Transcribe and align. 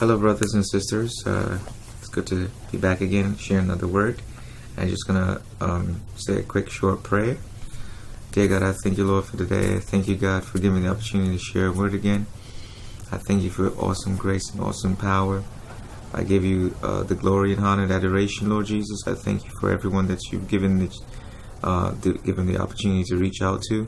Hello, 0.00 0.16
brothers 0.16 0.54
and 0.54 0.66
sisters. 0.66 1.26
Uh, 1.26 1.58
it's 1.98 2.08
good 2.08 2.26
to 2.28 2.48
be 2.72 2.78
back 2.78 3.02
again, 3.02 3.36
share 3.36 3.58
another 3.58 3.86
word. 3.86 4.22
I'm 4.78 4.88
just 4.88 5.06
gonna 5.06 5.42
um, 5.60 6.00
say 6.16 6.38
a 6.38 6.42
quick, 6.42 6.70
short 6.70 7.02
prayer. 7.02 7.36
Dear 8.32 8.48
God, 8.48 8.62
I 8.62 8.72
thank 8.82 8.96
you, 8.96 9.04
Lord, 9.04 9.26
for 9.26 9.36
today. 9.36 9.74
I 9.74 9.78
thank 9.78 10.08
you, 10.08 10.16
God, 10.16 10.42
for 10.42 10.58
giving 10.58 10.80
me 10.80 10.88
the 10.88 10.92
opportunity 10.94 11.36
to 11.36 11.38
share 11.38 11.66
a 11.66 11.72
word 11.72 11.92
again. 11.92 12.24
I 13.12 13.18
thank 13.18 13.42
you 13.42 13.50
for 13.50 13.68
awesome 13.72 14.16
grace 14.16 14.50
and 14.52 14.62
awesome 14.62 14.96
power. 14.96 15.44
I 16.14 16.22
give 16.22 16.46
you 16.46 16.74
uh, 16.82 17.02
the 17.02 17.14
glory 17.14 17.52
and 17.52 17.62
honor 17.62 17.82
and 17.82 17.92
adoration, 17.92 18.48
Lord 18.48 18.64
Jesus. 18.64 19.06
I 19.06 19.12
thank 19.12 19.44
you 19.44 19.50
for 19.60 19.70
everyone 19.70 20.06
that 20.06 20.32
you've 20.32 20.48
given 20.48 20.78
the, 20.78 20.98
uh, 21.62 21.90
the, 21.90 22.14
given 22.14 22.46
the 22.46 22.56
opportunity 22.56 23.04
to 23.04 23.18
reach 23.18 23.42
out 23.42 23.60
to. 23.68 23.86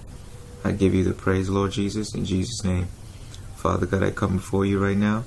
I 0.63 0.73
give 0.73 0.93
you 0.93 1.05
the 1.05 1.15
praise, 1.15 1.49
Lord 1.49 1.73
Jesus, 1.73 2.15
in 2.15 2.27
Jesus' 2.27 2.63
name. 2.65 2.89
Father 3.57 3.87
God, 3.87 4.03
I 4.03 4.11
come 4.11 4.37
before 4.37 4.67
you 4.67 4.79
right 4.79 4.99
now. 4.99 5.25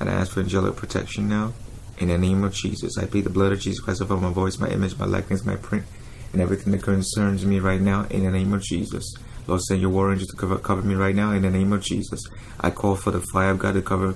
And 0.00 0.08
I 0.08 0.14
ask 0.14 0.32
for 0.32 0.40
angelic 0.40 0.76
protection 0.76 1.28
now. 1.28 1.52
In 1.98 2.08
the 2.08 2.18
name 2.18 2.42
of 2.42 2.52
Jesus, 2.52 2.98
I 2.98 3.06
plead 3.06 3.24
the 3.24 3.30
blood 3.30 3.52
of 3.52 3.60
Jesus 3.60 3.80
Christ 3.80 4.02
over 4.02 4.16
my 4.16 4.32
voice, 4.32 4.58
my 4.58 4.68
image, 4.68 4.98
my 4.98 5.06
likeness, 5.06 5.44
my 5.44 5.56
print, 5.56 5.84
and 6.32 6.42
everything 6.42 6.72
that 6.72 6.82
concerns 6.82 7.46
me 7.46 7.60
right 7.60 7.80
now. 7.80 8.06
In 8.10 8.24
the 8.24 8.30
name 8.30 8.52
of 8.52 8.62
Jesus. 8.62 9.14
Lord, 9.46 9.60
send 9.62 9.80
your 9.80 9.90
war 9.90 10.10
angels 10.10 10.30
to 10.30 10.36
cover, 10.36 10.58
cover 10.58 10.82
me 10.82 10.94
right 10.94 11.14
now. 11.14 11.32
In 11.32 11.42
the 11.42 11.50
name 11.50 11.72
of 11.72 11.82
Jesus. 11.82 12.22
I 12.60 12.70
call 12.70 12.96
for 12.96 13.10
the 13.10 13.20
fire 13.20 13.50
of 13.50 13.58
God 13.58 13.74
to 13.74 13.82
cover 13.82 14.14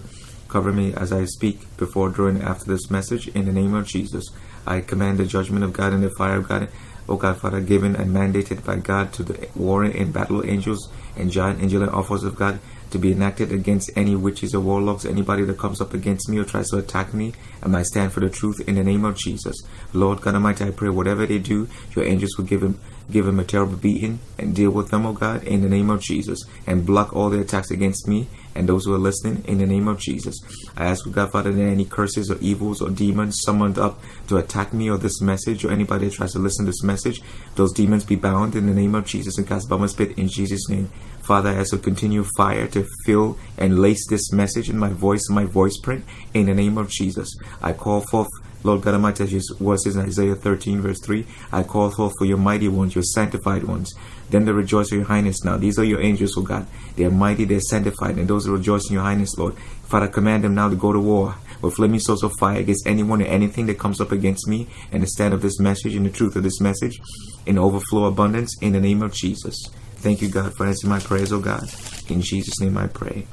cover 0.49 0.73
me 0.73 0.95
as 0.95 1.13
I 1.13 1.25
speak 1.25 1.77
before, 1.77 2.09
during, 2.09 2.41
after 2.41 2.65
this 2.65 2.91
message. 2.91 3.29
In 3.29 3.47
the 3.47 3.53
name 3.53 3.75
of 3.75 3.87
Jesus. 3.87 4.31
I 4.67 4.81
command 4.81 5.19
the 5.19 5.27
judgment 5.27 5.65
of 5.65 5.73
God 5.73 5.93
and 5.93 6.03
the 6.03 6.11
fire 6.11 6.37
of 6.37 6.49
God. 6.49 6.69
O 7.09 7.17
God, 7.17 7.39
Father, 7.39 7.61
given 7.61 7.95
and 7.95 8.11
mandated 8.11 8.65
by 8.65 8.77
God 8.77 9.13
to 9.15 9.23
the 9.23 9.49
warring 9.55 9.95
and 9.97 10.13
battle 10.13 10.45
angels 10.45 10.89
and 11.17 11.31
giant 11.31 11.63
angelic 11.63 11.93
officers 11.93 12.25
of 12.25 12.37
God 12.37 12.59
to 12.91 12.99
be 12.99 13.13
enacted 13.13 13.53
against 13.53 13.91
any 13.97 14.15
witches 14.15 14.55
or 14.55 14.61
warlocks, 14.61 15.05
anybody 15.05 15.45
that 15.45 15.59
comes 15.59 15.81
up 15.81 15.95
against 15.95 16.29
me 16.29 16.39
or 16.39 16.45
tries 16.45 16.69
to 16.71 16.79
attack 16.79 17.13
me, 17.13 17.33
and 17.63 17.77
I 17.77 17.83
stand 17.83 18.13
for 18.13 18.21
the 18.21 18.31
truth 18.31 18.61
in 18.67 18.77
the 18.77 18.85
name 18.85 19.05
of 19.05 19.17
Jesus. 19.17 19.57
Lord 19.93 20.21
God 20.21 20.35
Almighty, 20.35 20.65
I 20.65 20.71
pray 20.71 20.89
whatever 20.89 21.27
they 21.27 21.39
do, 21.39 21.69
your 21.95 22.05
angels 22.05 22.37
will 22.37 22.45
give 22.45 22.61
them 22.61 22.81
give 23.11 23.27
them 23.27 23.39
a 23.39 23.45
terrible 23.45 23.77
beating 23.77 24.19
and 24.39 24.55
deal 24.55 24.71
with 24.71 24.91
them, 24.91 25.07
oh 25.07 25.13
God, 25.13 25.45
in 25.45 25.63
the 25.63 25.69
name 25.69 25.91
of 25.91 26.01
Jesus, 26.01 26.45
and 26.67 26.87
block 26.87 27.15
all 27.15 27.31
their 27.31 27.43
attacks 27.43 27.71
against 27.71 28.09
me 28.09 28.29
and 28.55 28.69
those 28.69 28.85
who 28.85 28.95
are 28.95 28.99
listening 28.99 29.45
in 29.47 29.59
the 29.59 29.67
name 29.67 29.87
of 29.87 29.99
Jesus. 29.99 30.41
I 30.77 30.87
ask, 30.87 31.09
God, 31.11 31.31
Father, 31.31 31.53
that 31.53 31.63
any 31.63 31.85
curses 31.85 32.31
or 32.31 32.39
evils 32.39 32.81
or 32.81 32.91
demons 32.91 33.41
summoned 33.45 33.79
up 33.79 34.01
to 34.29 34.39
attack 34.39 34.73
me 34.73 34.91
or 34.91 34.99
this 34.99 35.21
message 35.21 35.65
or 35.65 35.71
anybody 35.71 36.09
that 36.09 36.15
tries 36.15 36.33
to 36.33 36.39
listen 36.39 36.65
to 36.65 36.71
this 36.71 36.83
message, 36.83 37.23
those 37.55 37.73
demons 37.73 38.05
be 38.05 38.17
bound 38.17 38.57
in 38.57 38.67
the 38.67 38.75
name 38.75 38.95
of 38.95 39.07
Jesus 39.07 39.39
and 39.39 39.47
cast 39.47 39.69
by 39.69 39.77
my 39.77 39.87
spirit 39.87 40.19
in 40.19 40.29
Jesus' 40.29 40.69
name. 40.69 40.91
Father, 41.23 41.51
I 41.51 41.55
ask 41.55 41.71
for 41.71 41.79
continue 41.79 42.25
fire 42.37 42.67
to 42.69 42.87
fill 43.05 43.37
and 43.59 43.81
lace 43.81 44.07
this 44.09 44.33
message 44.33 44.71
in 44.71 44.79
my 44.79 44.91
voice 44.91 45.29
my 45.29 45.45
voice 45.45 45.77
print 45.77 46.05
in 46.33 46.47
the 46.47 46.55
name 46.55 46.79
of 46.79 46.89
Jesus. 46.89 47.37
I 47.61 47.73
call 47.73 48.01
forth 48.01 48.29
Lord 48.67 48.83
God 48.83 48.95
Almighty, 48.95 49.23
as 49.23 49.33
your 49.33 49.43
word 49.61 49.79
says 49.79 49.95
in 49.95 50.03
Isaiah 50.03 50.35
13, 50.35 50.81
verse 50.81 50.99
3, 51.01 51.25
I 51.53 51.63
call 51.63 51.91
forth 51.91 52.15
for 52.19 52.25
your 52.25 52.37
mighty 52.37 52.67
ones, 52.67 52.97
your 52.97 53.05
sanctified 53.05 53.63
ones. 53.63 53.95
Then 54.29 54.45
they 54.45 54.51
rejoice 54.51 54.91
in 54.91 54.99
your 54.99 55.07
highness 55.07 55.45
now. 55.45 55.57
These 55.57 55.79
are 55.79 55.85
your 55.85 56.01
angels, 56.01 56.37
O 56.37 56.43
God. 56.43 56.67
They 56.97 57.05
are 57.05 57.11
mighty, 57.11 57.45
they 57.45 57.55
are 57.55 57.61
sanctified, 57.61 58.19
and 58.19 58.27
those 58.27 58.45
who 58.45 58.57
rejoice 58.57 58.89
in 58.89 58.95
your 58.95 59.05
highness, 59.05 59.39
Lord. 59.39 59.57
Father, 59.85 60.09
command 60.09 60.43
them 60.43 60.57
now 60.57 60.69
to 60.69 60.75
go 60.75 60.93
to 60.93 60.99
war 60.99 61.37
with 61.63 61.75
flaming 61.75 62.01
swords 62.01 62.25
of 62.25 62.33
fire 62.41 62.59
against 62.59 62.89
anyone 62.89 63.21
and 63.21 63.31
anything 63.31 63.67
that 63.67 63.79
comes 63.79 64.01
up 64.01 64.11
against 64.11 64.49
me 64.49 64.67
and 64.91 65.01
the 65.01 65.07
stand 65.07 65.33
of 65.33 65.43
this 65.43 65.61
message 65.61 65.95
and 65.95 66.05
the 66.05 66.11
truth 66.11 66.35
of 66.35 66.43
this 66.43 66.61
message 66.61 67.01
in 67.47 67.59
overflow 67.59 68.07
abundance 68.07 68.57
in 68.61 68.73
the 68.73 68.81
name 68.81 69.01
of 69.01 69.15
Jesus. 69.15 69.57
Thank 69.99 70.21
you, 70.23 70.29
God, 70.29 70.55
for 70.57 70.67
answering 70.67 70.91
my 70.91 70.99
prayers, 70.99 71.33
O 71.33 71.41
God. 71.41 71.71
In 72.09 72.21
Jesus' 72.21 72.61
name 72.61 72.77
I 72.77 72.89
pray. 72.89 73.29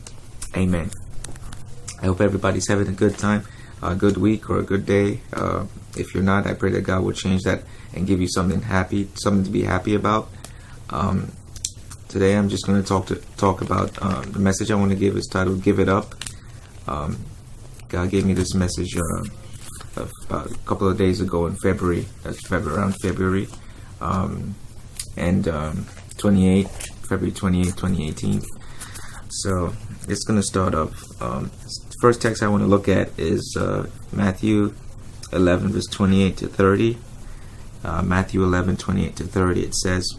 Amen. 0.55 0.91
I 2.01 2.05
hope 2.05 2.21
everybody's 2.21 2.67
having 2.67 2.87
a 2.87 2.91
good 2.91 3.17
time 3.17 3.45
a 3.91 3.95
good 3.95 4.17
week 4.17 4.49
or 4.49 4.59
a 4.59 4.63
good 4.63 4.85
day. 4.85 5.19
Uh, 5.31 5.65
if 5.97 6.13
you're 6.13 6.23
not, 6.23 6.47
I 6.47 6.53
pray 6.53 6.71
that 6.71 6.81
God 6.81 7.03
will 7.03 7.13
change 7.13 7.43
that 7.43 7.63
and 7.93 8.07
give 8.07 8.21
you 8.21 8.27
something 8.27 8.61
happy, 8.61 9.09
something 9.15 9.43
to 9.43 9.51
be 9.51 9.63
happy 9.63 9.95
about. 9.95 10.29
Um, 10.89 11.31
today, 12.07 12.35
I'm 12.35 12.49
just 12.49 12.65
going 12.65 12.81
to 12.81 12.87
talk 12.87 13.07
to 13.07 13.15
talk 13.37 13.61
about 13.61 13.97
uh, 14.01 14.21
the 14.21 14.39
message 14.39 14.71
I 14.71 14.75
want 14.75 14.91
to 14.91 14.97
give 14.97 15.15
is 15.15 15.27
titled 15.27 15.63
"Give 15.63 15.79
It 15.79 15.89
Up." 15.89 16.15
Um, 16.87 17.17
God 17.89 18.09
gave 18.09 18.25
me 18.25 18.33
this 18.33 18.53
message 18.53 18.97
uh, 18.97 19.23
a, 19.97 20.35
a, 20.35 20.49
couple 20.65 20.87
of 20.87 20.97
days 20.97 21.21
ago 21.21 21.45
in 21.45 21.55
February. 21.57 22.05
That's 22.23 22.47
February, 22.47 22.79
around 22.79 22.95
February, 23.01 23.47
um, 24.01 24.55
and 25.15 25.47
um, 25.47 25.85
28 26.17 26.67
February 27.07 27.31
28, 27.31 27.65
2018. 27.65 28.41
So 29.29 29.73
it's 30.07 30.23
going 30.23 30.39
to 30.39 30.45
start 30.45 30.73
off. 30.73 30.93
Um, 31.21 31.51
first 32.03 32.21
text 32.21 32.43
I 32.43 32.49
want 32.49 32.61
to 32.63 32.67
look 32.67 32.89
at 32.89 33.17
is 33.17 33.55
uh, 33.57 33.87
Matthew 34.11 34.73
11, 35.31 35.69
verse 35.69 35.87
28 35.87 36.35
to 36.35 36.47
30. 36.47 36.97
Uh, 37.81 38.01
Matthew 38.01 38.43
11, 38.43 38.75
28 38.75 39.15
to 39.15 39.23
30. 39.23 39.63
It 39.63 39.73
says, 39.73 40.13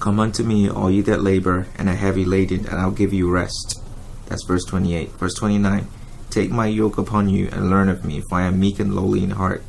Come 0.00 0.18
unto 0.18 0.44
me, 0.44 0.66
all 0.66 0.90
ye 0.90 1.02
that 1.02 1.22
labor 1.22 1.66
and 1.76 1.90
are 1.90 1.94
heavy 1.94 2.24
laden, 2.24 2.60
and 2.60 2.76
I'll 2.76 2.90
give 2.90 3.12
you 3.12 3.30
rest. 3.30 3.82
That's 4.28 4.44
verse 4.44 4.64
28. 4.64 5.10
Verse 5.10 5.34
29. 5.34 5.86
Take 6.30 6.50
my 6.50 6.68
yoke 6.68 6.96
upon 6.96 7.28
you 7.28 7.50
and 7.52 7.68
learn 7.68 7.90
of 7.90 8.02
me, 8.02 8.22
for 8.30 8.36
I 8.36 8.46
am 8.46 8.58
meek 8.58 8.80
and 8.80 8.94
lowly 8.94 9.22
in 9.22 9.32
heart, 9.32 9.62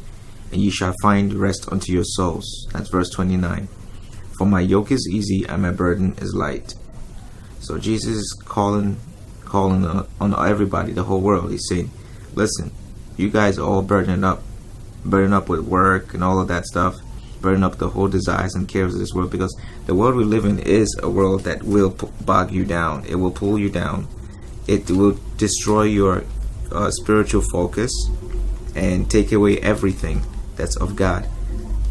and 0.54 0.62
ye 0.62 0.70
shall 0.70 0.94
find 1.02 1.34
rest 1.34 1.70
unto 1.70 1.92
your 1.92 2.06
souls. 2.06 2.70
That's 2.72 2.88
verse 2.88 3.10
29. 3.10 3.68
For 4.38 4.48
my 4.48 4.62
yoke 4.62 4.90
is 4.90 5.06
easy 5.12 5.44
and 5.44 5.64
my 5.64 5.72
burden 5.72 6.16
is 6.20 6.34
light. 6.34 6.76
So 7.60 7.78
Jesus 7.78 8.16
is 8.16 8.42
calling 8.46 9.02
calling 9.54 9.86
on 10.20 10.34
everybody, 10.50 10.94
the 10.94 11.04
whole 11.04 11.22
world. 11.22 11.52
He's 11.52 11.68
saying, 11.70 11.92
listen, 12.34 12.72
you 13.18 13.30
guys 13.30 13.60
are 13.60 13.70
all 13.70 13.84
burdened 13.84 14.26
up, 14.26 14.42
burdened 15.06 15.36
up 15.36 15.48
with 15.48 15.60
work 15.60 16.16
and 16.16 16.24
all 16.24 16.42
of 16.42 16.48
that 16.48 16.66
stuff, 16.66 16.96
burden 17.40 17.64
up 17.64 17.78
the 17.78 17.90
whole 17.90 18.08
desires 18.08 18.56
and 18.56 18.68
cares 18.68 18.96
of 18.96 19.00
this 19.00 19.14
world 19.14 19.30
because 19.30 19.56
the 19.86 19.94
world 19.94 20.16
we 20.16 20.24
live 20.24 20.46
in 20.46 20.58
is 20.58 21.00
a 21.04 21.08
world 21.08 21.44
that 21.44 21.62
will 21.62 21.92
bog 22.26 22.52
you 22.52 22.66
down. 22.66 23.06
It 23.06 23.14
will 23.14 23.30
pull 23.30 23.60
you 23.60 23.70
down. 23.70 24.08
It 24.66 24.90
will 24.90 25.20
destroy 25.38 25.84
your 25.84 26.24
uh, 26.72 26.90
spiritual 26.90 27.44
focus 27.52 27.94
and 28.76 29.08
take 29.12 29.32
away 29.32 29.60
everything 29.60 30.24
that's 30.56 30.78
of 30.78 30.96
God. 30.96 31.30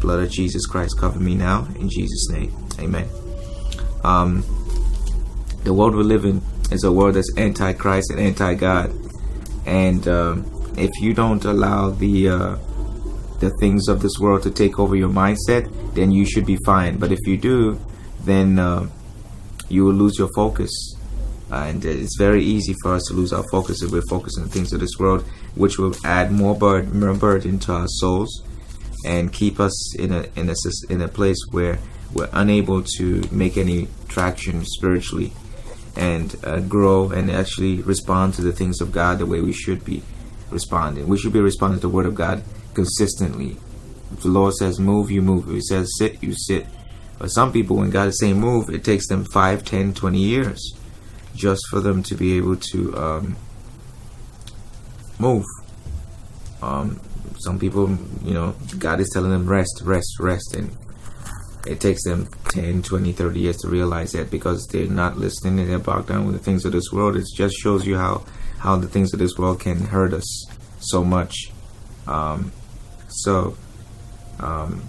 Blood 0.01 0.21
of 0.21 0.29
Jesus 0.29 0.65
Christ 0.65 0.99
cover 0.99 1.17
me 1.17 1.33
now 1.33 1.65
in 1.79 1.87
Jesus' 1.87 2.29
name. 2.29 2.53
Amen. 2.77 3.07
Um, 4.03 4.43
the 5.63 5.73
world 5.73 5.95
we 5.95 6.03
live 6.03 6.25
in 6.25 6.41
is 6.73 6.83
a 6.83 6.91
world 6.91 7.15
that's 7.15 7.31
anti-Christ 7.37 8.11
and 8.11 8.19
anti-God. 8.19 8.91
And 9.65 10.07
um, 10.07 10.73
if 10.77 10.91
you 10.99 11.13
don't 11.13 11.43
allow 11.45 11.91
the 11.91 12.29
uh, 12.29 12.55
the 13.39 13.51
things 13.59 13.87
of 13.87 14.01
this 14.01 14.17
world 14.19 14.41
to 14.43 14.51
take 14.51 14.79
over 14.79 14.95
your 14.95 15.09
mindset, 15.09 15.63
then 15.93 16.11
you 16.11 16.25
should 16.25 16.45
be 16.45 16.57
fine. 16.65 16.97
But 16.97 17.11
if 17.11 17.19
you 17.25 17.37
do, 17.37 17.79
then 18.23 18.57
uh, 18.57 18.87
you 19.69 19.85
will 19.85 19.93
lose 19.93 20.17
your 20.17 20.29
focus. 20.35 20.71
Uh, 21.51 21.65
and 21.67 21.85
it's 21.85 22.17
very 22.17 22.43
easy 22.43 22.73
for 22.81 22.93
us 22.93 23.03
to 23.09 23.13
lose 23.13 23.31
our 23.31 23.43
focus 23.51 23.83
if 23.83 23.91
we're 23.91 24.09
focused 24.09 24.39
on 24.39 24.45
the 24.45 24.49
things 24.49 24.73
of 24.73 24.79
this 24.79 24.97
world, 24.97 25.23
which 25.55 25.77
will 25.77 25.93
add 26.03 26.31
more 26.31 26.55
burden, 26.55 26.99
more 26.99 27.13
burden 27.13 27.59
to 27.59 27.73
our 27.73 27.87
souls 27.87 28.43
and 29.05 29.33
keep 29.33 29.59
us 29.59 29.95
in 29.99 30.11
a 30.13 30.25
in 30.35 30.49
a 30.49 30.55
in 30.89 31.01
a 31.01 31.07
place 31.07 31.37
where 31.51 31.77
we're 32.13 32.29
unable 32.33 32.81
to 32.81 33.21
make 33.31 33.57
any 33.57 33.87
traction 34.07 34.63
spiritually 34.63 35.33
and 35.95 36.35
uh, 36.43 36.59
grow 36.59 37.09
and 37.11 37.29
actually 37.29 37.81
respond 37.81 38.33
to 38.35 38.41
the 38.41 38.51
things 38.51 38.81
of 38.81 38.91
God 38.91 39.19
the 39.19 39.25
way 39.25 39.41
we 39.41 39.53
should 39.53 39.85
be 39.85 40.03
responding. 40.49 41.07
We 41.07 41.17
should 41.17 41.33
be 41.33 41.41
responding 41.41 41.79
to 41.79 41.87
the 41.87 41.93
Word 41.93 42.05
of 42.05 42.15
God 42.15 42.43
consistently. 42.73 43.57
If 44.11 44.21
the 44.21 44.29
Lord 44.29 44.53
says 44.53 44.79
move, 44.79 45.11
you 45.11 45.21
move. 45.21 45.47
If 45.47 45.55
He 45.55 45.61
says 45.61 45.89
sit, 45.97 46.21
you 46.23 46.33
sit. 46.35 46.65
But 47.19 47.29
some 47.29 47.51
people, 47.51 47.77
when 47.77 47.89
God 47.89 48.07
is 48.07 48.19
saying 48.19 48.39
move, 48.39 48.69
it 48.69 48.83
takes 48.83 49.07
them 49.07 49.25
5, 49.25 49.63
10, 49.63 49.93
20 49.93 50.17
years 50.17 50.75
just 51.35 51.61
for 51.69 51.79
them 51.79 52.03
to 52.03 52.15
be 52.15 52.37
able 52.37 52.55
to 52.55 52.97
um, 52.97 53.35
move. 55.19 55.45
Um, 56.61 56.99
some 57.39 57.59
people, 57.59 57.97
you 58.23 58.33
know, 58.33 58.55
God 58.77 58.99
is 58.99 59.09
telling 59.13 59.31
them 59.31 59.47
rest, 59.47 59.81
rest, 59.83 60.19
rest, 60.19 60.55
and 60.55 60.75
it 61.65 61.79
takes 61.79 62.03
them 62.03 62.27
10 62.49 62.83
20 62.83 63.11
30 63.13 63.39
years 63.39 63.57
to 63.57 63.67
realize 63.67 64.11
that 64.11 64.29
because 64.29 64.67
they're 64.67 64.87
not 64.87 65.17
listening 65.17 65.59
and 65.59 65.69
they're 65.69 65.79
bogged 65.79 66.09
down 66.09 66.25
with 66.25 66.35
the 66.35 66.43
things 66.43 66.65
of 66.65 66.71
this 66.71 66.91
world. 66.91 67.15
It 67.15 67.25
just 67.35 67.55
shows 67.55 67.85
you 67.85 67.97
how 67.97 68.25
how 68.59 68.75
the 68.77 68.87
things 68.87 69.13
of 69.13 69.19
this 69.19 69.37
world 69.37 69.59
can 69.59 69.85
hurt 69.85 70.13
us 70.13 70.45
so 70.79 71.03
much. 71.03 71.51
Um, 72.07 72.51
so 73.07 73.55
um, 74.39 74.83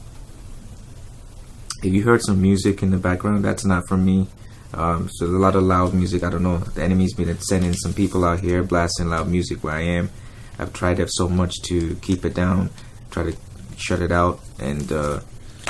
if 1.83 1.93
you 1.93 2.03
heard 2.03 2.23
some 2.23 2.41
music 2.41 2.83
in 2.83 2.91
the 2.91 2.99
background 2.99 3.45
that's 3.45 3.65
not 3.65 3.87
from 3.89 4.05
me. 4.05 4.29
Um, 4.73 5.09
so 5.09 5.27
there's 5.27 5.37
a 5.37 5.41
lot 5.41 5.55
of 5.55 5.63
loud 5.63 5.95
music. 5.95 6.25
I 6.25 6.31
don't 6.31 6.43
know. 6.43 6.59
The 6.59 6.83
enemy's 6.83 7.15
been 7.15 7.39
sending 7.39 7.75
some 7.75 7.95
people 7.95 8.25
out 8.25 8.41
here 8.41 8.65
blasting 8.65 9.09
loud 9.09 9.29
music 9.29 9.63
where 9.63 9.75
i 9.75 9.83
am. 9.83 10.11
I've 10.59 10.73
tried 10.73 11.05
so 11.09 11.29
much 11.29 11.63
to 11.63 11.95
keep 11.97 12.25
it 12.25 12.35
down 12.35 12.71
try 13.15 13.31
to 13.31 13.37
shut 13.77 14.03
it 14.03 14.11
out 14.11 14.41
and 14.59 14.91
uh, 14.91 15.21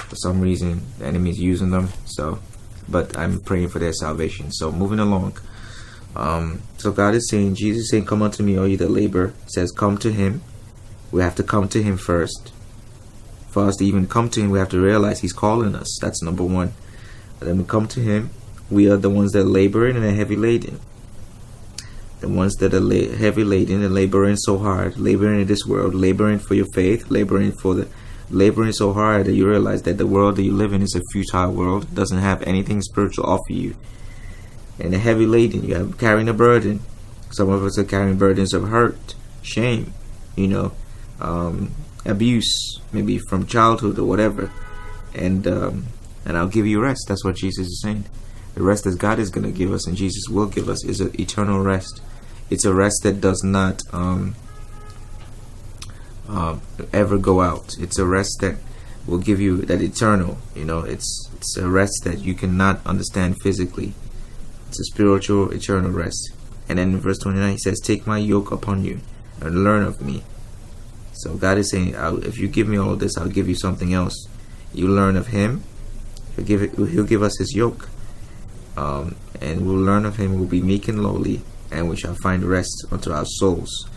for 0.09 0.17
some 0.17 0.41
reason 0.41 0.83
the 0.99 1.07
enemy 1.07 1.31
is 1.31 1.39
using 1.41 1.71
them 1.71 1.89
so 2.05 2.39
but 2.89 3.17
i'm 3.17 3.41
praying 3.41 3.69
for 3.69 3.79
their 3.79 3.93
salvation 3.93 4.51
so 4.53 4.71
moving 4.73 5.01
along 5.01 5.37
Um, 6.17 6.63
so 6.79 6.93
God 6.93 7.15
is 7.17 7.29
saying, 7.29 7.57
Jesus 7.57 7.83
is 7.85 7.91
saying, 7.91 8.07
Come 8.07 8.23
unto 8.23 8.45
me, 8.45 8.57
all 8.57 8.69
you 8.69 8.77
that 8.77 8.91
labor. 8.91 9.35
says, 9.49 9.73
Come 9.73 9.99
to 9.99 10.13
Him. 10.13 10.43
We 11.11 11.23
have 11.23 11.35
to 11.35 11.43
come 11.43 11.67
to 11.75 11.83
Him 11.83 11.97
first. 11.97 12.53
For 13.51 13.67
us 13.67 13.77
to 13.79 13.85
even 13.85 14.07
come 14.07 14.29
to 14.31 14.41
Him, 14.41 14.51
we 14.51 14.61
have 14.61 14.69
to 14.71 14.81
realize 14.81 15.21
He's 15.23 15.33
calling 15.33 15.75
us. 15.75 15.99
That's 16.01 16.23
number 16.23 16.45
one. 16.45 16.71
And 17.41 17.49
then 17.49 17.59
we 17.59 17.65
come 17.65 17.89
to 17.89 18.01
Him. 18.01 18.31
We 18.71 18.89
are 18.89 18.97
the 18.97 19.11
ones 19.11 19.33
that 19.33 19.45
laboring 19.45 19.97
and 19.97 20.05
are 20.05 20.15
heavy 20.15 20.37
laden. 20.37 20.79
The 22.21 22.29
ones 22.29 22.55
that 22.61 22.73
are 22.73 22.81
la- 22.93 23.17
heavy 23.17 23.43
laden 23.43 23.83
and 23.83 23.93
laboring 23.93 24.37
so 24.37 24.59
hard, 24.59 24.97
laboring 24.97 25.41
in 25.41 25.49
this 25.49 25.67
world, 25.67 25.95
laboring 25.97 26.39
for 26.39 26.55
your 26.55 26.71
faith, 26.73 27.11
laboring 27.11 27.51
for 27.61 27.75
the, 27.75 27.89
laboring 28.31 28.73
so 28.73 28.93
hard 28.93 29.27
that 29.27 29.35
you 29.35 29.49
realize 29.49 29.83
that 29.83 29.99
the 29.99 30.07
world 30.07 30.37
that 30.37 30.43
you 30.43 30.53
live 30.53 30.73
in 30.73 30.83
is 30.83 30.95
a 30.95 31.03
futile 31.13 31.53
world, 31.53 31.95
doesn't 31.95 32.19
have 32.19 32.43
anything 32.43 32.81
spiritual 32.81 33.27
offer 33.27 33.53
you 33.53 33.77
and 34.79 34.95
a 34.95 34.99
heavy 34.99 35.27
laden. 35.27 35.65
You 35.65 35.75
have 35.75 35.99
carrying 35.99 36.29
a 36.29 36.35
burden. 36.35 36.81
Some 37.31 37.49
of 37.49 37.65
us 37.65 37.79
are 37.79 37.85
carrying 37.85 38.17
burdens 38.17 38.55
of 38.55 38.69
hurt, 38.69 39.15
shame, 39.43 39.93
you 40.37 40.49
know, 40.49 40.73
um, 41.21 41.73
abuse, 42.05 42.81
maybe 42.93 43.19
from 43.19 43.47
childhood 43.47 43.99
or 43.99 44.05
whatever. 44.05 44.51
And 45.15 45.47
um, 45.47 45.87
and 46.25 46.37
I'll 46.37 46.49
give 46.49 46.67
you 46.67 46.81
rest. 46.81 47.07
That's 47.09 47.25
what 47.25 47.37
Jesus 47.37 47.67
is 47.67 47.83
saying. 47.83 48.05
The 48.55 48.63
rest 48.63 48.85
that 48.85 48.99
God 48.99 49.19
is 49.19 49.31
going 49.31 49.45
to 49.45 49.57
give 49.57 49.73
us, 49.73 49.87
and 49.87 49.97
Jesus 49.97 50.29
will 50.29 50.47
give 50.47 50.69
us, 50.69 50.85
is 50.85 51.01
an 51.01 51.19
eternal 51.21 51.61
rest. 51.61 52.01
It's 52.51 52.65
a 52.65 52.73
rest 52.73 53.01
that 53.03 53.21
does 53.21 53.43
not 53.43 53.83
um, 53.93 54.37
uh, 56.29 56.59
ever 56.93 57.19
go 57.19 57.41
out. 57.41 57.77
It's 57.79 57.99
a 57.99 58.07
rest 58.07 58.39
that 58.41 58.57
will 59.07 59.19
give 59.19 59.41
you 59.41 59.63
that 59.63 59.81
eternal. 59.81 60.39
You 60.55 60.65
know, 60.65 60.81
it's 60.81 61.31
it's 61.37 61.57
a 61.57 61.69
rest 61.69 62.03
that 62.05 62.21
you 62.21 62.35
cannot 62.35 62.85
understand 62.87 63.41
physically 63.43 63.95
it's 64.75 64.91
a 64.91 64.93
spiritual, 64.93 65.53
eternal 65.53 65.93
rest. 65.93 66.33
And 66.69 66.81
then 66.81 66.95
in 66.95 66.99
verse 66.99 67.19
29, 67.19 67.53
he 67.53 67.59
says, 67.59 67.79
Take 67.79 68.09
my 68.09 68.19
yoke 68.19 68.51
upon 68.51 68.85
you 68.85 68.99
and 69.41 69.63
learn 69.63 69.85
of 69.85 70.01
me. 70.01 70.25
So 71.13 71.37
God 71.37 71.59
is 71.59 71.71
saying, 71.71 71.95
if 71.97 72.39
you 72.39 72.49
give 72.49 72.67
me 72.67 72.77
all 72.77 72.97
this, 72.97 73.17
I'll 73.17 73.29
give 73.29 73.49
you 73.49 73.55
something 73.55 73.95
else. 73.95 74.27
You 74.73 74.89
learn 74.89 75.15
of 75.15 75.29
Him. 75.29 75.63
He'll 76.35 76.45
give 76.45 76.61
it. 76.61 76.75
He'll 76.75 77.05
give 77.05 77.23
us 77.23 77.39
His 77.39 77.55
yoke, 77.55 77.89
um, 78.77 79.15
and 79.41 79.65
we'll 79.65 79.77
learn 79.77 80.05
of 80.05 80.17
Him. 80.17 80.35
We'll 80.35 80.49
be 80.49 80.61
meek 80.61 80.89
and 80.89 81.01
lowly, 81.05 81.43
and 81.71 81.89
we 81.89 81.97
shall 81.97 82.17
find 82.17 82.43
rest 82.43 82.85
unto 82.91 83.13
our 83.13 83.25
souls. 83.25 83.89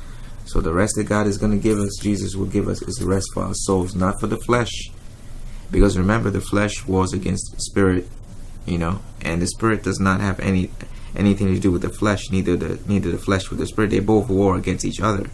So 0.47 0.61
the 0.61 0.73
rest 0.73 0.95
that 0.95 1.03
God 1.03 1.27
is 1.27 1.37
going 1.37 1.51
to 1.51 1.57
give 1.57 1.77
us, 1.77 1.97
Jesus 2.01 2.35
will 2.35 2.45
give 2.45 2.67
us, 2.67 2.81
is 2.81 2.95
the 2.95 3.05
rest 3.05 3.27
for 3.33 3.43
our 3.43 3.53
souls, 3.53 3.95
not 3.95 4.19
for 4.19 4.27
the 4.27 4.37
flesh. 4.37 4.91
Because 5.69 5.97
remember, 5.97 6.29
the 6.29 6.41
flesh 6.41 6.85
wars 6.87 7.13
against 7.13 7.53
the 7.53 7.59
spirit 7.59 8.07
you 8.67 8.77
know 8.77 8.99
and 9.21 9.41
the 9.41 9.47
spirit 9.47 9.81
does 9.81 9.99
not 9.99 10.19
have 10.19 10.39
any 10.41 10.69
anything 11.15 11.47
to 11.47 11.59
do 11.59 11.71
with 11.71 11.81
the 11.81 11.89
flesh 11.89 12.29
neither 12.29 12.55
the 12.55 12.79
neither 12.87 13.09
the 13.09 13.17
flesh 13.17 13.49
with 13.49 13.57
the 13.57 13.65
spirit. 13.65 13.89
They 13.89 13.99
both 13.99 14.29
war 14.29 14.55
against 14.55 14.85
each 14.85 15.01
other. 15.01 15.29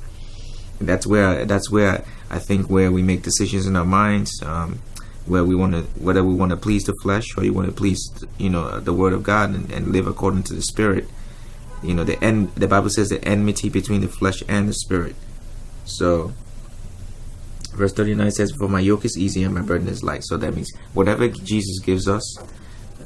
And 0.80 0.88
that's 0.88 1.06
where 1.06 1.44
that's 1.46 1.70
where 1.70 2.06
i 2.30 2.40
think 2.40 2.70
where 2.70 2.92
we 2.92 3.02
make 3.02 3.24
decisions 3.24 3.66
in 3.68 3.76
our 3.76 3.86
minds 3.86 4.42
um, 4.44 4.80
where 5.26 5.44
we 5.44 5.56
want 5.56 5.74
to 5.74 5.82
whether 6.02 6.24
we 6.24 6.34
want 6.34 6.52
to 6.52 6.58
please 6.58 6.84
the 6.84 6.96
flesh 7.02 7.26
or 7.38 7.44
you 7.44 7.54
want 7.54 7.68
to 7.68 7.74
please 7.74 8.02
you 8.38 8.50
know 8.50 8.80
the 8.80 8.94
word 8.94 9.14
of 9.14 9.24
god 9.24 9.50
and, 9.52 9.72
and 9.72 9.88
live 9.88 10.08
according 10.08 10.44
to 10.44 10.54
the 10.54 10.62
spirit 10.62 11.08
you 11.84 11.94
know 11.94 12.04
the 12.04 12.22
end 12.24 12.54
the 12.56 12.68
bible 12.68 12.90
says 12.90 13.10
the 13.10 13.24
enmity 13.28 13.70
between 13.70 14.02
the 14.02 14.08
flesh 14.08 14.44
and 14.48 14.68
the 14.68 14.74
spirit 14.74 15.16
so 15.86 16.34
verse 17.74 17.94
39 17.94 18.32
says 18.32 18.52
for 18.52 18.68
my 18.68 18.80
yoke 18.80 19.06
is 19.06 19.18
easy 19.18 19.44
and 19.44 19.54
my 19.54 19.62
burden 19.62 19.88
is 19.88 20.04
light 20.04 20.24
so 20.24 20.38
that 20.38 20.54
means 20.54 20.72
whatever 20.94 21.28
jesus 21.28 21.80
gives 21.80 22.08
us 22.08 22.38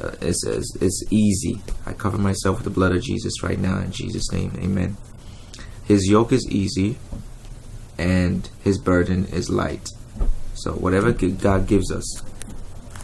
uh, 0.01 0.11
it's, 0.21 0.45
it's, 0.45 0.75
it's 0.79 1.03
easy. 1.09 1.61
I 1.85 1.93
cover 1.93 2.17
myself 2.17 2.57
with 2.57 2.65
the 2.65 2.69
blood 2.69 2.95
of 2.95 3.01
Jesus 3.01 3.41
right 3.41 3.57
now 3.57 3.79
in 3.79 3.91
Jesus' 3.91 4.31
name. 4.31 4.53
Amen. 4.57 4.97
His 5.85 6.07
yoke 6.07 6.31
is 6.31 6.47
easy 6.49 6.97
and 7.97 8.47
his 8.63 8.77
burden 8.77 9.25
is 9.27 9.49
light. 9.49 9.89
So 10.53 10.73
whatever 10.73 11.11
God 11.11 11.67
gives 11.67 11.91
us, 11.91 12.21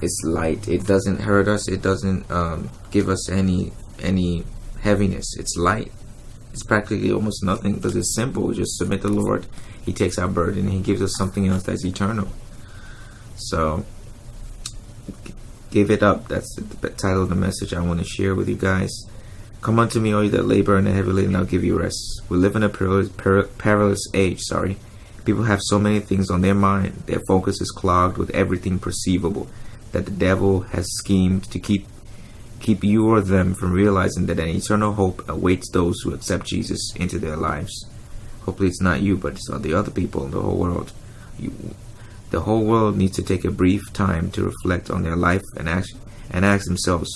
it's 0.01 0.21
light. 0.23 0.67
It 0.67 0.85
doesn't 0.85 1.21
hurt 1.21 1.47
us. 1.47 1.67
It 1.67 1.81
doesn't 1.81 2.29
um, 2.29 2.69
give 2.91 3.09
us 3.09 3.29
any 3.29 3.71
any 4.01 4.43
heaviness. 4.83 5.35
It's 5.37 5.57
light. 5.57 5.91
It's 6.51 6.63
practically 6.63 7.11
almost 7.11 7.43
nothing 7.43 7.75
because 7.75 7.95
it's 7.95 8.13
simple. 8.15 8.43
We 8.43 8.55
just 8.55 8.77
submit 8.77 9.01
the 9.01 9.09
Lord. 9.09 9.47
He 9.83 9.91
takes 9.91 10.19
our 10.19 10.27
burden 10.27 10.65
and 10.65 10.73
He 10.73 10.79
gives 10.81 11.01
us 11.01 11.15
something 11.17 11.47
else 11.47 11.63
that's 11.63 11.83
eternal. 11.83 12.27
So 13.35 13.85
Give 15.73 15.89
it 15.89 16.03
up. 16.03 16.27
That's 16.27 16.53
the 16.55 16.89
title 16.91 17.23
of 17.23 17.29
the 17.29 17.35
message 17.35 17.73
I 17.73 17.81
want 17.81 17.99
to 17.99 18.05
share 18.05 18.35
with 18.35 18.47
you 18.47 18.55
guys. 18.55 18.91
Come 19.61 19.79
unto 19.79 19.99
me, 19.99 20.13
all 20.13 20.23
you 20.23 20.29
that 20.29 20.45
labor 20.45 20.77
and 20.77 20.87
are 20.87 20.93
heavy 20.93 21.09
laden, 21.09 21.35
I'll 21.35 21.45
give 21.45 21.63
you 21.63 21.79
rest. 21.79 22.21
We 22.29 22.37
live 22.37 22.55
in 22.55 22.61
a 22.61 22.69
perilous, 22.69 23.09
perilous 23.09 24.05
age, 24.13 24.39
sorry. 24.41 24.77
People 25.25 25.45
have 25.45 25.61
so 25.63 25.79
many 25.79 25.99
things 25.99 26.29
on 26.29 26.41
their 26.41 26.53
mind. 26.53 26.93
Their 27.07 27.21
focus 27.27 27.59
is 27.59 27.71
clogged 27.71 28.19
with 28.19 28.29
everything 28.35 28.77
perceivable 28.77 29.47
that 29.93 30.05
the 30.05 30.11
devil 30.11 30.61
has 30.61 30.85
schemed 30.97 31.45
to 31.45 31.57
keep 31.57 31.87
keep 32.63 32.83
you 32.83 33.07
or 33.07 33.21
them 33.21 33.53
from 33.53 33.73
realizing 33.73 34.25
that 34.25 34.39
an 34.39 34.47
eternal 34.47 34.93
hope 34.93 35.27
awaits 35.29 35.69
those 35.69 35.99
who 36.01 36.13
accept 36.13 36.47
Jesus 36.47 36.93
into 36.95 37.19
their 37.19 37.35
lives. 37.35 37.85
Hopefully 38.45 38.69
it's 38.69 38.81
not 38.81 39.01
you, 39.01 39.17
but 39.17 39.33
it's 39.33 39.49
all 39.49 39.59
the 39.59 39.73
other 39.73 39.91
people 39.91 40.25
in 40.25 40.31
the 40.31 40.41
whole 40.41 40.57
world. 40.57 40.91
You, 41.37 41.53
the 42.31 42.41
whole 42.41 42.63
world 42.63 42.97
needs 42.97 43.15
to 43.17 43.23
take 43.23 43.45
a 43.45 43.51
brief 43.51 43.93
time 43.93 44.31
to 44.31 44.43
reflect 44.43 44.89
on 44.89 45.03
their 45.03 45.15
life 45.15 45.43
and 45.57 45.69
ask, 45.69 45.93
and 46.31 46.43
ask 46.43 46.65
themselves 46.65 47.11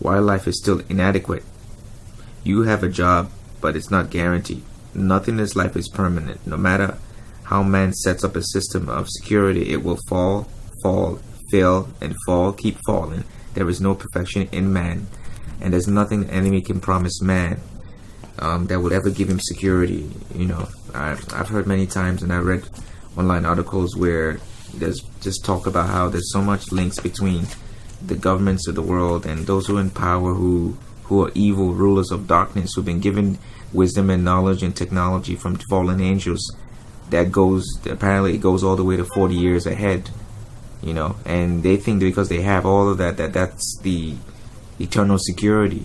why 0.00 0.18
life 0.18 0.48
is 0.48 0.58
still 0.58 0.80
inadequate. 0.88 1.44
You 2.42 2.62
have 2.62 2.82
a 2.82 2.88
job, 2.88 3.30
but 3.60 3.76
it's 3.76 3.90
not 3.90 4.10
guaranteed. 4.10 4.62
Nothing 4.94 5.34
in 5.34 5.38
this 5.38 5.56
life 5.56 5.76
is 5.76 5.88
permanent. 5.88 6.46
No 6.46 6.56
matter 6.56 6.98
how 7.44 7.62
man 7.62 7.92
sets 7.92 8.24
up 8.24 8.36
a 8.36 8.42
system 8.42 8.88
of 8.88 9.08
security, 9.10 9.70
it 9.72 9.84
will 9.84 9.98
fall, 10.08 10.48
fall, 10.82 11.20
fail, 11.50 11.88
and 12.00 12.16
fall, 12.24 12.52
keep 12.52 12.78
falling. 12.86 13.24
There 13.56 13.70
is 13.70 13.80
no 13.80 13.94
perfection 13.94 14.50
in 14.52 14.70
man, 14.70 15.06
and 15.62 15.72
there's 15.72 15.88
nothing 15.88 16.24
the 16.24 16.32
enemy 16.32 16.60
can 16.60 16.78
promise 16.78 17.22
man 17.22 17.58
um, 18.38 18.66
that 18.66 18.80
will 18.80 18.92
ever 18.92 19.08
give 19.08 19.30
him 19.30 19.40
security. 19.40 20.10
You 20.34 20.44
know, 20.44 20.68
I've, 20.92 21.24
I've 21.32 21.48
heard 21.48 21.66
many 21.66 21.86
times, 21.86 22.22
and 22.22 22.34
I 22.34 22.38
read 22.40 22.68
online 23.16 23.46
articles 23.46 23.96
where 23.96 24.40
there's 24.74 25.00
just 25.22 25.42
talk 25.42 25.66
about 25.66 25.88
how 25.88 26.10
there's 26.10 26.30
so 26.30 26.42
much 26.42 26.70
links 26.70 27.00
between 27.00 27.46
the 28.04 28.14
governments 28.14 28.68
of 28.68 28.74
the 28.74 28.82
world 28.82 29.24
and 29.24 29.46
those 29.46 29.66
who 29.66 29.78
are 29.78 29.80
in 29.80 29.88
power 29.88 30.34
who 30.34 30.76
who 31.04 31.24
are 31.24 31.32
evil 31.34 31.72
rulers 31.72 32.10
of 32.10 32.26
darkness 32.26 32.74
who've 32.74 32.84
been 32.84 33.00
given 33.00 33.38
wisdom 33.72 34.10
and 34.10 34.22
knowledge 34.22 34.62
and 34.62 34.76
technology 34.76 35.34
from 35.34 35.56
fallen 35.70 35.98
angels 35.98 36.54
that 37.08 37.32
goes 37.32 37.64
apparently 37.88 38.34
it 38.34 38.42
goes 38.42 38.62
all 38.62 38.76
the 38.76 38.84
way 38.84 38.98
to 38.98 39.04
40 39.04 39.34
years 39.34 39.64
ahead 39.64 40.10
you 40.86 40.94
know 40.94 41.16
and 41.24 41.62
they 41.62 41.76
think 41.76 42.00
because 42.00 42.28
they 42.28 42.42
have 42.42 42.64
all 42.64 42.88
of 42.88 42.98
that 42.98 43.16
that 43.16 43.32
that's 43.32 43.78
the 43.82 44.14
eternal 44.78 45.18
security 45.18 45.84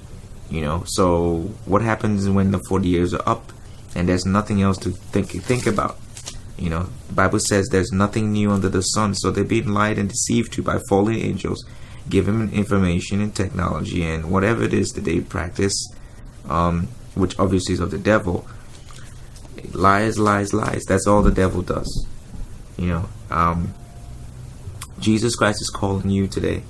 you 0.49 0.61
know 0.61 0.83
so 0.85 1.39
what 1.65 1.81
happens 1.81 2.29
when 2.29 2.51
the 2.51 2.59
40 2.69 2.87
years 2.87 3.13
are 3.13 3.27
up 3.27 3.51
and 3.95 4.07
there's 4.07 4.25
nothing 4.25 4.61
else 4.61 4.77
to 4.77 4.91
think 4.91 5.29
think 5.31 5.65
about 5.65 5.97
you 6.61 6.69
know, 6.69 6.87
the 7.07 7.15
Bible 7.15 7.39
says 7.39 7.69
there's 7.69 7.91
nothing 7.91 8.31
new 8.31 8.51
under 8.51 8.69
the 8.69 8.83
sun, 8.83 9.15
so 9.15 9.31
they're 9.31 9.43
being 9.43 9.69
lied 9.69 9.97
and 9.97 10.07
deceived 10.07 10.53
to 10.53 10.61
by 10.61 10.77
fallen 10.87 11.15
angels, 11.15 11.65
given 12.07 12.53
information 12.53 13.19
and 13.19 13.35
technology 13.35 14.03
and 14.03 14.29
whatever 14.29 14.63
it 14.63 14.71
is 14.71 14.91
that 14.91 15.01
they 15.01 15.21
practice, 15.21 15.73
um, 16.47 16.87
which 17.15 17.37
obviously 17.39 17.73
is 17.73 17.79
of 17.79 17.89
the 17.89 17.97
devil. 17.97 18.47
Lies, 19.73 20.19
lies, 20.19 20.53
lies. 20.53 20.83
That's 20.87 21.07
all 21.07 21.23
the 21.23 21.31
devil 21.31 21.63
does. 21.63 22.05
You 22.77 22.87
know, 22.89 23.09
um, 23.31 23.73
Jesus 25.01 25.35
Christ 25.35 25.61
is 25.61 25.69
calling 25.71 26.11
you 26.11 26.27
today 26.27 26.61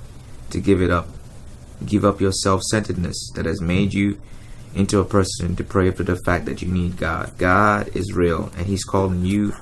to 0.48 0.58
give 0.58 0.80
it 0.80 0.90
up. 0.90 1.06
Give 1.84 2.02
up 2.02 2.18
your 2.18 2.32
self 2.32 2.62
centeredness 2.62 3.30
that 3.34 3.44
has 3.44 3.60
made 3.60 3.92
you 3.92 4.18
into 4.74 5.00
a 5.00 5.04
person 5.04 5.54
to 5.56 5.62
pray 5.62 5.90
for 5.90 6.02
the 6.02 6.16
fact 6.16 6.46
that 6.46 6.62
you 6.62 6.68
need 6.68 6.96
God. 6.96 7.36
God 7.36 7.94
is 7.94 8.14
real, 8.14 8.50
and 8.56 8.66
He's 8.66 8.84
calling 8.84 9.26
you 9.26 9.52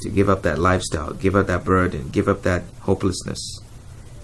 to 0.00 0.10
give 0.10 0.28
up 0.28 0.42
that 0.42 0.58
lifestyle, 0.58 1.12
give 1.12 1.36
up 1.36 1.46
that 1.46 1.64
burden, 1.64 2.08
give 2.08 2.26
up 2.26 2.42
that 2.42 2.64
hopelessness, 2.80 3.60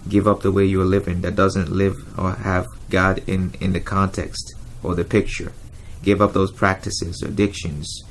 give 0.09 0.27
up 0.27 0.43
the 0.43 0.51
way 0.51 0.65
you're 0.65 0.85
living 0.85 1.21
that 1.21 1.37
doesn't 1.37 1.71
live 1.71 1.95
or 2.19 2.33
have 2.33 2.67
God 2.91 3.23
in, 3.29 3.55
in 3.61 3.75
the 3.75 3.81
context 3.81 4.55
or 4.83 4.97
the 4.97 5.05
picture. 5.05 5.53
Give 6.03 6.21
up 6.21 6.33
those 6.33 6.51
practices, 6.51 7.23
addictions, 7.23 8.03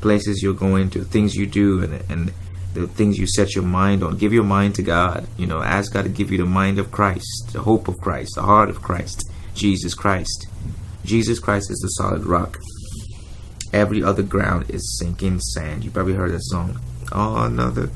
places 0.00 0.44
you're 0.44 0.54
going 0.54 0.90
to, 0.90 1.02
things 1.02 1.34
you 1.34 1.46
do, 1.46 1.82
and, 1.82 2.04
and 2.08 2.32
the 2.80 2.88
things 2.88 3.18
you 3.18 3.26
set 3.26 3.54
your 3.54 3.64
mind 3.64 4.02
on. 4.02 4.16
Give 4.16 4.32
your 4.32 4.44
mind 4.44 4.74
to 4.76 4.82
God. 4.82 5.26
You 5.36 5.46
know, 5.46 5.62
ask 5.62 5.92
God 5.92 6.02
to 6.02 6.08
give 6.08 6.30
you 6.30 6.38
the 6.38 6.46
mind 6.46 6.78
of 6.78 6.90
Christ, 6.90 7.50
the 7.52 7.62
hope 7.62 7.88
of 7.88 7.98
Christ, 8.00 8.34
the 8.34 8.42
heart 8.42 8.70
of 8.70 8.82
Christ, 8.82 9.30
Jesus 9.54 9.94
Christ. 9.94 10.46
Jesus 11.04 11.38
Christ 11.38 11.70
is 11.70 11.78
the 11.78 11.88
solid 11.88 12.24
rock. 12.24 12.58
Every 13.72 14.02
other 14.02 14.22
ground 14.22 14.70
is 14.70 14.98
sinking 14.98 15.40
sand. 15.40 15.84
You 15.84 15.90
probably 15.90 16.14
heard 16.14 16.32
that 16.32 16.44
song. 16.44 16.80
All 17.12 17.44
another, 17.44 17.90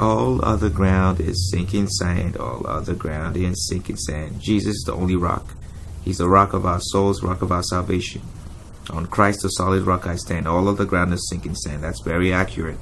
all 0.00 0.44
other 0.44 0.68
ground 0.68 1.20
is 1.20 1.50
sinking 1.50 1.88
sand. 1.88 2.36
All 2.36 2.66
other 2.66 2.94
ground 2.94 3.36
is 3.36 3.68
sinking 3.68 3.96
sand. 3.96 4.40
Jesus 4.40 4.76
is 4.76 4.84
the 4.86 4.94
only 4.94 5.16
rock. 5.16 5.54
He's 6.02 6.18
the 6.18 6.28
rock 6.28 6.52
of 6.52 6.64
our 6.64 6.80
souls, 6.80 7.22
rock 7.22 7.42
of 7.42 7.52
our 7.52 7.62
salvation. 7.62 8.22
On 8.90 9.06
Christ, 9.06 9.42
the 9.42 9.48
solid 9.48 9.82
rock 9.82 10.06
I 10.06 10.16
stand. 10.16 10.48
All 10.48 10.68
of 10.68 10.78
the 10.78 10.86
ground 10.86 11.12
is 11.12 11.28
sinking 11.28 11.54
sand. 11.54 11.82
That's 11.82 12.00
very 12.00 12.32
accurate. 12.32 12.78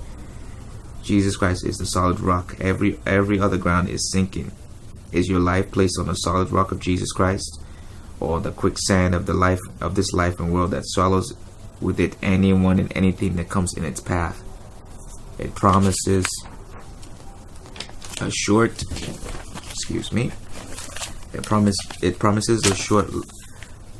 Jesus 1.07 1.37
Christ 1.37 1.65
is 1.65 1.79
the 1.79 1.87
solid 1.87 2.19
rock. 2.19 2.57
Every 2.61 2.99
every 3.07 3.39
other 3.39 3.57
ground 3.57 3.89
is 3.89 4.11
sinking. 4.11 4.51
Is 5.13 5.29
your 5.29 5.39
life 5.39 5.71
placed 5.71 6.01
on 6.01 6.09
the 6.09 6.15
solid 6.15 6.51
rock 6.51 6.73
of 6.73 6.81
Jesus 6.81 7.13
Christ, 7.13 7.63
or 8.19 8.41
the 8.41 8.51
quicksand 8.51 9.15
of 9.15 9.27
the 9.27 9.33
life 9.33 9.61
of 9.81 9.95
this 9.95 10.13
life 10.13 10.41
and 10.41 10.53
world 10.53 10.73
that 10.73 10.83
swallows 10.85 11.33
with 11.81 12.01
it 12.01 12.17
anyone 12.23 12.81
and 12.81 12.93
anything 12.97 13.37
that 13.37 13.49
comes 13.49 13.73
in 13.77 13.85
its 13.85 14.01
path? 14.01 14.43
It 15.39 15.55
promises 15.55 16.27
a 18.21 18.29
short, 18.31 18.83
excuse 19.71 20.13
me. 20.13 20.33
It 21.33 21.45
promise 21.45 21.77
it 22.03 22.19
promises 22.19 22.67
a 22.67 22.75
short 22.75 23.11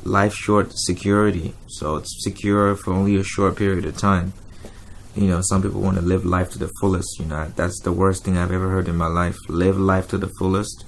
life, 0.03 0.33
short 0.33 0.73
security. 0.73 1.53
So 1.67 1.95
it's 1.95 2.21
secure 2.21 2.75
for 2.75 2.91
only 2.91 3.15
a 3.15 3.23
short 3.23 3.55
period 3.55 3.85
of 3.85 3.95
time. 3.95 4.33
You 5.17 5.25
know, 5.25 5.41
some 5.41 5.63
people 5.63 5.81
want 5.81 5.97
to 5.97 6.03
live 6.03 6.25
life 6.25 6.51
to 6.51 6.59
the 6.59 6.69
fullest. 6.79 7.19
You 7.19 7.25
know, 7.25 7.51
that's 7.55 7.79
the 7.81 7.91
worst 7.91 8.23
thing 8.23 8.37
I've 8.37 8.51
ever 8.51 8.69
heard 8.69 8.87
in 8.87 8.95
my 8.95 9.07
life. 9.07 9.35
Live 9.49 9.79
life 9.79 10.07
to 10.09 10.17
the 10.19 10.29
fullest. 10.37 10.85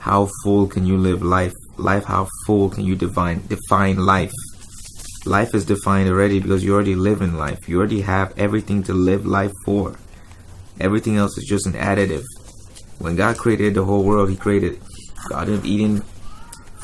How 0.00 0.28
full 0.42 0.66
can 0.66 0.86
you 0.86 0.98
live 0.98 1.22
life? 1.22 1.54
Life, 1.76 2.04
how 2.04 2.26
full 2.46 2.68
can 2.68 2.84
you 2.84 2.96
define 2.96 3.46
define 3.46 4.04
life? 4.04 4.32
Life 5.24 5.54
is 5.54 5.64
defined 5.64 6.08
already 6.08 6.40
because 6.40 6.64
you 6.64 6.74
already 6.74 6.96
live 6.96 7.22
in 7.22 7.38
life. 7.38 7.68
You 7.68 7.78
already 7.78 8.00
have 8.00 8.36
everything 8.36 8.82
to 8.84 8.92
live 8.92 9.24
life 9.24 9.52
for. 9.64 9.94
Everything 10.80 11.16
else 11.16 11.38
is 11.38 11.44
just 11.44 11.66
an 11.66 11.74
additive. 11.74 12.24
When 12.98 13.14
God 13.14 13.38
created 13.38 13.74
the 13.74 13.84
whole 13.84 14.02
world, 14.02 14.30
He 14.30 14.36
created 14.36 14.80
Garden 15.28 15.54
of 15.54 15.64
Eden, 15.64 16.02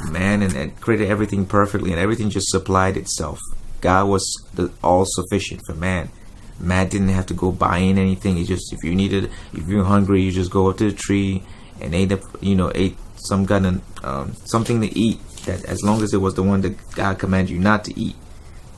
man, 0.09 0.43
and, 0.43 0.55
and 0.55 0.81
created 0.81 1.09
everything 1.09 1.47
perfectly, 1.47 1.91
and 1.91 1.99
everything 1.99 2.31
just 2.31 2.49
supplied 2.49 2.97
itself. 2.97 3.41
God 3.81 4.09
was 4.09 4.25
the 4.55 4.71
all 4.85 5.05
sufficient 5.05 5.63
for 5.67 5.75
man. 5.75 6.11
Man 6.59 6.89
didn't 6.89 7.11
have 7.11 7.27
to 7.27 7.35
go 7.35 7.53
buying 7.53 7.99
anything. 7.99 8.37
He 8.37 8.45
just, 8.45 8.73
if 8.73 8.83
you 8.83 8.95
needed, 8.95 9.31
if 9.53 9.69
you're 9.69 9.85
hungry, 9.85 10.23
you 10.23 10.33
just 10.33 10.51
go 10.51 10.71
up 10.71 10.79
to 10.79 10.91
the 10.91 10.97
tree 10.97 11.43
and 11.81 11.95
ate, 11.95 12.13
up, 12.13 12.21
you 12.41 12.55
know, 12.55 12.73
ate 12.75 12.97
some 13.17 13.47
kind 13.47 13.67
of 13.67 14.05
um, 14.05 14.35
something 14.45 14.81
to 14.81 14.99
eat. 14.99 15.21
That 15.45 15.65
as 15.67 15.83
long 15.83 16.03
as 16.03 16.13
it 16.13 16.19
was 16.19 16.35
the 16.35 16.43
one 16.43 16.63
that 16.63 16.77
God 16.93 17.19
commanded 17.19 17.53
you 17.53 17.61
not 17.61 17.85
to 17.85 18.01
eat, 18.01 18.17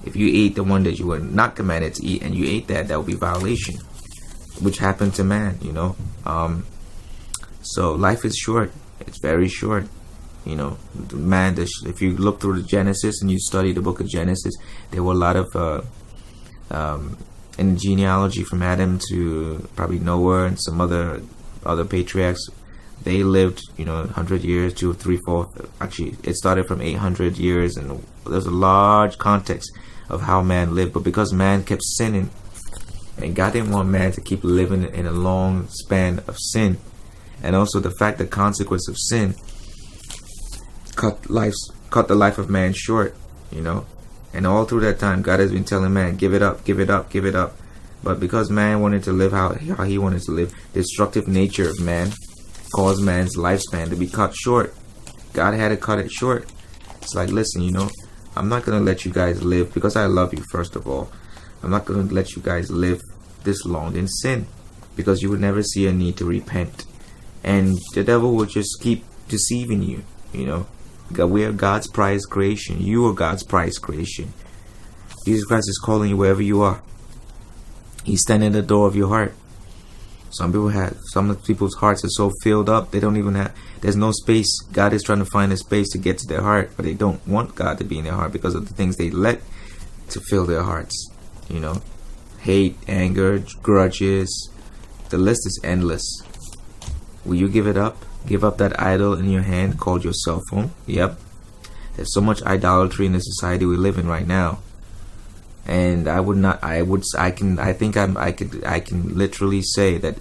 if 0.05 0.17
you 0.17 0.29
ate 0.45 0.55
the 0.55 0.65
one 0.65 0.83
that 0.85 0.99
you 0.99 1.07
were 1.07 1.19
not 1.19 1.57
commanded 1.57 1.95
to 1.95 2.05
eat 2.05 2.23
and 2.23 2.35
you 2.35 2.47
ate 2.47 2.67
that, 2.69 2.89
that 2.89 2.99
would 2.99 3.07
be 3.07 3.15
violation, 3.15 3.77
which 4.61 4.79
happened 4.79 5.15
to 5.15 5.25
man, 5.25 5.59
you 5.63 5.73
know. 5.73 5.97
Um, 6.27 6.67
so 7.63 7.93
life 7.93 8.25
is 8.25 8.37
short. 8.37 8.73
It's 9.01 9.19
very 9.19 9.49
short. 9.49 9.87
You 10.45 10.57
know, 10.57 10.79
man. 11.13 11.59
If 11.59 12.01
you 12.01 12.17
look 12.17 12.41
through 12.41 12.63
the 12.63 12.67
Genesis 12.67 13.21
and 13.21 13.31
you 13.31 13.39
study 13.39 13.73
the 13.73 13.83
book 13.83 14.01
of 14.01 14.09
Genesis, 14.09 14.55
there 14.91 15.03
were 15.03 15.13
a 15.13 15.17
lot 15.17 15.37
of 15.37 15.55
uh, 15.55 15.83
um, 16.71 17.19
in 17.59 17.77
genealogy 17.77 18.45
from 18.45 18.63
Adam 18.63 18.99
to 19.11 19.69
probably 19.77 19.99
Noah 19.99 20.47
and 20.47 20.61
some 20.61 20.81
other 20.81 21.21
other 21.67 21.85
patriarchs. 21.85 22.49
They 23.03 23.23
lived, 23.23 23.63
you 23.77 23.85
know, 23.85 24.07
hundred 24.07 24.43
years, 24.43 24.75
two, 24.75 24.95
three, 24.95 25.19
four. 25.25 25.49
Actually, 25.81 26.17
it 26.23 26.35
started 26.35 26.67
from 26.67 26.81
eight 26.81 26.97
hundred 26.97 27.37
years, 27.37 27.77
and 27.77 28.05
there's 28.27 28.47
a 28.47 28.51
large 28.51 29.19
context 29.19 29.71
of 30.09 30.23
how 30.23 30.43
man 30.43 30.75
lived. 30.75 30.93
But 30.95 31.05
because 31.05 31.33
man 31.33 31.65
kept 31.65 31.83
sinning, 31.83 32.31
and 33.19 33.35
God 33.35 33.53
didn't 33.53 33.71
want 33.71 33.89
man 33.89 34.13
to 34.13 34.21
keep 34.21 34.43
living 34.43 34.85
in 34.85 35.07
a 35.07 35.13
long 35.13 35.69
span 35.69 36.21
of 36.27 36.39
sin, 36.39 36.79
and 37.43 37.55
also 37.55 37.81
the 37.81 37.93
fact 37.93 38.19
the 38.19 38.27
consequence 38.27 38.89
of 38.89 38.97
sin 38.99 39.35
cut 40.97 41.31
lives 41.31 41.71
cut 41.91 42.09
the 42.09 42.15
life 42.15 42.39
of 42.39 42.51
man 42.51 42.73
short, 42.73 43.15
you 43.51 43.63
know. 43.63 43.87
And 44.39 44.47
all 44.47 44.67
through 44.67 44.83
that 44.83 45.01
time, 45.01 45.23
God 45.23 45.41
has 45.41 45.51
been 45.51 45.65
telling 45.65 45.93
man, 45.93 46.15
give 46.15 46.33
it 46.33 46.43
up, 46.43 46.65
give 46.65 46.79
it 46.79 46.89
up, 46.89 47.11
give 47.11 47.27
it 47.27 47.35
up. 47.35 47.57
But 48.05 48.21
because 48.21 48.51
man 48.51 48.81
wanted 48.81 49.03
to 49.03 49.13
live 49.13 49.33
how, 49.33 49.57
how 49.77 49.83
he 49.83 49.99
wanted 49.99 50.23
to 50.23 50.31
live, 50.31 50.55
destructive 50.73 51.27
nature 51.27 51.69
of 51.69 51.81
man 51.81 52.13
caused 52.73 53.03
man's 53.03 53.37
lifespan 53.37 53.91
to 53.91 53.97
be 53.97 54.07
cut 54.07 54.37
short. 54.37 54.77
God 55.33 55.55
had 55.55 55.71
to 55.71 55.77
cut 55.77 55.99
it 55.99 56.13
short. 56.13 56.49
It's 57.03 57.17
like, 57.17 57.31
listen, 57.31 57.63
you 57.63 57.73
know, 57.73 57.91
I'm 58.37 58.49
not 58.49 58.65
going 58.65 58.79
to 58.79 58.85
let 58.85 59.05
you 59.05 59.11
guys 59.11 59.43
live 59.43 59.75
because 59.75 59.97
I 59.97 60.07
love 60.07 60.33
you, 60.33 60.45
first 60.53 60.77
of 60.77 60.87
all. 60.87 61.11
I'm 61.65 61.71
not 61.71 61.85
going 61.85 62.07
to 62.07 62.15
let 62.15 62.37
you 62.37 62.41
guys 62.41 62.71
live 62.71 63.03
this 63.43 63.67
long 63.67 63.97
in 63.97 64.07
sin 64.07 64.47
because 64.95 65.21
you 65.21 65.31
would 65.31 65.41
never 65.41 65.65
see 65.65 65.89
a 65.89 65.93
need 65.93 66.17
to 66.19 66.25
repent. 66.25 66.85
And 67.43 67.77
the 67.95 68.05
devil 68.05 68.37
will 68.37 68.47
just 68.47 68.81
keep 68.81 69.03
deceiving 69.27 69.83
you, 69.83 70.05
you 70.33 70.47
know. 70.47 70.69
We 71.11 71.45
are 71.45 71.53
God's 71.53 71.89
prized 71.89 72.29
creation. 72.31 72.81
You 72.81 73.07
are 73.07 73.13
God's 73.13 73.43
prized 73.43 73.83
creation. 73.83 74.33
Jesus 75.25 75.45
Christ 75.45 75.69
is 75.69 75.81
calling 75.85 76.11
you 76.11 76.17
wherever 76.17 76.43
you 76.43 76.63
are. 76.63 76.83
He's 78.05 78.23
standing 78.23 78.49
at 78.49 78.53
the 78.53 78.63
door 78.63 78.87
of 78.87 78.97
your 78.97 79.09
heart. 79.09 79.35
Some 80.31 80.53
people 80.53 80.69
have 80.69 80.97
some 81.13 81.31
of 81.31 81.45
people's 81.45 81.75
hearts 81.75 82.05
are 82.05 82.11
so 82.11 82.31
filled 82.43 82.69
up 82.69 82.91
they 82.91 83.01
don't 83.01 83.17
even 83.17 83.35
have 83.35 83.55
there's 83.81 83.97
no 83.97 84.11
space. 84.13 84.61
God 84.73 84.93
is 84.93 85.03
trying 85.03 85.21
to 85.21 85.25
find 85.25 85.53
a 85.53 85.57
space 85.57 85.89
to 85.91 85.99
get 85.99 86.19
to 86.19 86.27
their 86.27 86.43
heart, 86.43 86.73
but 86.77 86.85
they 86.85 86.95
don't 86.95 87.25
want 87.27 87.55
God 87.55 87.79
to 87.79 87.85
be 87.85 87.99
in 87.99 88.05
their 88.05 88.15
heart 88.15 88.33
because 88.33 88.55
of 88.55 88.69
the 88.69 88.75
things 88.75 88.97
they 88.97 89.11
let 89.11 89.41
to 90.11 90.21
fill 90.21 90.47
their 90.47 90.63
hearts. 90.63 91.11
You 91.49 91.61
know, 91.61 91.83
hate, 92.41 92.77
anger, 92.89 93.43
grudges. 93.63 94.51
The 95.11 95.19
list 95.19 95.47
is 95.47 95.61
endless. 95.63 96.05
Will 97.25 97.37
you 97.37 97.49
give 97.49 97.67
it 97.67 97.77
up? 97.77 97.97
Give 98.27 98.45
up 98.45 98.59
that 98.59 98.81
idol 98.81 99.15
in 99.15 99.31
your 99.31 99.43
hand 99.43 99.79
called 99.79 100.05
your 100.05 100.13
cell 100.13 100.43
phone. 100.51 100.71
Yep. 100.87 101.19
There's 101.97 102.15
so 102.15 102.21
much 102.21 102.43
idolatry 102.43 103.07
in 103.07 103.13
the 103.13 103.21
society 103.21 103.67
we 103.67 103.77
live 103.77 103.99
in 103.99 104.07
right 104.07 104.27
now. 104.27 104.61
And 105.67 106.07
I 106.07 106.21
would 106.21 106.37
not 106.37 106.63
I 106.63 106.83
would 106.83 107.03
I 107.19 107.31
can 107.31 107.59
I 107.59 107.73
think 107.73 107.97
I'm 107.97 108.17
I 108.17 108.33
could 108.33 108.65
I 108.65 108.81
can 108.81 109.17
literally 109.19 109.63
say 109.63 109.99
that 109.99 110.17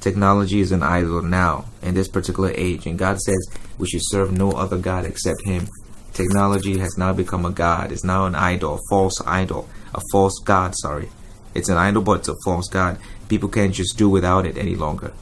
technology 0.00 0.60
is 0.60 0.72
an 0.72 0.82
idol 0.82 1.22
now 1.22 1.66
in 1.80 1.94
this 1.94 2.08
particular 2.08 2.50
age 2.56 2.86
and 2.86 2.98
God 2.98 3.20
says 3.20 3.48
we 3.78 3.86
should 3.86 4.02
serve 4.02 4.32
no 4.32 4.50
other 4.50 4.78
god 4.78 5.06
except 5.06 5.44
him. 5.44 5.68
Technology 6.12 6.78
has 6.78 6.98
now 6.98 7.12
become 7.12 7.46
a 7.46 7.50
god. 7.50 7.92
It's 7.92 8.04
now 8.04 8.26
an 8.26 8.34
idol, 8.34 8.74
a 8.74 8.80
false 8.90 9.20
idol, 9.24 9.68
a 9.94 10.00
false 10.10 10.38
god, 10.40 10.74
sorry. 10.76 11.08
It's 11.54 11.68
an 11.68 11.78
idol 11.78 12.02
but 12.02 12.20
it's 12.20 12.28
a 12.28 12.36
false 12.44 12.68
god. 12.68 12.98
People 13.28 13.48
can't 13.48 13.72
just 13.72 13.96
do 13.96 14.10
without 14.10 14.44
it 14.44 14.58
any 14.58 14.74
longer. 14.74 15.12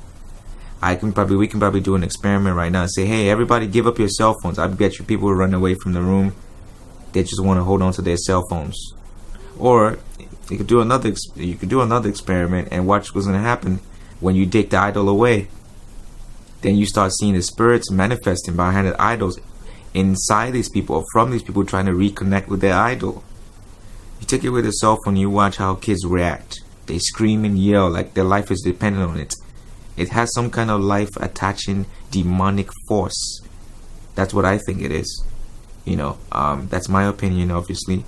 I 0.82 0.96
can 0.96 1.12
probably 1.12 1.37
we 1.37 1.49
can 1.49 1.60
probably 1.60 1.80
do 1.80 1.94
an 1.94 2.02
experiment 2.02 2.56
right 2.56 2.72
now 2.72 2.82
and 2.82 2.90
say, 2.90 3.04
hey, 3.04 3.28
everybody, 3.28 3.66
give 3.66 3.87
up 3.87 3.99
your 3.99 4.08
cell 4.08 4.34
phones. 4.42 4.58
I 4.58 4.66
bet 4.66 4.99
you 4.99 5.04
people 5.04 5.28
will 5.28 5.34
run 5.34 5.52
away 5.52 5.75
from 5.75 5.92
the 5.92 6.00
room. 6.00 6.34
They 7.12 7.22
just 7.22 7.42
want 7.42 7.58
to 7.58 7.64
hold 7.64 7.82
on 7.82 7.92
to 7.94 8.02
their 8.02 8.16
cell 8.16 8.46
phones. 8.49 8.94
Or 9.58 9.99
you 10.49 10.56
could 10.56 10.66
do 10.66 10.80
another 10.80 11.12
you 11.37 11.54
could 11.54 11.68
do 11.68 11.82
another 11.82 12.08
experiment 12.08 12.68
and 12.70 12.87
watch 12.87 13.14
what's 13.14 13.26
going 13.26 13.38
to 13.38 13.42
happen 13.42 13.80
when 14.20 14.37
you 14.37 14.46
take 14.46 14.70
the 14.70 14.78
idol 14.78 15.08
away. 15.08 15.49
Then 16.62 16.76
you 16.76 16.87
start 16.87 17.12
seeing 17.12 17.34
the 17.34 17.42
spirits 17.42 17.90
manifesting 17.90 18.56
behind 18.56 18.87
the 18.87 19.00
idols 19.00 19.38
inside 19.92 20.52
these 20.52 20.68
people 20.68 20.96
or 20.96 21.04
from 21.12 21.30
these 21.30 21.42
people 21.42 21.64
trying 21.64 21.87
to 21.87 21.92
reconnect 21.92 22.49
with 22.49 22.60
their 22.60 22.75
idol. 22.75 23.22
You 24.20 24.26
take 24.26 24.44
away 24.44 24.62
the 24.62 24.70
cell 24.72 24.99
phone, 25.04 25.16
you 25.16 25.30
watch 25.30 25.56
how 25.56 25.75
kids 25.75 26.04
react. 26.06 26.60
They 26.87 26.99
scream 26.99 27.44
and 27.44 27.58
yell 27.58 27.88
like 27.88 28.14
their 28.14 28.25
life 28.25 28.50
is 28.50 28.60
dependent 28.62 29.10
on 29.10 29.18
it. 29.18 29.34
It 30.00 30.09
has 30.09 30.33
some 30.33 30.50
kind 30.50 30.71
of 30.71 30.80
life 30.80 31.11
attaching 31.21 31.85
demonic 32.11 32.71
force. 32.88 33.42
That's 34.14 34.33
what 34.33 34.47
I 34.47 34.57
think 34.57 34.80
it 34.80 34.90
is. 34.90 35.25
You 35.85 35.97
know, 35.97 36.19
um, 36.33 36.69
that's 36.69 36.88
my 36.88 37.04
opinion, 37.04 37.50
obviously. 37.50 38.07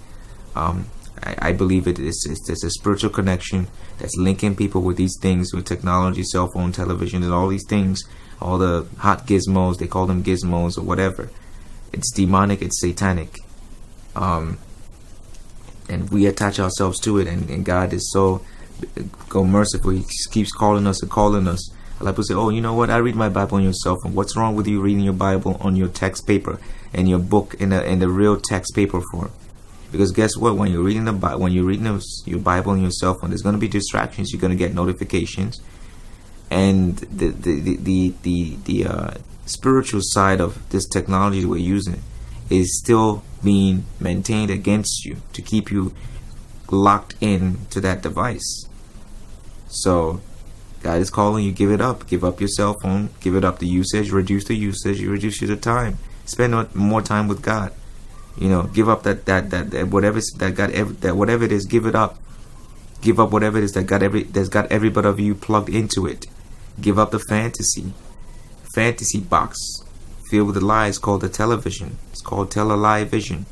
Um, 0.56 0.86
I, 1.22 1.48
I, 1.48 1.52
believe 1.52 1.86
it 1.86 1.98
is 1.98 2.26
it's, 2.30 2.48
it's 2.48 2.64
a 2.64 2.70
spiritual 2.70 3.10
connection 3.10 3.68
that's 3.98 4.16
linking 4.16 4.56
people 4.56 4.80
with 4.80 4.96
these 4.96 5.18
things, 5.20 5.52
with 5.52 5.66
technology, 5.66 6.22
cell 6.22 6.50
phone, 6.54 6.72
television, 6.72 7.22
and 7.22 7.32
all 7.32 7.48
these 7.48 7.66
things, 7.68 8.02
all 8.40 8.56
the 8.56 8.86
hot 8.96 9.26
gizmos, 9.26 9.76
they 9.76 9.86
call 9.86 10.06
them 10.06 10.22
gizmos 10.22 10.78
or 10.78 10.82
whatever. 10.82 11.28
It's 11.92 12.10
demonic, 12.10 12.62
it's 12.62 12.80
satanic. 12.80 13.36
Um, 14.16 14.58
and 15.90 16.08
we 16.10 16.24
attach 16.24 16.58
ourselves 16.58 16.98
to 17.00 17.18
it, 17.18 17.28
and, 17.28 17.50
and 17.50 17.66
God 17.66 17.92
is 17.92 18.10
so 18.10 18.40
go 19.28 19.44
merciful. 19.44 19.90
He 19.90 20.04
keeps 20.30 20.52
calling 20.52 20.86
us 20.86 21.02
and 21.02 21.10
calling 21.10 21.46
us 21.46 21.70
a 22.02 22.04
lot 22.04 22.10
of 22.10 22.16
people 22.16 22.24
say, 22.24 22.34
"Oh, 22.34 22.48
you 22.48 22.60
know 22.60 22.74
what? 22.74 22.90
I 22.90 22.96
read 22.96 23.14
my 23.14 23.28
Bible 23.28 23.56
on 23.58 23.62
your 23.62 23.72
cell 23.72 23.96
phone. 24.02 24.14
What's 24.14 24.36
wrong 24.36 24.56
with 24.56 24.66
you 24.66 24.80
reading 24.80 25.04
your 25.04 25.12
Bible 25.12 25.56
on 25.60 25.76
your 25.76 25.88
text 25.88 26.26
paper 26.26 26.58
and 26.92 27.08
your 27.08 27.20
book 27.20 27.54
in 27.60 27.70
the 27.70 27.84
in 27.84 28.00
the 28.00 28.08
real 28.08 28.38
text 28.40 28.74
paper 28.74 29.00
form?" 29.12 29.30
Because 29.92 30.10
guess 30.10 30.36
what? 30.36 30.56
When 30.56 30.72
you're 30.72 30.82
reading 30.82 31.04
the 31.04 31.12
when 31.12 31.52
you're 31.52 31.64
reading 31.64 32.00
your 32.24 32.38
Bible 32.40 32.72
on 32.72 32.82
your 32.82 32.90
cell 32.90 33.14
phone, 33.14 33.30
there's 33.30 33.42
going 33.42 33.54
to 33.54 33.60
be 33.60 33.68
distractions. 33.68 34.32
You're 34.32 34.40
going 34.40 34.50
to 34.52 34.56
get 34.56 34.74
notifications, 34.74 35.60
and 36.50 36.96
the 36.96 37.28
the 37.28 37.60
the 37.60 37.76
the 37.76 38.14
the, 38.22 38.56
the 38.64 38.86
uh, 38.86 39.14
spiritual 39.46 40.00
side 40.02 40.40
of 40.40 40.68
this 40.70 40.86
technology 40.86 41.44
we're 41.44 41.58
using 41.58 42.02
is 42.50 42.78
still 42.78 43.22
being 43.44 43.84
maintained 44.00 44.50
against 44.50 45.04
you 45.04 45.16
to 45.32 45.42
keep 45.42 45.70
you 45.70 45.94
locked 46.70 47.14
in 47.20 47.66
to 47.70 47.80
that 47.80 48.02
device. 48.02 48.66
So 49.68 50.20
God 50.82 51.00
is 51.00 51.10
calling 51.10 51.44
you, 51.44 51.52
give 51.52 51.70
it 51.70 51.80
up. 51.80 52.08
Give 52.08 52.24
up 52.24 52.40
your 52.40 52.48
cell 52.48 52.74
phone. 52.74 53.10
Give 53.20 53.36
it 53.36 53.44
up 53.44 53.58
the 53.58 53.66
usage. 53.66 54.10
Reduce 54.10 54.44
the 54.44 54.54
usage. 54.54 55.00
You 55.00 55.10
reduce 55.10 55.40
your 55.40 55.56
time. 55.56 55.98
Spend 56.24 56.74
more 56.74 57.02
time 57.02 57.28
with 57.28 57.42
God. 57.42 57.72
You 58.36 58.48
know, 58.48 58.62
give 58.64 58.88
up 58.88 59.02
that 59.02 59.26
that 59.26 59.50
that, 59.50 59.70
that 59.70 59.88
whatever 59.88 60.20
that 60.38 60.54
got 60.54 60.72
that 61.00 61.16
whatever 61.16 61.44
it 61.44 61.52
is, 61.52 61.66
give 61.66 61.86
it 61.86 61.94
up. 61.94 62.18
Give 63.00 63.20
up 63.20 63.30
whatever 63.30 63.58
it 63.58 63.64
is 63.64 63.72
that 63.72 63.84
got 63.84 64.02
every 64.02 64.22
that's 64.22 64.48
got 64.48 64.70
every 64.72 64.88
bit 64.88 65.04
of 65.04 65.20
you 65.20 65.34
plugged 65.34 65.68
into 65.68 66.06
it. 66.06 66.26
Give 66.80 66.98
up 66.98 67.10
the 67.10 67.18
fantasy, 67.18 67.92
fantasy 68.74 69.20
box 69.20 69.82
filled 70.32 70.46
with 70.46 70.62
lies 70.62 70.98
called 70.98 71.20
the 71.20 71.28
television. 71.28 71.98
It's 72.10 72.22
called 72.22 72.50
tele 72.50 73.04
vision. 73.04 73.44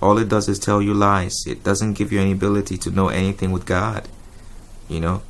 All 0.00 0.18
it 0.18 0.28
does 0.28 0.48
is 0.48 0.60
tell 0.60 0.80
you 0.80 0.94
lies. 0.94 1.34
It 1.48 1.64
doesn't 1.64 1.94
give 1.94 2.12
you 2.12 2.20
any 2.20 2.30
ability 2.30 2.78
to 2.78 2.90
know 2.92 3.08
anything 3.08 3.50
with 3.50 3.66
God. 3.66 4.08
You 4.88 5.00
know, 5.00 5.22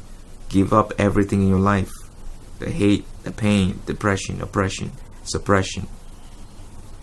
give 0.49 0.73
up 0.73 0.93
everything 0.99 1.43
in 1.43 1.49
your 1.49 1.59
life 1.59 1.91
the 2.59 2.71
hate, 2.71 3.05
the 3.23 3.33
pain, 3.33 3.81
depression, 3.87 4.41
oppression, 4.41 4.91
suppression, 5.25 5.87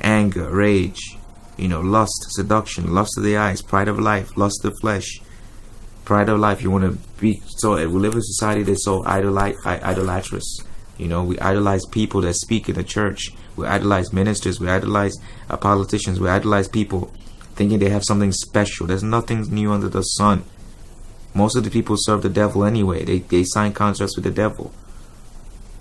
anger, 0.02 0.50
rage, 0.50 1.18
you 1.58 1.68
know, 1.68 1.82
lust, 1.82 2.26
seduction, 2.30 2.94
lust 2.94 3.18
of 3.18 3.24
the 3.24 3.38
eyes, 3.38 3.62
pride 3.62 3.88
of 3.88 4.00
life, 4.00 4.36
lust 4.36 4.66
of 4.66 4.74
flesh, 4.82 5.22
pride 6.06 6.30
of 6.30 6.40
life. 6.40 6.62
You 6.62 6.72
want 6.72 6.86
to 6.86 7.20
be 7.20 7.42
so. 7.58 7.76
We 7.76 7.86
live 7.86 8.14
in 8.14 8.20
a 8.20 8.24
society 8.24 8.64
that's 8.64 8.86
so 8.86 9.06
idolatrous. 9.06 10.60
You 10.98 11.08
know, 11.08 11.24
we 11.24 11.40
idolize 11.40 11.86
people 11.86 12.22
that 12.22 12.34
speak 12.36 12.70
in 12.70 12.76
the 12.76 12.84
church. 12.84 13.32
We 13.56 13.66
idolize 13.68 14.14
ministers. 14.14 14.60
We 14.60 14.70
idolize 14.70 15.16
uh, 15.50 15.58
politicians. 15.58 16.20
We 16.20 16.30
idolize 16.30 16.68
people 16.68 17.12
thinking 17.56 17.80
they 17.80 17.90
have 17.90 18.04
something 18.04 18.32
special. 18.32 18.88
There's 18.88 19.04
nothing 19.04 19.42
new 19.54 19.72
under 19.72 19.90
the 19.90 20.02
sun. 20.02 20.44
Most 21.34 21.56
of 21.56 21.63
the 21.63 21.70
people 21.70 21.96
serve 21.98 22.22
the 22.22 22.30
devil 22.30 22.63
anyway. 22.63 23.04
They, 23.04 23.20
they 23.20 23.44
sign 23.44 23.74
contracts 23.74 24.16
with 24.16 24.25
the 24.25 24.32
devil. 24.32 24.72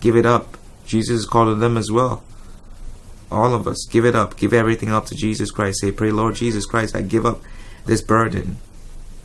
Give 0.00 0.16
it 0.16 0.26
up. 0.26 0.56
Jesus 0.86 1.20
is 1.20 1.26
calling 1.26 1.60
them 1.60 1.76
as 1.76 1.90
well. 1.90 2.22
All 3.30 3.54
of 3.54 3.66
us, 3.66 3.86
give 3.90 4.04
it 4.04 4.14
up. 4.14 4.36
Give 4.36 4.52
everything 4.52 4.90
up 4.90 5.06
to 5.06 5.14
Jesus 5.14 5.50
Christ. 5.50 5.80
Say, 5.80 5.92
Pray, 5.92 6.10
Lord 6.10 6.34
Jesus 6.34 6.66
Christ, 6.66 6.94
I 6.96 7.02
give 7.02 7.24
up 7.24 7.40
this 7.86 8.02
burden. 8.02 8.56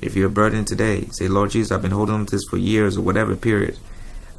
If 0.02 0.16
you're 0.16 0.30
burdened 0.30 0.68
today, 0.68 1.08
say, 1.12 1.28
Lord 1.28 1.52
Jesus, 1.52 1.72
I've 1.72 1.82
been 1.82 1.92
holding 1.92 2.16
on 2.16 2.26
to 2.28 2.32
this 2.36 2.46
for 2.50 2.58
years 2.58 2.98
or 2.98 3.02
whatever 3.02 3.36
period. 3.36 3.80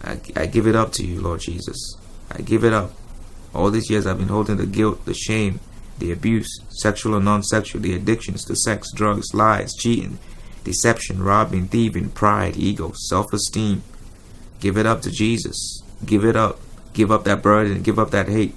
I, 0.03 0.21
I 0.37 0.47
give 0.47 0.67
it 0.67 0.77
up 0.77 0.93
to 0.93 1.07
you, 1.07 1.21
Lord 1.21 1.41
Jesus. 1.41 1.97
I 2.31 2.43
give 2.43 2.65
it 2.65 2.73
up. 2.73 2.93
All 3.55 3.71
these 3.71 3.91
years 3.91 4.07
I've 4.07 4.19
been 4.19 4.29
holding 4.29 4.57
the 4.57 4.67
guilt, 4.67 5.05
the 5.05 5.15
shame, 5.15 5.61
the 5.99 6.13
abuse, 6.13 6.61
sexual 6.69 7.17
or 7.17 7.21
non 7.21 7.43
sexual, 7.43 7.81
the 7.81 7.95
addictions 7.95 8.45
to 8.45 8.55
sex, 8.55 8.93
drugs, 8.93 9.35
lies, 9.35 9.75
cheating, 9.75 10.19
deception, 10.65 11.23
robbing, 11.23 11.69
thieving, 11.69 12.11
pride, 12.11 12.57
ego, 12.57 12.93
self 12.95 13.33
esteem. 13.33 13.83
Give 14.61 14.77
it 14.77 14.87
up 14.87 15.03
to 15.03 15.11
Jesus. 15.11 15.83
Give 16.05 16.25
it 16.25 16.37
up. 16.37 16.59
Give 16.93 17.13
up 17.13 17.25
that 17.25 17.43
burden. 17.43 17.83
Give 17.83 17.99
up 17.99 18.11
that 18.11 18.29
hate. 18.29 18.55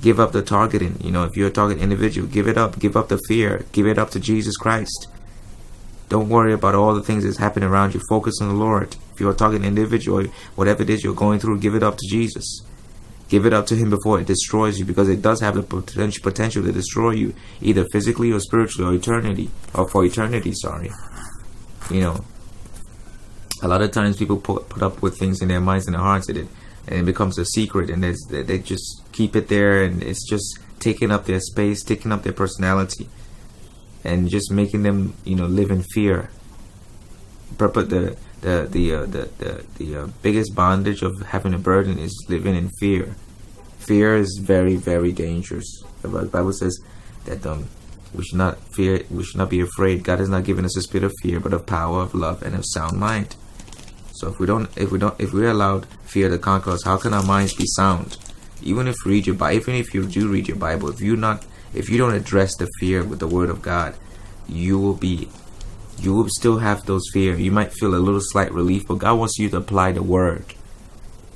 Give 0.00 0.20
up 0.20 0.32
the 0.32 0.42
targeting. 0.42 0.98
You 1.02 1.10
know, 1.10 1.24
if 1.24 1.36
you're 1.36 1.48
a 1.48 1.52
target 1.52 1.78
individual, 1.80 2.28
give 2.28 2.46
it 2.46 2.58
up. 2.58 2.78
Give 2.78 2.96
up 2.96 3.08
the 3.08 3.18
fear. 3.26 3.64
Give 3.72 3.86
it 3.86 3.98
up 3.98 4.10
to 4.10 4.20
Jesus 4.20 4.56
Christ. 4.56 5.08
Don't 6.08 6.28
worry 6.28 6.52
about 6.52 6.74
all 6.74 6.94
the 6.94 7.02
things 7.02 7.24
that's 7.24 7.38
happening 7.38 7.68
around 7.68 7.94
you. 7.94 8.00
Focus 8.08 8.40
on 8.40 8.48
the 8.48 8.54
Lord. 8.54 8.96
If 9.12 9.20
you're 9.20 9.32
a 9.32 9.34
target 9.34 9.64
individual, 9.64 10.24
whatever 10.54 10.82
it 10.82 10.90
is 10.90 11.04
you're 11.04 11.14
going 11.14 11.38
through, 11.38 11.58
give 11.60 11.74
it 11.74 11.82
up 11.82 11.98
to 11.98 12.06
Jesus. 12.08 12.62
Give 13.28 13.44
it 13.44 13.52
up 13.52 13.66
to 13.66 13.76
Him 13.76 13.90
before 13.90 14.18
it 14.20 14.26
destroys 14.26 14.78
you 14.78 14.86
because 14.86 15.10
it 15.10 15.20
does 15.20 15.40
have 15.40 15.54
the 15.54 15.62
potential 15.62 16.62
to 16.62 16.72
destroy 16.72 17.10
you, 17.10 17.34
either 17.60 17.84
physically 17.92 18.32
or 18.32 18.40
spiritually 18.40 18.90
or 18.90 18.96
eternity, 18.96 19.50
or 19.74 19.86
for 19.86 20.04
eternity, 20.04 20.52
sorry. 20.54 20.90
You 21.90 22.00
know, 22.00 22.24
a 23.62 23.68
lot 23.68 23.82
of 23.82 23.90
times 23.90 24.16
people 24.16 24.36
put, 24.36 24.68
put 24.68 24.82
up 24.82 25.02
with 25.02 25.18
things 25.18 25.40
in 25.42 25.48
their 25.48 25.60
minds 25.60 25.86
and 25.86 25.94
their 25.94 26.02
hearts 26.02 26.28
and 26.28 26.38
it, 26.38 26.48
and 26.86 27.00
it 27.00 27.04
becomes 27.04 27.38
a 27.38 27.44
secret 27.44 27.90
and 27.90 28.02
they 28.02 28.58
just 28.58 29.02
keep 29.12 29.34
it 29.36 29.48
there 29.48 29.82
and 29.82 30.02
it's 30.02 30.28
just 30.28 30.60
taking 30.80 31.10
up 31.10 31.26
their 31.26 31.40
space, 31.40 31.82
taking 31.82 32.12
up 32.12 32.22
their 32.22 32.32
personality 32.32 33.08
and 34.04 34.28
just 34.28 34.50
making 34.50 34.82
them, 34.82 35.14
you 35.24 35.34
know, 35.34 35.46
live 35.46 35.70
in 35.70 35.82
fear. 35.82 36.30
But 37.56 37.74
the 37.74 38.16
the 38.40 38.68
the 38.70 38.94
uh, 38.94 39.06
the 39.06 39.28
the, 39.38 39.64
the 39.78 39.96
uh, 39.96 40.06
biggest 40.22 40.54
bondage 40.54 41.02
of 41.02 41.20
having 41.22 41.54
a 41.54 41.58
burden 41.58 41.98
is 41.98 42.26
living 42.28 42.54
in 42.54 42.70
fear. 42.78 43.16
Fear 43.78 44.16
is 44.16 44.38
very 44.42 44.76
very 44.76 45.12
dangerous. 45.12 45.82
The 46.02 46.08
Bible 46.08 46.52
says 46.52 46.78
that 47.24 47.44
um 47.46 47.68
we 48.14 48.24
should 48.24 48.38
not 48.38 48.58
fear 48.74 49.02
we 49.10 49.24
should 49.24 49.36
not 49.38 49.50
be 49.50 49.60
afraid. 49.60 50.04
God 50.04 50.18
has 50.18 50.28
not 50.28 50.44
given 50.44 50.64
us 50.64 50.76
a 50.76 50.82
spirit 50.82 51.04
of 51.04 51.12
fear, 51.22 51.40
but 51.40 51.52
of 51.52 51.66
power, 51.66 52.00
of 52.00 52.14
love, 52.14 52.42
and 52.42 52.54
of 52.54 52.64
sound 52.66 52.98
mind. 52.98 53.36
So 54.12 54.28
if 54.28 54.38
we 54.38 54.46
don't 54.46 54.68
if 54.76 54.90
we 54.90 54.98
don't 54.98 55.18
if 55.20 55.32
we 55.32 55.46
allowed 55.46 55.86
fear 56.04 56.28
to 56.28 56.38
conquer 56.38 56.70
us, 56.70 56.84
how 56.84 56.96
can 56.96 57.14
our 57.14 57.22
minds 57.22 57.54
be 57.54 57.66
sound? 57.66 58.16
Even 58.62 58.88
if 58.88 58.96
you 59.04 59.12
read 59.12 59.26
your 59.26 59.36
Bible, 59.36 59.56
even 59.56 59.74
if 59.76 59.94
you 59.94 60.06
do 60.06 60.28
read 60.28 60.48
your 60.48 60.56
Bible, 60.56 60.88
if 60.88 61.00
you 61.00 61.16
not 61.16 61.44
if 61.74 61.88
you 61.88 61.98
don't 61.98 62.14
address 62.14 62.56
the 62.56 62.68
fear 62.80 63.04
with 63.04 63.20
the 63.20 63.28
word 63.28 63.50
of 63.50 63.62
God, 63.62 63.94
you 64.48 64.78
will 64.78 64.94
be 64.94 65.28
you 66.00 66.14
will 66.14 66.28
still 66.28 66.58
have 66.58 66.84
those 66.86 67.08
fear. 67.12 67.34
You 67.34 67.50
might 67.50 67.72
feel 67.72 67.94
a 67.94 67.96
little 67.96 68.20
slight 68.22 68.52
relief, 68.52 68.86
but 68.86 68.98
God 68.98 69.18
wants 69.18 69.38
you 69.38 69.48
to 69.50 69.56
apply 69.58 69.92
the 69.92 70.02
word. 70.02 70.54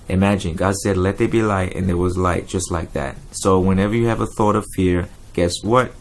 Imagine 0.09 0.55
God 0.55 0.75
said, 0.77 0.97
Let 0.97 1.19
there 1.19 1.29
be 1.29 1.43
light, 1.43 1.75
and 1.75 1.89
there 1.89 1.97
was 1.97 2.17
light, 2.17 2.47
just 2.47 2.71
like 2.71 2.93
that. 2.93 3.17
So 3.33 3.59
whenever 3.59 3.95
you 3.95 4.07
have 4.07 4.21
a 4.21 4.27
thought 4.27 4.57
of 4.57 4.67
fear, 4.75 5.09
guess 5.33 5.55
what? 5.63 5.93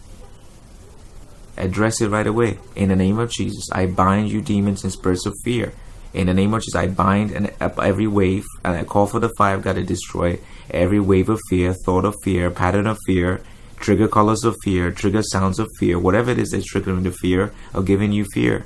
Address 1.61 2.01
it 2.01 2.09
right 2.09 2.25
away. 2.25 2.57
In 2.75 2.89
the 2.89 2.95
name 2.95 3.19
of 3.19 3.29
Jesus, 3.29 3.69
I 3.71 3.85
bind 3.85 4.31
you 4.31 4.41
demons 4.41 4.83
and 4.83 4.91
spirits 4.91 5.27
of 5.27 5.35
fear. 5.43 5.73
In 6.11 6.25
the 6.25 6.33
name 6.33 6.55
of 6.55 6.61
Jesus, 6.61 6.75
I 6.75 6.87
bind 6.87 7.31
and 7.31 7.53
every 7.61 8.07
wave, 8.07 8.45
and 8.65 8.75
I 8.75 8.83
call 8.83 9.05
for 9.05 9.19
the 9.19 9.29
fire 9.37 9.57
of 9.57 9.61
God 9.61 9.75
to 9.75 9.83
destroy 9.83 10.39
every 10.71 10.99
wave 10.99 11.29
of 11.29 11.39
fear, 11.49 11.73
thought 11.73 12.03
of 12.03 12.15
fear, 12.23 12.49
pattern 12.49 12.87
of 12.87 12.97
fear, 13.05 13.41
trigger 13.77 14.07
colors 14.07 14.43
of 14.43 14.55
fear, 14.63 14.89
trigger 14.89 15.21
sounds 15.21 15.59
of 15.59 15.69
fear, 15.79 15.99
whatever 15.99 16.31
it 16.31 16.39
is 16.39 16.49
that's 16.49 16.73
triggering 16.73 17.03
the 17.03 17.11
fear 17.11 17.53
or 17.75 17.83
giving 17.83 18.11
you 18.11 18.25
fear. 18.33 18.65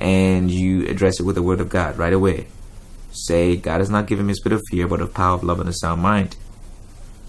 And 0.00 0.52
you 0.52 0.86
address 0.86 1.18
it 1.18 1.24
with 1.24 1.34
the 1.34 1.42
word 1.42 1.60
of 1.60 1.70
God 1.70 1.98
right 1.98 2.12
away. 2.12 2.46
Say, 3.10 3.56
God 3.56 3.80
has 3.80 3.90
not 3.90 4.06
given 4.06 4.26
me 4.26 4.32
a 4.32 4.36
spirit 4.36 4.54
of 4.54 4.62
fear, 4.70 4.86
but 4.86 5.00
of 5.00 5.12
power, 5.12 5.34
of 5.34 5.42
love, 5.42 5.58
and 5.58 5.68
a 5.68 5.72
sound 5.72 6.02
mind. 6.02 6.36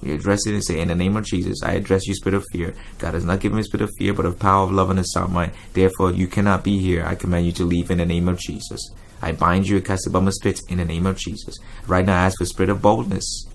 You 0.06 0.14
address 0.14 0.46
it 0.46 0.54
and 0.54 0.64
say, 0.64 0.80
In 0.80 0.90
the 0.90 0.96
name 0.96 1.18
of 1.18 1.26
Jesus, 1.26 1.64
I 1.64 1.74
address 1.74 2.06
you, 2.06 2.14
spirit 2.14 2.38
of 2.38 2.46
fear. 2.52 2.76
God 3.00 3.16
has 3.16 3.26
not 3.26 3.40
given 3.40 3.58
me 3.58 3.64
spirit 3.64 3.90
of 3.90 3.96
fear, 3.98 4.14
but 4.14 4.28
of 4.28 4.38
power, 4.38 4.64
of 4.64 4.72
love, 4.72 4.92
and 4.92 5.00
a 5.00 5.04
sound 5.04 5.34
mind. 5.34 5.54
Therefore, 5.74 6.12
you 6.12 6.28
cannot 6.28 6.64
be 6.64 6.78
here. 6.78 7.04
I 7.04 7.16
command 7.16 7.48
you 7.48 7.52
to 7.54 7.66
leave 7.66 7.90
in 7.90 7.98
the 7.98 8.06
name 8.06 8.30
of 8.30 8.38
Jesus. 8.38 8.92
I 9.20 9.32
bind 9.32 9.68
you 9.68 9.78
and 9.78 9.86
cast 9.86 10.04
spit 10.04 10.62
in 10.70 10.78
the 10.78 10.86
name 10.86 11.08
of 11.08 11.18
Jesus. 11.18 11.58
Right 11.88 12.06
now, 12.06 12.22
I 12.22 12.26
ask 12.26 12.38
for 12.38 12.46
spirit 12.46 12.70
of 12.70 12.84
boldness. 12.84 13.48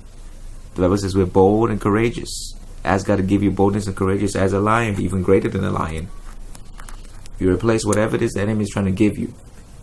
The 0.75 0.83
Bible 0.83 0.99
says 0.99 1.15
we're 1.15 1.27
bold 1.27 1.71
and 1.71 1.81
courageous. 1.81 2.55
Ask 2.85 3.07
God 3.07 3.17
to 3.17 3.23
give 3.23 3.45
you 3.45 3.53
boldness 3.53 3.87
and 3.87 3.97
courageous 3.97 4.35
as 4.35 4.53
a 4.53 4.59
lion, 4.59 5.01
even 5.01 5.23
greater 5.23 5.49
than 5.49 5.63
a 5.63 5.71
lion. 5.71 6.09
You 7.39 7.53
replace 7.53 7.85
whatever 7.85 8.17
it 8.17 8.23
is 8.23 8.33
the 8.33 8.41
enemy 8.41 8.65
is 8.65 8.71
trying 8.71 8.87
to 8.87 8.91
give 8.91 9.17
you. 9.17 9.35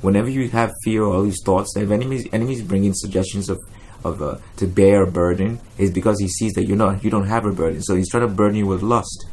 Whenever 0.01 0.29
you 0.29 0.49
have 0.49 0.73
fear 0.83 1.03
or 1.03 1.15
all 1.15 1.23
these 1.23 1.41
thoughts, 1.45 1.77
if 1.77 1.89
enemies 1.89 2.27
enemies 2.33 2.61
bringing 2.61 2.93
suggestions 2.93 3.49
of 3.49 3.59
of 4.07 4.21
uh, 4.21 4.37
to 4.57 4.67
bear 4.67 5.03
a 5.03 5.11
burden, 5.11 5.59
is 5.77 5.91
because 5.91 6.19
he 6.19 6.27
sees 6.27 6.53
that 6.53 6.65
you're 6.65 6.77
not 6.77 7.03
you 7.03 7.09
don't 7.09 7.27
have 7.27 7.45
a 7.45 7.51
burden. 7.51 7.81
So 7.81 7.95
he's 7.95 8.09
trying 8.09 8.27
to 8.27 8.33
burden 8.33 8.57
you 8.57 8.67
with 8.67 8.81
lust. 8.81 9.25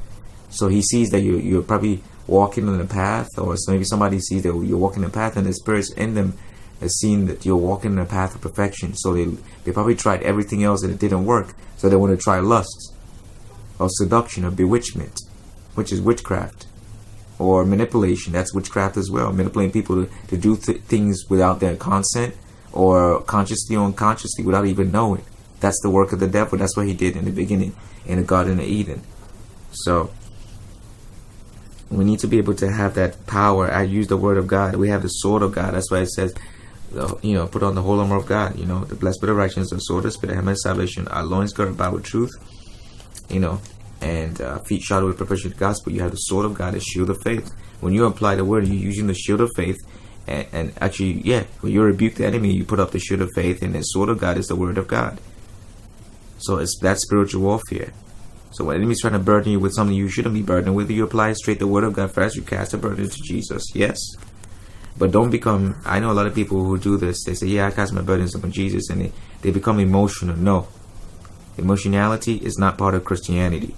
So 0.50 0.68
he 0.68 0.82
sees 0.82 1.10
that 1.10 1.20
you 1.20 1.38
you're 1.38 1.62
probably 1.62 2.02
walking 2.26 2.68
on 2.68 2.80
a 2.80 2.86
path, 2.86 3.28
or 3.38 3.56
so 3.56 3.72
maybe 3.72 3.84
somebody 3.84 4.18
sees 4.18 4.42
that 4.42 4.54
you're 4.54 4.78
walking 4.78 5.04
a 5.04 5.10
path, 5.10 5.36
and 5.36 5.46
the 5.46 5.52
spirits 5.52 5.92
in 5.92 6.14
them 6.14 6.36
has 6.80 6.98
seen 6.98 7.26
that 7.26 7.44
you're 7.44 7.56
walking 7.56 7.92
in 7.92 7.98
a 7.98 8.04
path 8.04 8.34
of 8.34 8.40
perfection. 8.40 8.94
So 8.94 9.14
they 9.14 9.26
they 9.64 9.72
probably 9.72 9.94
tried 9.94 10.22
everything 10.22 10.62
else 10.64 10.82
and 10.82 10.92
it 10.92 10.98
didn't 10.98 11.24
work. 11.24 11.54
So 11.76 11.88
they 11.88 11.96
want 11.96 12.16
to 12.16 12.22
try 12.22 12.38
lust 12.40 12.92
or 13.78 13.88
seduction 13.90 14.44
or 14.44 14.50
bewitchment, 14.50 15.20
which 15.74 15.92
is 15.92 16.00
witchcraft, 16.00 16.66
or 17.38 17.64
manipulation. 17.64 18.32
That's 18.32 18.54
witchcraft 18.54 18.96
as 18.96 19.10
well. 19.10 19.32
Manipulating 19.32 19.72
people 19.72 20.04
to, 20.04 20.10
to 20.28 20.36
do 20.36 20.56
th- 20.56 20.80
things 20.82 21.24
without 21.28 21.60
their 21.60 21.76
consent 21.76 22.34
or 22.74 23.22
consciously 23.22 23.76
or 23.76 23.86
unconsciously 23.86 24.44
without 24.44 24.66
even 24.66 24.92
knowing. 24.92 25.24
That's 25.60 25.80
the 25.80 25.90
work 25.90 26.12
of 26.12 26.20
the 26.20 26.28
devil. 26.28 26.58
That's 26.58 26.76
what 26.76 26.86
he 26.86 26.92
did 26.92 27.16
in 27.16 27.24
the 27.24 27.30
beginning 27.30 27.74
in 28.04 28.18
the 28.18 28.24
Garden 28.24 28.60
of 28.60 28.66
Eden. 28.66 29.02
So 29.72 30.10
we 31.90 32.04
need 32.04 32.18
to 32.18 32.26
be 32.26 32.38
able 32.38 32.54
to 32.56 32.70
have 32.70 32.94
that 32.94 33.26
power. 33.26 33.70
I 33.70 33.82
use 33.82 34.08
the 34.08 34.16
word 34.16 34.36
of 34.36 34.46
God. 34.46 34.76
We 34.76 34.90
have 34.90 35.02
the 35.02 35.08
sword 35.08 35.42
of 35.42 35.52
God. 35.52 35.72
That's 35.72 35.90
why 35.90 36.00
it 36.00 36.10
says, 36.10 36.34
you 37.22 37.34
know, 37.34 37.46
put 37.46 37.62
on 37.62 37.74
the 37.74 37.82
whole 37.82 37.98
armor 38.00 38.16
of 38.16 38.26
God. 38.26 38.58
You 38.58 38.66
know, 38.66 38.84
the 38.84 38.94
blessed 38.94 39.20
bit 39.20 39.30
of 39.30 39.36
righteousness, 39.36 39.70
the 39.70 39.78
sword 39.78 40.04
of 40.04 40.12
spirit, 40.12 40.34
helmet 40.34 40.58
salvation, 40.58 41.08
our 41.08 41.24
loins 41.24 41.52
girded 41.52 41.74
about 41.74 41.94
with 41.94 42.04
truth 42.04 42.32
you 43.28 43.40
know, 43.40 43.60
and 44.00 44.40
uh, 44.40 44.58
feet 44.60 44.82
shod 44.82 45.02
with 45.04 45.16
preparation 45.16 45.48
of 45.48 45.54
the 45.54 45.60
gospel. 45.60 45.92
You 45.92 46.02
have 46.02 46.10
the 46.10 46.16
sword 46.16 46.46
of 46.46 46.54
God, 46.54 46.74
the 46.74 46.80
shield 46.80 47.10
of 47.10 47.20
faith. 47.22 47.52
When 47.80 47.92
you 47.92 48.04
apply 48.06 48.36
the 48.36 48.44
word, 48.44 48.66
you're 48.66 48.76
using 48.76 49.06
the 49.06 49.14
shield 49.14 49.40
of 49.40 49.50
faith. 49.56 49.76
And, 50.26 50.46
and 50.52 50.72
actually, 50.80 51.20
yeah, 51.22 51.44
when 51.60 51.72
you 51.72 51.82
rebuke 51.82 52.14
the 52.14 52.26
enemy, 52.26 52.52
you 52.52 52.64
put 52.64 52.80
up 52.80 52.92
the 52.92 52.98
shield 52.98 53.22
of 53.22 53.30
faith, 53.34 53.62
and 53.62 53.74
the 53.74 53.82
sword 53.82 54.08
of 54.08 54.18
God 54.18 54.38
is 54.38 54.46
the 54.46 54.56
word 54.56 54.78
of 54.78 54.88
God. 54.88 55.20
So 56.38 56.58
it's 56.58 56.78
that 56.80 56.98
spiritual 56.98 57.42
warfare. 57.42 57.92
So 58.52 58.64
when 58.64 58.76
enemy's 58.76 59.00
trying 59.00 59.14
to 59.14 59.18
burden 59.18 59.52
you 59.52 59.60
with 59.60 59.74
something 59.74 59.96
you 59.96 60.08
shouldn't 60.08 60.34
be 60.34 60.42
burdened 60.42 60.76
with, 60.76 60.90
you 60.90 61.04
apply 61.04 61.32
straight 61.32 61.58
the 61.58 61.66
word 61.66 61.84
of 61.84 61.94
God 61.94 62.12
first. 62.12 62.36
You 62.36 62.42
cast 62.42 62.70
the 62.70 62.78
burden 62.78 63.08
to 63.08 63.22
Jesus. 63.22 63.64
Yes. 63.74 63.98
But 64.96 65.10
don't 65.10 65.30
become. 65.30 65.76
I 65.84 65.98
know 65.98 66.12
a 66.12 66.14
lot 66.14 66.26
of 66.26 66.34
people 66.34 66.64
who 66.64 66.78
do 66.78 66.96
this. 66.96 67.24
They 67.24 67.34
say, 67.34 67.48
"Yeah, 67.48 67.66
I 67.66 67.72
cast 67.72 67.92
my 67.92 68.00
burdens 68.00 68.34
upon 68.34 68.52
Jesus," 68.52 68.88
and 68.90 69.00
they, 69.00 69.12
they 69.42 69.50
become 69.50 69.80
emotional. 69.80 70.36
No, 70.36 70.68
Emotionality 71.56 72.36
is 72.36 72.58
not 72.58 72.76
part 72.76 72.94
of 72.94 73.04
Christianity. 73.04 73.76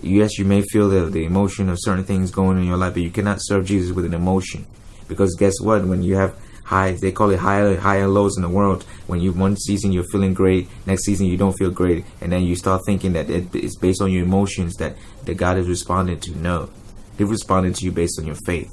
Yes, 0.00 0.38
you 0.38 0.44
may 0.44 0.62
feel 0.62 0.88
the, 0.88 1.06
the 1.06 1.24
emotion 1.24 1.68
of 1.68 1.78
certain 1.80 2.04
things 2.04 2.30
going 2.30 2.56
on 2.56 2.58
in 2.58 2.68
your 2.68 2.76
life, 2.78 2.94
but 2.94 3.02
you 3.02 3.10
cannot 3.10 3.38
serve 3.40 3.66
Jesus 3.66 3.94
with 3.94 4.06
an 4.06 4.14
emotion. 4.14 4.66
Because 5.08 5.34
guess 5.34 5.60
what? 5.60 5.84
When 5.86 6.02
you 6.02 6.16
have 6.16 6.34
highs, 6.64 7.00
they 7.00 7.12
call 7.12 7.30
it 7.30 7.38
high, 7.38 7.74
high 7.76 7.98
and 7.98 8.12
lows 8.12 8.36
in 8.36 8.42
the 8.42 8.48
world. 8.48 8.82
When 9.06 9.20
you 9.20 9.32
one 9.32 9.56
season 9.56 9.92
you're 9.92 10.08
feeling 10.10 10.34
great, 10.34 10.68
next 10.84 11.04
season 11.04 11.26
you 11.26 11.36
don't 11.36 11.56
feel 11.56 11.70
great, 11.70 12.04
and 12.20 12.32
then 12.32 12.42
you 12.42 12.56
start 12.56 12.82
thinking 12.84 13.12
that 13.12 13.30
it, 13.30 13.54
it's 13.54 13.76
based 13.76 14.02
on 14.02 14.10
your 14.10 14.24
emotions 14.24 14.74
that, 14.76 14.96
that 15.24 15.36
God 15.36 15.58
is 15.58 15.68
responding 15.68 16.20
to. 16.20 16.36
No, 16.36 16.70
He 17.16 17.24
responded 17.24 17.76
to 17.76 17.84
you 17.84 17.92
based 17.92 18.18
on 18.18 18.26
your 18.26 18.36
faith. 18.44 18.70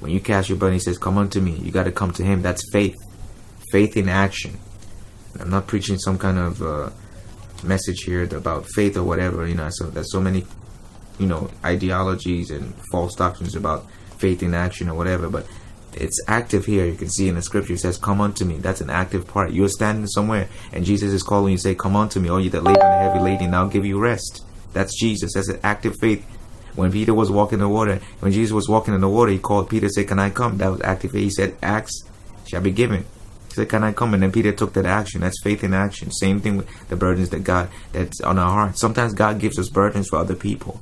When 0.00 0.12
you 0.12 0.20
cast 0.20 0.48
your 0.48 0.58
burden, 0.58 0.74
He 0.74 0.80
says, 0.80 0.98
"Come 0.98 1.18
unto 1.18 1.40
me." 1.40 1.52
You 1.52 1.70
got 1.70 1.84
to 1.84 1.92
come 1.92 2.12
to 2.12 2.24
Him. 2.24 2.42
That's 2.42 2.62
faith, 2.72 2.96
faith 3.70 3.96
in 3.96 4.08
action. 4.08 4.58
I'm 5.40 5.50
not 5.50 5.66
preaching 5.66 5.98
some 5.98 6.18
kind 6.18 6.38
of 6.38 6.62
uh, 6.62 6.90
message 7.64 8.02
here 8.02 8.22
about 8.24 8.66
faith 8.74 8.96
or 8.96 9.04
whatever. 9.04 9.46
You 9.46 9.54
know, 9.54 9.68
so 9.70 9.86
there's 9.86 10.12
so 10.12 10.20
many, 10.20 10.44
you 11.18 11.26
know, 11.26 11.50
ideologies 11.64 12.50
and 12.50 12.74
false 12.90 13.14
doctrines 13.14 13.54
about 13.56 13.86
faith 14.22 14.42
in 14.42 14.54
action 14.54 14.88
or 14.88 14.94
whatever. 14.94 15.28
But 15.28 15.44
it's 16.04 16.20
active 16.38 16.64
here. 16.64 16.86
You 16.86 16.96
can 17.02 17.10
see 17.16 17.28
in 17.28 17.34
the 17.34 17.42
scripture 17.42 17.74
it 17.74 17.80
says, 17.80 17.98
"Come 17.98 18.20
unto 18.26 18.44
me." 18.50 18.56
That's 18.66 18.80
an 18.80 18.90
active 19.02 19.26
part. 19.26 19.52
You're 19.52 19.76
standing 19.78 20.06
somewhere, 20.06 20.46
and 20.72 20.86
Jesus 20.90 21.12
is 21.12 21.22
calling 21.22 21.52
you. 21.52 21.58
Say, 21.58 21.74
"Come 21.74 21.96
unto 21.96 22.18
me, 22.20 22.28
all 22.30 22.40
you 22.40 22.50
that 22.50 22.64
labor 22.68 22.80
and 22.80 23.02
heavy 23.04 23.22
laden, 23.28 23.46
and 23.46 23.56
I'll 23.56 23.74
give 23.76 23.84
you 23.84 23.98
rest." 23.98 24.32
That's 24.72 24.98
Jesus. 24.98 25.34
That's 25.34 25.48
an 25.48 25.60
active 25.62 25.94
faith. 26.00 26.24
When 26.74 26.90
Peter 26.90 27.12
was 27.12 27.30
walking 27.30 27.58
in 27.58 27.66
the 27.66 27.68
water, 27.78 28.00
when 28.20 28.32
Jesus 28.32 28.52
was 28.52 28.68
walking 28.74 28.94
in 28.94 29.02
the 29.02 29.14
water, 29.16 29.32
he 29.32 29.38
called 29.38 29.68
Peter, 29.68 29.88
said, 29.90 30.08
"Can 30.08 30.18
I 30.18 30.30
come?" 30.30 30.56
That 30.56 30.72
was 30.72 30.80
active 30.92 31.10
faith. 31.12 31.24
He 31.30 31.30
said, 31.30 31.56
"Acts 31.62 31.94
shall 32.48 32.62
be 32.62 32.70
given." 32.70 33.04
He 33.52 33.56
said, 33.56 33.68
Can 33.68 33.84
I 33.84 33.92
come? 33.92 34.14
And 34.14 34.22
then 34.22 34.32
Peter 34.32 34.50
took 34.50 34.72
that 34.72 34.86
action. 34.86 35.20
That's 35.20 35.42
faith 35.42 35.62
in 35.62 35.74
action. 35.74 36.10
Same 36.10 36.40
thing 36.40 36.56
with 36.56 36.88
the 36.88 36.96
burdens 36.96 37.28
that 37.30 37.44
God 37.44 37.68
that's 37.92 38.18
on 38.22 38.38
our 38.38 38.50
heart. 38.50 38.78
Sometimes 38.78 39.12
God 39.12 39.38
gives 39.38 39.58
us 39.58 39.68
burdens 39.68 40.08
for 40.08 40.16
other 40.16 40.34
people. 40.34 40.80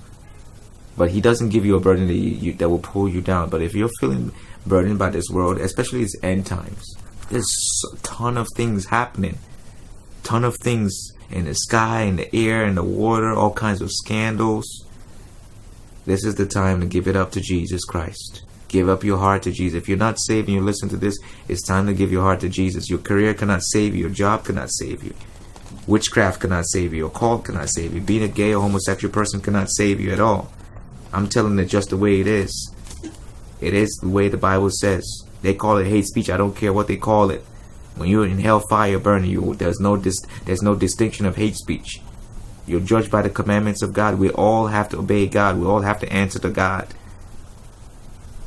But 1.00 1.12
he 1.12 1.22
doesn't 1.22 1.48
give 1.48 1.64
you 1.64 1.76
a 1.76 1.80
burden 1.80 2.08
that, 2.08 2.12
you, 2.12 2.52
that 2.52 2.68
will 2.68 2.78
pull 2.78 3.08
you 3.08 3.22
down. 3.22 3.48
But 3.48 3.62
if 3.62 3.74
you're 3.74 3.88
feeling 4.00 4.32
burdened 4.66 4.98
by 4.98 5.08
this 5.08 5.30
world, 5.30 5.56
especially 5.56 6.00
these 6.00 6.18
end 6.22 6.44
times, 6.44 6.94
there's 7.30 7.50
a 7.90 7.96
ton 8.02 8.36
of 8.36 8.46
things 8.54 8.84
happening. 8.84 9.38
Ton 10.24 10.44
of 10.44 10.58
things 10.58 11.14
in 11.30 11.46
the 11.46 11.54
sky, 11.54 12.02
in 12.02 12.16
the 12.16 12.36
air, 12.36 12.66
in 12.66 12.74
the 12.74 12.84
water, 12.84 13.32
all 13.32 13.54
kinds 13.54 13.80
of 13.80 13.90
scandals. 13.90 14.84
This 16.04 16.22
is 16.22 16.34
the 16.34 16.44
time 16.44 16.82
to 16.82 16.86
give 16.86 17.08
it 17.08 17.16
up 17.16 17.32
to 17.32 17.40
Jesus 17.40 17.82
Christ. 17.86 18.42
Give 18.68 18.90
up 18.90 19.02
your 19.02 19.16
heart 19.16 19.44
to 19.44 19.52
Jesus. 19.52 19.78
If 19.78 19.88
you're 19.88 19.96
not 19.96 20.20
saved 20.20 20.48
and 20.48 20.56
you 20.56 20.60
listen 20.60 20.90
to 20.90 20.98
this, 20.98 21.18
it's 21.48 21.66
time 21.66 21.86
to 21.86 21.94
give 21.94 22.12
your 22.12 22.24
heart 22.24 22.40
to 22.40 22.50
Jesus. 22.50 22.90
Your 22.90 22.98
career 22.98 23.32
cannot 23.32 23.62
save 23.62 23.94
you. 23.94 24.02
Your 24.02 24.10
job 24.10 24.44
cannot 24.44 24.70
save 24.70 25.02
you. 25.02 25.14
Witchcraft 25.86 26.42
cannot 26.42 26.66
save 26.66 26.92
you. 26.92 26.98
Your 26.98 27.10
cult 27.10 27.46
cannot 27.46 27.70
save 27.70 27.94
you. 27.94 28.02
Being 28.02 28.22
a 28.22 28.28
gay 28.28 28.54
or 28.54 28.60
homosexual 28.60 29.10
person 29.10 29.40
cannot 29.40 29.70
save 29.70 29.98
you 29.98 30.12
at 30.12 30.20
all. 30.20 30.52
I'm 31.12 31.28
telling 31.28 31.58
it 31.58 31.66
just 31.66 31.90
the 31.90 31.96
way 31.96 32.20
it 32.20 32.26
is. 32.26 32.74
It 33.60 33.74
is 33.74 33.90
the 34.00 34.08
way 34.08 34.28
the 34.28 34.36
Bible 34.36 34.70
says. 34.70 35.24
They 35.42 35.54
call 35.54 35.78
it 35.78 35.86
hate 35.86 36.06
speech. 36.06 36.30
I 36.30 36.36
don't 36.36 36.56
care 36.56 36.72
what 36.72 36.86
they 36.86 36.96
call 36.96 37.30
it. 37.30 37.44
When 37.96 38.08
you're 38.08 38.26
in 38.26 38.38
hellfire 38.38 38.98
burning, 38.98 39.30
you 39.30 39.54
there's 39.54 39.80
no 39.80 39.96
dis, 39.96 40.20
there's 40.44 40.62
no 40.62 40.74
distinction 40.74 41.26
of 41.26 41.36
hate 41.36 41.56
speech. 41.56 42.00
You're 42.66 42.80
judged 42.80 43.10
by 43.10 43.22
the 43.22 43.30
commandments 43.30 43.82
of 43.82 43.92
God. 43.92 44.18
We 44.18 44.30
all 44.30 44.68
have 44.68 44.88
to 44.90 44.98
obey 44.98 45.26
God. 45.26 45.58
We 45.58 45.66
all 45.66 45.80
have 45.80 46.00
to 46.00 46.12
answer 46.12 46.38
to 46.38 46.50
God. 46.50 46.86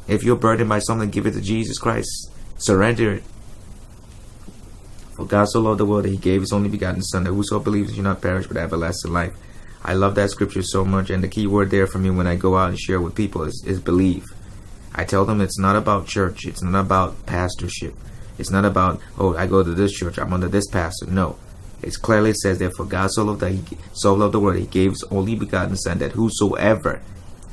If 0.07 0.23
you're 0.23 0.35
burdened 0.35 0.69
by 0.69 0.79
something, 0.79 1.09
give 1.09 1.25
it 1.25 1.31
to 1.31 1.41
Jesus 1.41 1.77
Christ. 1.77 2.31
Surrender 2.57 3.15
it. 3.15 3.23
For 5.15 5.25
God 5.25 5.45
so 5.45 5.61
loved 5.61 5.79
the 5.79 5.85
world 5.85 6.05
that 6.05 6.09
he 6.09 6.17
gave 6.17 6.41
his 6.41 6.53
only 6.53 6.69
begotten 6.69 7.01
Son, 7.01 7.23
that 7.23 7.33
whoso 7.33 7.59
believes 7.59 7.93
should 7.93 8.03
not 8.03 8.21
perish 8.21 8.47
but 8.47 8.57
have 8.57 8.73
everlasting 8.73 9.13
life. 9.13 9.33
I 9.83 9.93
love 9.93 10.15
that 10.15 10.29
scripture 10.29 10.63
so 10.63 10.85
much, 10.85 11.09
and 11.09 11.23
the 11.23 11.27
key 11.27 11.45
word 11.45 11.69
there 11.69 11.87
for 11.87 11.99
me 11.99 12.09
when 12.09 12.27
I 12.27 12.35
go 12.35 12.57
out 12.57 12.69
and 12.69 12.79
share 12.79 13.01
with 13.01 13.15
people 13.15 13.43
is, 13.43 13.63
is 13.67 13.79
believe. 13.79 14.25
I 14.95 15.03
tell 15.03 15.25
them 15.25 15.41
it's 15.41 15.59
not 15.59 15.75
about 15.75 16.07
church, 16.07 16.45
it's 16.45 16.63
not 16.63 16.79
about 16.79 17.25
pastorship. 17.25 17.95
It's 18.37 18.49
not 18.49 18.65
about, 18.65 18.99
oh, 19.19 19.35
I 19.35 19.45
go 19.45 19.61
to 19.61 19.73
this 19.73 19.91
church, 19.91 20.17
I'm 20.17 20.33
under 20.33 20.47
this 20.47 20.67
pastor. 20.67 21.05
No. 21.07 21.37
It 21.81 22.01
clearly 22.01 22.33
says 22.33 22.59
that 22.59 22.75
for 22.75 22.85
God 22.85 23.11
so 23.11 23.25
loved, 23.25 23.41
that 23.41 23.51
he, 23.51 23.77
so 23.91 24.13
loved 24.13 24.33
the 24.33 24.39
world, 24.39 24.57
he 24.57 24.65
gave 24.65 24.91
his 24.91 25.03
only 25.11 25.35
begotten 25.35 25.75
Son, 25.75 25.99
that 25.99 26.13
whosoever 26.13 27.01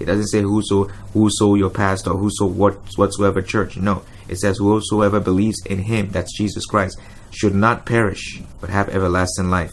it 0.00 0.06
doesn't 0.06 0.28
say 0.28 0.40
whoso 0.40 0.84
whoso 1.12 1.54
your 1.54 1.68
pastor, 1.68 2.10
whoso 2.10 2.46
what 2.46 2.74
whatsoever 2.96 3.42
church. 3.42 3.76
No, 3.76 4.02
it 4.28 4.38
says 4.38 4.56
whosoever 4.56 5.20
believes 5.20 5.58
in 5.66 5.80
Him, 5.80 6.08
that's 6.10 6.36
Jesus 6.36 6.64
Christ, 6.64 6.98
should 7.30 7.54
not 7.54 7.84
perish 7.84 8.40
but 8.60 8.70
have 8.70 8.88
everlasting 8.88 9.50
life. 9.50 9.70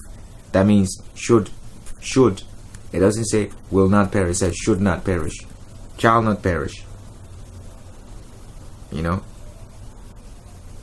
That 0.52 0.66
means 0.66 1.02
should 1.16 1.50
should. 2.02 2.44
It 2.92 3.00
doesn't 3.00 3.26
say 3.26 3.52
will 3.70 3.90
not 3.90 4.12
perish. 4.12 4.38
It 4.38 4.40
says 4.40 4.56
should 4.56 4.82
not 4.82 5.04
perish, 5.04 5.46
shall 5.98 6.22
not 6.22 6.42
perish. 6.42 6.84
You 8.92 9.02
know. 9.02 9.24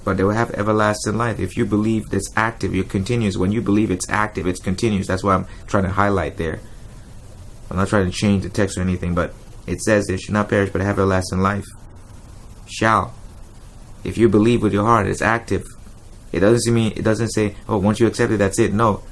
But 0.05 0.19
they 0.19 0.25
will 0.25 0.33
have 0.33 0.51
everlasting 0.51 1.17
life. 1.17 1.41
If 1.41 1.57
you 1.57 1.65
believe 1.65 2.13
it's 2.13 2.31
active, 2.37 2.75
it 2.75 2.91
continues. 2.91 3.39
When 3.39 3.53
you 3.53 3.63
believe 3.63 3.91
it's 3.91 4.09
active, 4.11 4.47
it's 4.47 4.61
continues. 4.61 5.07
That's 5.07 5.25
why 5.25 5.35
I'm 5.35 5.47
trying 5.67 5.85
to 5.85 5.91
highlight 5.91 6.37
there. 6.37 6.61
I'm 7.71 7.79
not 7.79 7.89
trying 7.89 8.11
to 8.11 8.17
change 8.17 8.43
the 8.43 8.51
text 8.51 8.77
or 8.77 8.83
anything, 8.83 9.15
but 9.15 9.33
it 9.67 9.81
says 9.81 10.07
they 10.07 10.19
should 10.19 10.35
not 10.35 10.51
perish 10.51 10.71
but 10.71 10.83
have 10.83 10.99
everlasting 10.99 11.41
life. 11.41 11.65
Shall. 12.67 13.15
If 14.05 14.19
you 14.19 14.29
believe 14.29 14.63
with 14.63 14.75
your 14.75 14.85
heart, 14.85 15.07
it's 15.07 15.23
active. 15.23 15.65
It 16.33 16.41
doesn't 16.41 16.75
mean 16.75 16.93
it 16.97 17.03
doesn't 17.03 17.31
say, 17.31 17.57
oh, 17.69 17.79
once 17.79 17.99
you 18.01 18.07
accept 18.07 18.33
it, 18.33 18.37
that's 18.37 18.59
it. 18.59 18.75
No. 18.75 19.03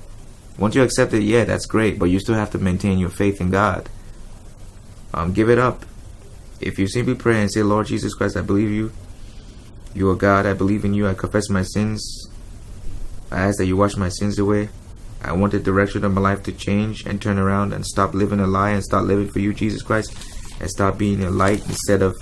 Once 0.59 0.75
you 0.75 0.83
accept 0.83 1.13
it, 1.13 1.23
yeah, 1.23 1.45
that's 1.45 1.67
great, 1.67 1.99
but 1.99 2.07
you 2.07 2.19
still 2.19 2.35
have 2.35 2.51
to 2.51 2.59
maintain 2.59 2.99
your 2.99 3.09
faith 3.09 3.41
in 3.41 3.51
God. 3.51 3.89
Um, 5.15 5.33
give 5.33 5.49
it 5.49 5.59
up. 5.59 5.85
If 6.61 6.79
you 6.79 6.87
simply 6.87 7.15
pray 7.15 7.41
and 7.41 7.51
say, 7.53 7.63
Lord 7.63 7.87
Jesus 7.87 8.15
Christ, 8.15 8.37
I 8.37 8.43
believe 8.43 8.71
you. 8.71 8.93
You 9.95 10.09
are 10.11 10.15
God. 10.15 10.47
I 10.47 10.55
believe 10.55 10.85
in 10.85 10.95
you. 10.95 11.09
I 11.09 11.15
confess 11.15 11.51
my 11.51 11.63
sins. 11.63 12.29
I 13.31 13.41
ask 13.41 13.59
that 13.59 13.67
you 13.67 13.77
wash 13.77 13.97
my 13.97 14.09
sins 14.09 14.39
away. 14.39 14.69
I 15.23 15.33
want 15.33 15.53
the 15.53 15.61
direction 15.61 16.05
of 16.05 16.13
my 16.13 16.21
life 16.21 16.43
to 16.45 16.53
change 16.53 17.07
and 17.07 17.21
turn 17.21 17.39
around 17.39 17.73
and 17.73 17.87
stop 17.87 18.15
living 18.15 18.41
a 18.41 18.47
lie 18.47 18.71
and 18.71 18.83
start 18.83 19.05
living 19.05 19.29
for 19.29 19.39
you, 19.39 19.55
Jesus 19.55 19.83
Christ, 19.83 20.13
and 20.61 20.69
stop 20.69 20.99
being 20.99 21.23
a 21.23 21.31
light 21.31 21.65
instead 21.67 22.03
of 22.03 22.15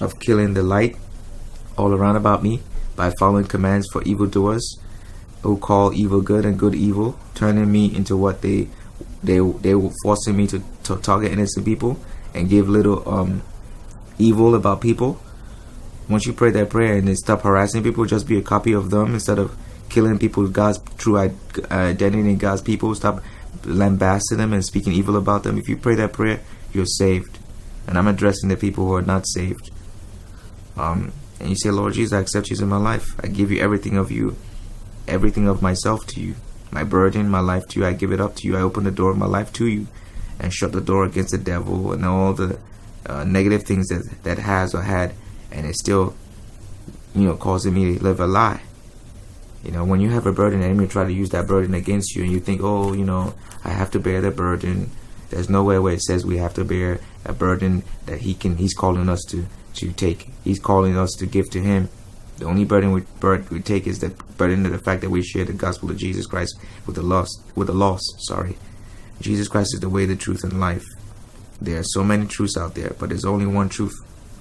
of 0.00 0.18
killing 0.18 0.54
the 0.54 0.62
light 0.62 0.96
all 1.76 1.92
around 1.92 2.16
about 2.16 2.42
me 2.42 2.60
by 2.96 3.10
following 3.18 3.44
commands 3.44 3.86
for 3.92 4.02
evildoers 4.02 4.78
who 5.42 5.56
call 5.56 5.92
evil 5.94 6.20
good 6.20 6.44
and 6.44 6.58
good 6.58 6.74
evil, 6.74 7.18
turning 7.34 7.70
me 7.70 7.94
into 7.94 8.16
what 8.16 8.42
they 8.42 8.68
they 9.22 9.38
they 9.38 9.74
were 9.74 9.90
forcing 10.02 10.36
me 10.36 10.46
to, 10.46 10.62
to 10.84 10.96
target 10.96 11.32
innocent 11.32 11.64
people 11.64 11.98
and 12.34 12.48
give 12.48 12.68
little 12.68 13.08
um 13.08 13.42
evil 14.18 14.54
about 14.54 14.80
people. 14.80 15.20
Once 16.08 16.26
you 16.26 16.32
pray 16.32 16.50
that 16.50 16.70
prayer 16.70 16.96
and 16.96 17.06
then 17.08 17.16
stop 17.16 17.42
harassing 17.42 17.82
people, 17.82 18.04
just 18.04 18.26
be 18.26 18.36
a 18.36 18.42
copy 18.42 18.72
of 18.72 18.90
them 18.90 19.14
instead 19.14 19.38
of 19.38 19.56
killing 19.88 20.18
people 20.18 20.46
God's 20.48 20.80
true 20.98 21.16
identity 21.18 22.18
in 22.18 22.38
God's 22.38 22.62
people. 22.62 22.94
Stop 22.94 23.22
lambasting 23.64 24.38
them 24.38 24.52
and 24.52 24.64
speaking 24.64 24.92
evil 24.92 25.16
about 25.16 25.42
them. 25.44 25.58
If 25.58 25.68
you 25.68 25.76
pray 25.76 25.94
that 25.96 26.12
prayer, 26.12 26.40
you're 26.72 26.86
saved. 26.86 27.38
And 27.86 27.98
I'm 27.98 28.06
addressing 28.06 28.48
the 28.48 28.56
people 28.56 28.86
who 28.86 28.94
are 28.94 29.02
not 29.02 29.26
saved. 29.26 29.70
Um, 30.76 31.12
and 31.38 31.50
you 31.50 31.56
say, 31.56 31.70
Lord 31.70 31.94
Jesus, 31.94 32.12
I 32.12 32.20
accept 32.20 32.50
you 32.50 32.56
in 32.60 32.68
my 32.68 32.76
life. 32.76 33.14
I 33.22 33.26
give 33.26 33.50
you 33.50 33.60
everything 33.60 33.96
of 33.96 34.10
you, 34.10 34.36
everything 35.10 35.48
of 35.48 35.60
myself 35.60 36.06
to 36.06 36.20
you. 36.20 36.36
My 36.70 36.84
burden, 36.84 37.28
my 37.28 37.40
life 37.40 37.66
to 37.68 37.80
you, 37.80 37.86
I 37.86 37.92
give 37.92 38.12
it 38.12 38.20
up 38.20 38.36
to 38.36 38.46
you. 38.46 38.56
I 38.56 38.60
open 38.60 38.84
the 38.84 38.90
door 38.90 39.10
of 39.10 39.18
my 39.18 39.26
life 39.26 39.52
to 39.54 39.66
you 39.66 39.88
and 40.38 40.54
shut 40.54 40.72
the 40.72 40.80
door 40.80 41.04
against 41.04 41.32
the 41.32 41.38
devil 41.38 41.92
and 41.92 42.04
all 42.04 42.32
the 42.32 42.58
uh, 43.06 43.24
negative 43.24 43.64
things 43.64 43.88
that 43.88 44.22
that 44.22 44.38
has 44.38 44.74
or 44.74 44.82
had, 44.82 45.12
and 45.50 45.66
it's 45.66 45.80
still, 45.80 46.14
you 47.14 47.24
know, 47.24 47.36
causing 47.36 47.74
me 47.74 47.96
to 47.98 48.02
live 48.02 48.20
a 48.20 48.26
lie. 48.26 48.62
You 49.64 49.72
know, 49.72 49.84
when 49.84 50.00
you 50.00 50.10
have 50.10 50.26
a 50.26 50.32
burden, 50.32 50.60
the 50.60 50.66
enemy 50.66 50.86
try 50.86 51.04
to 51.04 51.12
use 51.12 51.30
that 51.30 51.46
burden 51.46 51.74
against 51.74 52.14
you, 52.14 52.22
and 52.22 52.32
you 52.32 52.40
think, 52.40 52.62
oh, 52.62 52.92
you 52.92 53.04
know, 53.04 53.34
I 53.64 53.70
have 53.70 53.90
to 53.92 54.00
bear 54.00 54.20
the 54.20 54.30
burden. 54.30 54.90
There's 55.30 55.50
nowhere 55.50 55.82
where 55.82 55.94
it 55.94 56.02
says 56.02 56.24
we 56.24 56.38
have 56.38 56.54
to 56.54 56.64
bear 56.64 57.00
a 57.24 57.32
burden 57.32 57.82
that 58.06 58.20
he 58.20 58.34
can. 58.34 58.56
He's 58.56 58.74
calling 58.74 59.08
us 59.08 59.22
to 59.28 59.46
to 59.74 59.92
take. 59.92 60.30
He's 60.44 60.58
calling 60.58 60.96
us 60.96 61.12
to 61.18 61.26
give 61.26 61.50
to 61.50 61.60
him. 61.60 61.88
The 62.40 62.46
only 62.46 62.64
burden 62.64 62.92
we, 62.92 63.02
we 63.50 63.60
take 63.60 63.86
is 63.86 63.98
the 63.98 64.08
burden 64.38 64.64
of 64.64 64.72
the 64.72 64.78
fact 64.78 65.02
that 65.02 65.10
we 65.10 65.22
share 65.22 65.44
the 65.44 65.52
gospel 65.52 65.90
of 65.90 65.98
Jesus 65.98 66.24
Christ 66.24 66.58
with 66.86 66.96
the 66.96 67.02
lost. 67.02 67.42
With 67.54 67.66
the 67.66 67.74
lost, 67.74 68.16
sorry. 68.20 68.56
Jesus 69.20 69.46
Christ 69.46 69.74
is 69.74 69.80
the 69.80 69.90
way, 69.90 70.06
the 70.06 70.16
truth, 70.16 70.42
and 70.42 70.58
life. 70.58 70.86
There 71.60 71.78
are 71.78 71.84
so 71.84 72.02
many 72.02 72.26
truths 72.26 72.56
out 72.56 72.74
there, 72.74 72.96
but 72.98 73.10
there's 73.10 73.26
only 73.26 73.44
one 73.44 73.68
truth 73.68 73.94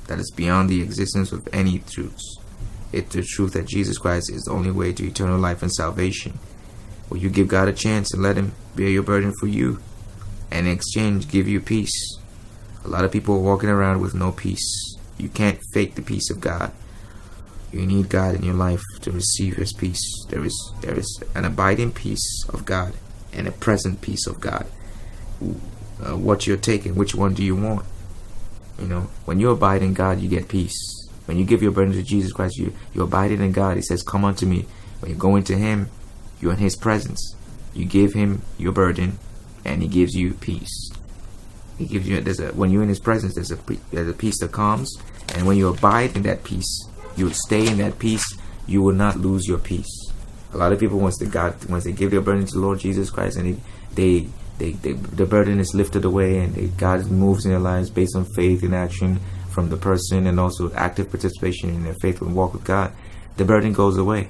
that 0.07 0.17
is 0.17 0.31
beyond 0.31 0.69
the 0.69 0.81
existence 0.81 1.33
of 1.33 1.45
any 1.51 1.79
truths. 1.79 2.37
It's 2.93 3.13
the 3.13 3.21
truth 3.21 3.51
that 3.53 3.67
Jesus 3.67 3.97
Christ 3.97 4.31
is 4.31 4.43
the 4.43 4.51
only 4.51 4.71
way 4.71 4.93
to 4.93 5.05
eternal 5.05 5.37
life 5.37 5.61
and 5.61 5.71
salvation. 5.71 6.39
Will 7.09 7.17
you 7.17 7.29
give 7.29 7.49
God 7.49 7.67
a 7.67 7.73
chance 7.73 8.13
and 8.13 8.23
let 8.23 8.37
Him 8.37 8.53
bear 8.77 8.87
your 8.87 9.03
burden 9.03 9.33
for 9.41 9.47
you? 9.47 9.81
And 10.49 10.67
in 10.67 10.73
exchange, 10.73 11.27
give 11.27 11.49
you 11.49 11.59
peace. 11.59 12.17
A 12.85 12.87
lot 12.87 13.03
of 13.03 13.11
people 13.11 13.35
are 13.35 13.39
walking 13.39 13.67
around 13.67 13.99
with 13.99 14.15
no 14.15 14.31
peace. 14.31 14.95
You 15.17 15.27
can't 15.27 15.59
fake 15.73 15.95
the 15.95 16.01
peace 16.01 16.29
of 16.29 16.39
God. 16.39 16.71
You 17.71 17.85
need 17.85 18.09
God 18.09 18.35
in 18.35 18.43
your 18.43 18.55
life 18.55 18.83
to 19.01 19.11
receive 19.11 19.57
His 19.57 19.73
peace. 19.73 20.25
There 20.29 20.43
is 20.43 20.73
there 20.81 20.97
is 20.97 21.21
an 21.35 21.45
abiding 21.45 21.91
peace 21.93 22.45
of 22.49 22.65
God 22.65 22.93
and 23.33 23.47
a 23.47 23.51
present 23.51 24.01
peace 24.01 24.25
of 24.27 24.39
God. 24.39 24.65
uh, 26.03 26.15
what 26.17 26.47
you're 26.47 26.57
taking. 26.57 26.95
Which 26.95 27.15
one 27.15 27.33
do 27.33 27.43
you 27.43 27.55
want? 27.55 27.85
You 28.79 28.87
know, 28.87 29.01
when 29.25 29.39
you 29.39 29.49
abide 29.51 29.81
in 29.83 29.93
God, 29.93 30.19
you 30.19 30.29
get 30.29 30.47
peace. 30.47 30.77
When 31.25 31.37
you 31.37 31.45
give 31.45 31.61
your 31.61 31.71
burden 31.71 31.93
to 31.93 32.03
Jesus 32.03 32.31
Christ, 32.31 32.57
you 32.57 32.73
you 32.93 33.03
abide 33.03 33.31
in 33.31 33.51
God. 33.51 33.75
He 33.77 33.83
says, 33.83 34.03
"Come 34.03 34.25
unto 34.25 34.45
me." 34.45 34.65
When 34.99 35.11
you 35.11 35.17
go 35.17 35.35
into 35.35 35.55
Him, 35.55 35.89
you're 36.41 36.53
in 36.53 36.59
His 36.59 36.75
presence. 36.75 37.35
You 37.73 37.85
give 37.85 38.13
Him 38.13 38.41
your 38.57 38.71
burden, 38.71 39.19
and 39.63 39.81
He 39.81 39.87
gives 39.87 40.15
you 40.15 40.33
peace. 40.33 40.91
He 41.77 41.85
gives 41.85 42.07
you 42.07 42.19
there's 42.21 42.39
a 42.39 42.49
when 42.53 42.71
you're 42.71 42.83
in 42.83 42.89
His 42.89 42.99
presence, 42.99 43.35
there's 43.35 43.51
a 43.51 43.59
there's 43.91 44.09
a 44.09 44.13
peace 44.13 44.39
that 44.39 44.51
comes, 44.51 44.97
and 45.35 45.45
when 45.45 45.57
you 45.57 45.67
abide 45.67 46.15
in 46.15 46.23
that 46.23 46.43
peace, 46.43 46.88
you 47.19 47.31
stay 47.31 47.67
in 47.67 47.77
that 47.77 47.99
peace. 47.99 48.37
You 48.65 48.81
will 48.81 48.93
not 48.93 49.17
lose 49.17 49.47
your 49.47 49.59
peace. 49.59 50.11
A 50.53 50.57
lot 50.57 50.71
of 50.71 50.79
people 50.79 50.99
once 50.99 51.17
they 51.19 51.27
God 51.27 51.63
once 51.65 51.83
they 51.83 51.91
give 51.91 52.11
their 52.11 52.21
burden 52.21 52.45
to 52.45 52.53
the 52.53 52.59
Lord 52.59 52.79
Jesus 52.79 53.09
Christ, 53.09 53.37
and 53.37 53.55
they 53.55 53.59
they 53.93 54.29
they, 54.59 54.71
they, 54.73 54.91
the 54.91 55.25
burden 55.25 55.59
is 55.59 55.73
lifted 55.73 56.03
away 56.03 56.39
and 56.39 56.53
they, 56.53 56.67
God 56.67 57.09
moves 57.09 57.45
in 57.45 57.51
their 57.51 57.59
lives 57.59 57.89
based 57.89 58.15
on 58.15 58.25
faith 58.25 58.61
and 58.61 58.75
action 58.75 59.19
from 59.49 59.69
the 59.69 59.77
person 59.77 60.27
and 60.27 60.39
also 60.39 60.71
active 60.73 61.09
participation 61.09 61.69
in 61.69 61.83
their 61.83 61.95
faith 61.95 62.21
and 62.21 62.35
walk 62.35 62.53
with 62.53 62.65
God, 62.65 62.91
the 63.37 63.45
burden 63.45 63.73
goes 63.73 63.97
away. 63.97 64.27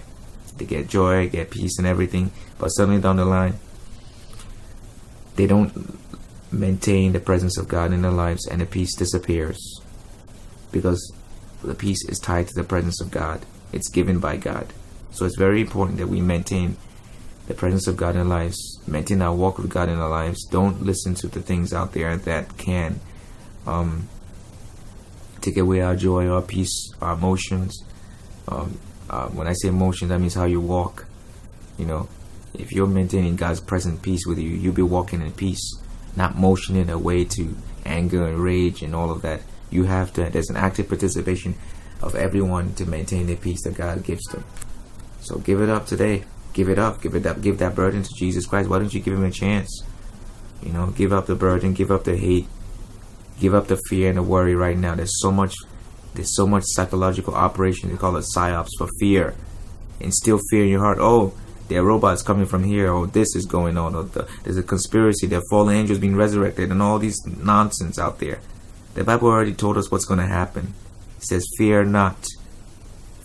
They 0.58 0.66
get 0.66 0.88
joy, 0.88 1.30
get 1.30 1.50
peace 1.50 1.78
and 1.80 1.88
everything, 1.88 2.32
but 2.60 2.70
suddenly 2.70 3.02
down 3.02 3.18
the 3.18 3.26
line, 3.26 3.56
they 5.36 5.48
don't 5.48 5.98
maintain 6.54 7.14
the 7.14 7.20
presence 7.20 7.58
of 7.58 7.68
God 7.68 7.92
in 7.92 8.02
their 8.02 8.12
lives 8.12 8.48
and 8.48 8.62
the 8.62 8.66
peace 8.66 8.96
disappears 8.96 9.82
because 10.72 11.12
the 11.64 11.76
peace 11.76 12.04
is 12.06 12.20
tied 12.20 12.48
to 12.48 12.56
the 12.56 12.64
presence 12.64 13.02
of 13.02 13.12
God. 13.12 13.46
It's 13.72 13.90
given 13.90 14.20
by 14.20 14.38
God. 14.38 14.74
So 15.12 15.26
it's 15.26 15.38
very 15.38 15.62
important 15.62 15.98
that 15.98 16.08
we 16.08 16.22
maintain 16.22 16.78
the 17.48 17.54
presence 17.54 17.88
of 17.88 17.98
God 17.98 18.16
in 18.16 18.22
our 18.22 18.28
lives, 18.28 18.80
maintain 18.88 19.22
our 19.22 19.34
walk 19.34 19.58
with 19.58 19.70
God 19.70 19.90
in 19.90 19.98
our 19.98 20.10
lives. 20.10 20.46
Don't 20.46 20.84
listen 20.84 21.16
to 21.16 21.28
the 21.28 21.42
things 21.42 21.74
out 21.74 21.94
there 21.94 22.16
that 22.16 22.58
can 22.58 23.00
um, 23.66 24.08
take 25.42 25.58
away 25.58 25.82
our 25.82 25.96
joy, 25.96 26.28
our 26.28 26.42
peace, 26.42 26.92
our 27.02 27.14
emotions. 27.14 27.84
Um, 28.48 28.80
uh, 29.10 29.28
when 29.30 29.48
I 29.48 29.54
say 29.54 29.68
emotions, 29.68 30.10
that 30.10 30.20
means 30.20 30.36
how 30.36 30.46
you 30.46 30.62
walk. 30.62 31.06
You 31.78 31.86
know, 31.86 32.10
if 32.54 32.72
you're 32.72 32.88
maintaining 32.88 33.36
God's 33.36 33.62
present 33.62 34.02
peace 34.02 34.26
with 34.28 34.38
you, 34.38 34.50
you'll 34.50 34.74
be 34.74 34.82
walking 34.82 35.22
in 35.22 35.32
peace, 35.32 35.82
not 36.16 36.38
motioning 36.38 36.90
away 36.90 37.26
to 37.26 37.56
anger 37.86 38.28
and 38.28 38.38
rage 38.38 38.82
and 38.84 38.94
all 38.96 39.12
of 39.12 39.22
that. 39.24 39.42
You 39.70 39.84
have 39.84 40.14
to. 40.14 40.30
There's 40.30 40.50
an 40.50 40.58
active 40.58 40.88
participation 40.88 41.56
of 42.02 42.16
everyone 42.16 42.74
to 42.76 42.86
maintain 42.86 43.28
the 43.28 43.36
peace 43.36 43.64
that 43.64 43.76
God 43.76 44.04
gives 44.04 44.24
them. 44.26 44.44
So 45.22 45.38
give 45.38 45.62
it 45.62 45.70
up 45.70 45.86
today. 45.86 46.24
Give 46.54 46.70
it 46.70 46.80
up. 46.80 47.02
Give 47.02 47.16
it 47.16 47.26
up. 47.26 47.42
Give 47.42 47.58
that 47.60 47.76
burden 47.76 48.04
to 48.04 48.14
Jesus 48.14 48.46
Christ. 48.46 48.70
Why 48.70 48.80
don't 48.80 48.94
you 48.94 49.00
give 49.00 49.14
him 49.14 49.24
a 49.24 49.32
chance? 49.32 49.84
You 50.64 50.72
know, 50.72 50.88
give 50.88 51.14
up 51.14 51.28
the 51.28 51.36
burden. 51.36 51.74
Give 51.74 51.92
up 51.92 52.04
the 52.04 52.18
hate. 52.18 52.48
Give 53.40 53.54
up 53.54 53.68
the 53.68 53.80
fear 53.90 54.10
and 54.10 54.18
the 54.18 54.24
worry 54.24 54.56
right 54.56 54.78
now. 54.78 54.96
There's 54.96 55.22
so 55.22 55.32
much. 55.32 55.56
There's 56.16 56.36
so 56.36 56.48
much 56.48 56.64
psychological 56.66 57.36
operation. 57.36 57.90
They 57.90 57.98
call 57.98 58.18
it 58.18 58.26
psyops 58.36 58.70
for 58.78 58.88
fear. 59.00 59.36
Instill 60.00 60.40
fear 60.50 60.64
in 60.64 60.70
your 60.70 60.80
heart. 60.80 60.98
Oh, 61.00 61.34
there 61.68 61.82
are 61.82 61.86
robots 61.86 62.24
coming 62.24 62.48
from 62.48 62.64
here. 62.64 62.92
Or 62.92 63.06
this 63.06 63.36
is 63.36 63.46
going 63.46 63.78
on. 63.78 63.94
Or 63.94 64.04
the, 64.04 64.28
there's 64.44 64.58
a 64.58 64.64
conspiracy. 64.64 65.28
There 65.28 65.40
are 65.40 65.50
fallen 65.50 65.76
angels 65.76 66.00
being 66.00 66.16
resurrected, 66.16 66.72
and 66.72 66.82
all 66.82 66.98
these 66.98 67.20
nonsense 67.26 68.00
out 68.00 68.20
there. 68.20 68.40
The 68.94 69.04
Bible 69.04 69.28
already 69.28 69.54
told 69.54 69.78
us 69.78 69.92
what's 69.92 70.06
going 70.06 70.20
to 70.20 70.26
happen. 70.28 70.74
It 71.18 71.24
says, 71.26 71.46
"Fear 71.58 71.86
not." 71.86 72.26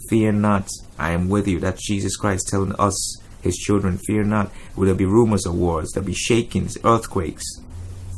Fear 0.08 0.32
not, 0.32 0.68
I 0.98 1.12
am 1.12 1.30
with 1.30 1.48
you. 1.48 1.58
That's 1.60 1.86
Jesus 1.86 2.16
Christ 2.16 2.48
telling 2.48 2.74
us, 2.78 3.22
his 3.40 3.56
children, 3.56 3.98
fear 3.98 4.22
not. 4.22 4.50
Will 4.76 4.86
there 4.86 4.94
be 4.94 5.06
rumors 5.06 5.46
of 5.46 5.54
wars? 5.54 5.92
There'll 5.92 6.06
be 6.06 6.14
shakings, 6.14 6.76
earthquakes, 6.84 7.44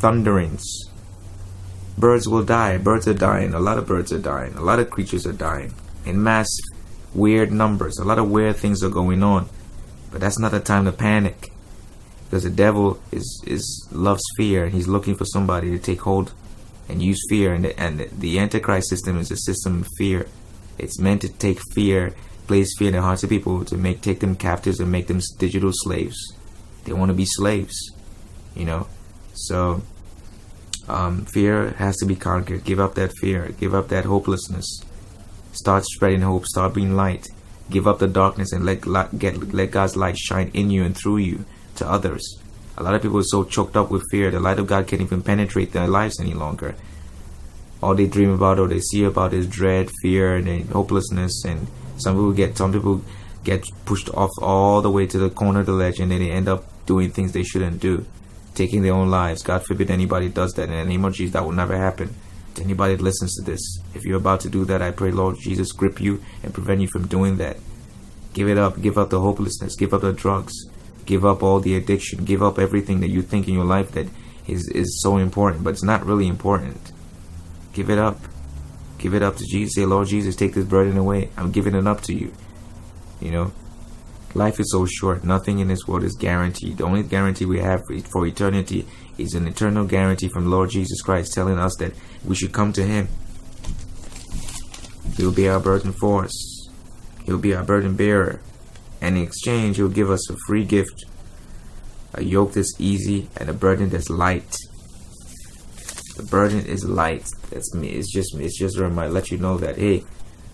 thunderings. 0.00 0.64
Birds 1.96 2.28
will 2.28 2.44
die. 2.44 2.78
Birds 2.78 3.08
are 3.08 3.14
dying. 3.14 3.54
A 3.54 3.60
lot 3.60 3.78
of 3.78 3.86
birds 3.86 4.12
are 4.12 4.18
dying. 4.18 4.54
A 4.54 4.62
lot 4.62 4.78
of 4.78 4.90
creatures 4.90 5.26
are 5.26 5.32
dying. 5.32 5.74
In 6.04 6.22
mass, 6.22 6.48
weird 7.14 7.52
numbers. 7.52 7.98
A 7.98 8.04
lot 8.04 8.18
of 8.18 8.30
weird 8.30 8.56
things 8.56 8.82
are 8.82 8.90
going 8.90 9.22
on. 9.22 9.48
But 10.10 10.20
that's 10.20 10.38
not 10.38 10.54
a 10.54 10.60
time 10.60 10.84
to 10.84 10.92
panic. 10.92 11.52
Because 12.24 12.42
the 12.42 12.50
devil 12.50 13.00
is, 13.12 13.42
is 13.46 13.88
loves 13.92 14.22
fear 14.36 14.64
and 14.64 14.74
he's 14.74 14.88
looking 14.88 15.14
for 15.14 15.24
somebody 15.24 15.70
to 15.70 15.78
take 15.78 16.02
hold 16.02 16.32
and 16.88 17.02
use 17.02 17.20
fear. 17.28 17.54
And 17.54 17.64
the, 17.64 17.80
and 17.80 18.00
the 18.00 18.38
Antichrist 18.38 18.88
system 18.88 19.18
is 19.18 19.30
a 19.30 19.36
system 19.36 19.82
of 19.82 19.88
fear. 19.96 20.26
It's 20.78 20.98
meant 20.98 21.22
to 21.22 21.28
take 21.28 21.60
fear, 21.72 22.14
place 22.46 22.76
fear 22.78 22.88
in 22.88 22.94
the 22.94 23.02
hearts 23.02 23.22
of 23.22 23.30
people 23.30 23.64
to 23.64 23.76
make 23.76 24.02
take 24.02 24.20
them 24.20 24.36
captives 24.36 24.80
and 24.80 24.90
make 24.90 25.06
them 25.06 25.20
digital 25.38 25.70
slaves. 25.72 26.34
They 26.84 26.92
want 26.92 27.08
to 27.08 27.14
be 27.14 27.26
slaves, 27.26 27.92
you 28.54 28.64
know. 28.64 28.86
So 29.34 29.82
um, 30.88 31.24
fear 31.24 31.70
has 31.78 31.96
to 31.96 32.06
be 32.06 32.14
conquered. 32.14 32.64
Give 32.64 32.80
up 32.80 32.94
that 32.94 33.12
fear. 33.18 33.48
Give 33.58 33.74
up 33.74 33.88
that 33.88 34.04
hopelessness. 34.04 34.82
Start 35.52 35.84
spreading 35.84 36.20
hope. 36.20 36.46
Start 36.46 36.74
being 36.74 36.94
light. 36.94 37.26
Give 37.70 37.88
up 37.88 37.98
the 37.98 38.06
darkness 38.06 38.52
and 38.52 38.64
let 38.64 38.82
get 39.18 39.52
let 39.52 39.72
God's 39.72 39.96
light 39.96 40.16
shine 40.16 40.50
in 40.54 40.70
you 40.70 40.84
and 40.84 40.96
through 40.96 41.18
you 41.18 41.44
to 41.76 41.88
others. 41.88 42.38
A 42.78 42.82
lot 42.82 42.94
of 42.94 43.02
people 43.02 43.18
are 43.18 43.24
so 43.24 43.44
choked 43.44 43.76
up 43.76 43.90
with 43.90 44.04
fear, 44.10 44.30
the 44.30 44.40
light 44.40 44.58
of 44.58 44.66
God 44.66 44.86
can't 44.86 45.02
even 45.02 45.22
penetrate 45.22 45.72
their 45.72 45.88
lives 45.88 46.20
any 46.20 46.34
longer 46.34 46.74
all 47.82 47.94
they 47.94 48.06
dream 48.06 48.30
about 48.30 48.58
or 48.58 48.68
they 48.68 48.80
see 48.80 49.04
about 49.04 49.32
is 49.32 49.46
dread, 49.46 49.90
fear, 50.02 50.36
and 50.36 50.68
hopelessness. 50.70 51.44
And 51.44 51.66
some 51.98 52.14
people 52.14 52.32
get 52.32 52.56
some 52.56 52.72
people 52.72 53.02
get 53.44 53.64
pushed 53.84 54.08
off 54.10 54.30
all 54.42 54.82
the 54.82 54.90
way 54.90 55.06
to 55.06 55.18
the 55.18 55.30
corner 55.30 55.60
of 55.60 55.66
the 55.66 55.72
ledge, 55.72 56.00
and 56.00 56.10
then 56.10 56.20
they 56.20 56.30
end 56.30 56.48
up 56.48 56.64
doing 56.86 57.10
things 57.10 57.32
they 57.32 57.42
shouldn't 57.42 57.80
do, 57.80 58.06
taking 58.54 58.82
their 58.82 58.94
own 58.94 59.10
lives. 59.10 59.42
God 59.42 59.64
forbid 59.64 59.90
anybody 59.90 60.28
does 60.28 60.52
that. 60.54 60.68
In 60.68 60.76
the 60.76 60.84
name 60.84 61.04
of 61.04 61.14
Jesus, 61.14 61.32
that 61.34 61.44
will 61.44 61.52
never 61.52 61.76
happen. 61.76 62.14
Anybody 62.58 62.96
that 62.96 63.02
listens 63.02 63.36
to 63.36 63.42
this, 63.42 63.60
if 63.94 64.04
you're 64.04 64.16
about 64.16 64.40
to 64.40 64.48
do 64.48 64.64
that, 64.64 64.80
I 64.80 64.90
pray, 64.90 65.10
Lord 65.10 65.36
Jesus, 65.38 65.72
grip 65.72 66.00
you 66.00 66.22
and 66.42 66.54
prevent 66.54 66.80
you 66.80 66.88
from 66.88 67.06
doing 67.06 67.36
that. 67.36 67.58
Give 68.32 68.48
it 68.48 68.56
up. 68.56 68.80
Give 68.80 68.96
up 68.96 69.10
the 69.10 69.20
hopelessness. 69.20 69.76
Give 69.76 69.92
up 69.92 70.00
the 70.00 70.12
drugs. 70.12 70.54
Give 71.06 71.24
up 71.24 71.42
all 71.42 71.60
the 71.60 71.76
addiction. 71.76 72.24
Give 72.24 72.42
up 72.42 72.58
everything 72.58 73.00
that 73.00 73.10
you 73.10 73.22
think 73.22 73.48
in 73.48 73.54
your 73.54 73.64
life 73.64 73.92
that 73.92 74.06
is, 74.46 74.68
is 74.68 75.00
so 75.00 75.16
important, 75.16 75.64
but 75.64 75.70
it's 75.70 75.84
not 75.84 76.04
really 76.04 76.26
important 76.26 76.92
Give 77.76 77.90
it 77.90 77.98
up. 77.98 78.18
Give 78.96 79.12
it 79.12 79.22
up 79.22 79.36
to 79.36 79.44
Jesus. 79.44 79.74
Say, 79.74 79.84
Lord 79.84 80.08
Jesus, 80.08 80.34
take 80.34 80.54
this 80.54 80.64
burden 80.64 80.96
away. 80.96 81.28
I'm 81.36 81.52
giving 81.52 81.74
it 81.74 81.86
up 81.86 82.00
to 82.04 82.14
you. 82.14 82.32
You 83.20 83.32
know, 83.32 83.52
life 84.32 84.58
is 84.58 84.72
so 84.72 84.86
short. 84.86 85.24
Nothing 85.24 85.58
in 85.58 85.68
this 85.68 85.86
world 85.86 86.02
is 86.02 86.16
guaranteed. 86.16 86.78
The 86.78 86.84
only 86.84 87.02
guarantee 87.02 87.44
we 87.44 87.58
have 87.58 87.82
for 88.10 88.26
eternity 88.26 88.86
is 89.18 89.34
an 89.34 89.46
eternal 89.46 89.84
guarantee 89.84 90.28
from 90.28 90.50
Lord 90.50 90.70
Jesus 90.70 91.02
Christ 91.02 91.34
telling 91.34 91.58
us 91.58 91.76
that 91.76 91.92
we 92.24 92.34
should 92.34 92.54
come 92.54 92.72
to 92.72 92.82
Him. 92.82 93.08
He 95.18 95.22
will 95.26 95.32
be 95.32 95.50
our 95.50 95.60
burden 95.60 95.92
for 95.92 96.24
us. 96.24 96.70
He'll 97.26 97.36
be 97.36 97.54
our 97.54 97.62
burden 97.62 97.94
bearer. 97.94 98.40
And 99.00 99.16
in 99.16 99.22
exchange, 99.22 99.76
He'll 99.76 99.88
give 99.88 100.10
us 100.10 100.28
a 100.30 100.36
free 100.46 100.64
gift 100.64 101.04
a 102.16 102.24
yoke 102.24 102.52
that's 102.52 102.74
easy 102.78 103.28
and 103.36 103.48
a 103.48 103.52
burden 103.52 103.90
that's 103.90 104.10
light. 104.10 104.56
The 106.16 106.22
burden 106.22 106.64
is 106.64 106.84
light. 106.84 107.28
That's 107.50 107.74
me. 107.74 107.88
It's 107.88 108.10
just 108.10 108.34
it's 108.34 108.58
just 108.58 108.78
a 108.78 108.84
reminder, 108.84 109.12
let 109.12 109.30
you 109.30 109.38
know 109.38 109.58
that 109.58 109.76
hey, 109.76 110.04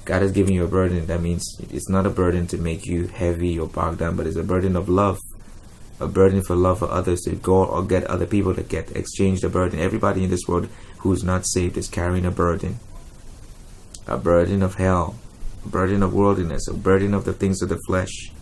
God 0.05 0.23
has 0.23 0.33
given 0.33 0.55
you 0.55 0.65
a 0.65 0.69
burden. 0.69 1.07
That 1.07 1.23
means 1.23 1.45
it's 1.71 1.89
not 1.89 2.05
a 2.05 2.11
burden 2.11 2.49
to 2.49 2.59
make 2.59 2.85
you 2.85 3.07
heavy 3.07 3.59
or 3.59 3.69
bogged 3.69 4.01
down, 4.01 4.17
but 4.17 4.27
it's 4.27 4.37
a 4.37 4.43
burden 4.43 4.75
of 4.75 4.89
love, 4.89 5.21
a 6.01 6.09
burden 6.09 6.43
for 6.43 6.57
love 6.57 6.81
for 6.81 6.91
others 6.91 7.21
to 7.23 7.37
go 7.37 7.65
or 7.65 7.85
get 7.85 8.05
other 8.05 8.27
people 8.27 8.55
to 8.55 8.63
get 8.63 8.91
exchange 8.97 9.41
the 9.41 9.49
burden. 9.49 9.79
Everybody 9.79 10.25
in 10.25 10.31
this 10.31 10.49
world 10.49 10.69
who's 10.99 11.23
not 11.23 11.47
saved 11.47 11.77
is 11.77 11.89
carrying 11.89 12.27
a 12.27 12.33
burden, 12.33 12.81
a 14.09 14.19
burden 14.19 14.65
of 14.65 14.75
hell, 14.75 15.15
burden 15.67 16.03
of 16.03 16.13
worldliness, 16.13 16.69
a 16.69 16.75
burden 16.75 17.15
of 17.15 17.25
the 17.25 17.33
things 17.33 17.63
of 17.63 17.69
the 17.69 17.79
flesh 17.87 18.33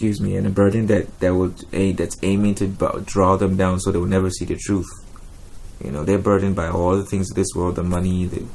excuse 0.00 0.20
me, 0.20 0.34
and 0.36 0.46
a 0.46 0.50
burden 0.50 0.86
that 0.86 1.20
that 1.20 1.34
would 1.34 1.64
aim 1.74 1.96
that's 1.96 2.16
aiming 2.22 2.54
to 2.54 2.66
draw 3.04 3.36
them 3.36 3.56
down 3.56 3.78
so 3.78 3.90
they 3.90 3.98
will 3.98 4.06
never 4.06 4.30
see 4.30 4.46
the 4.46 4.56
truth. 4.56 4.88
You 5.84 5.90
know, 5.90 6.04
they're 6.04 6.16
burdened 6.16 6.56
by 6.56 6.68
all 6.68 6.96
the 6.96 7.04
things 7.04 7.30
of 7.30 7.36
this 7.36 7.48
world, 7.54 7.74
the 7.74 7.82
money, 7.82 8.24
the 8.24 8.46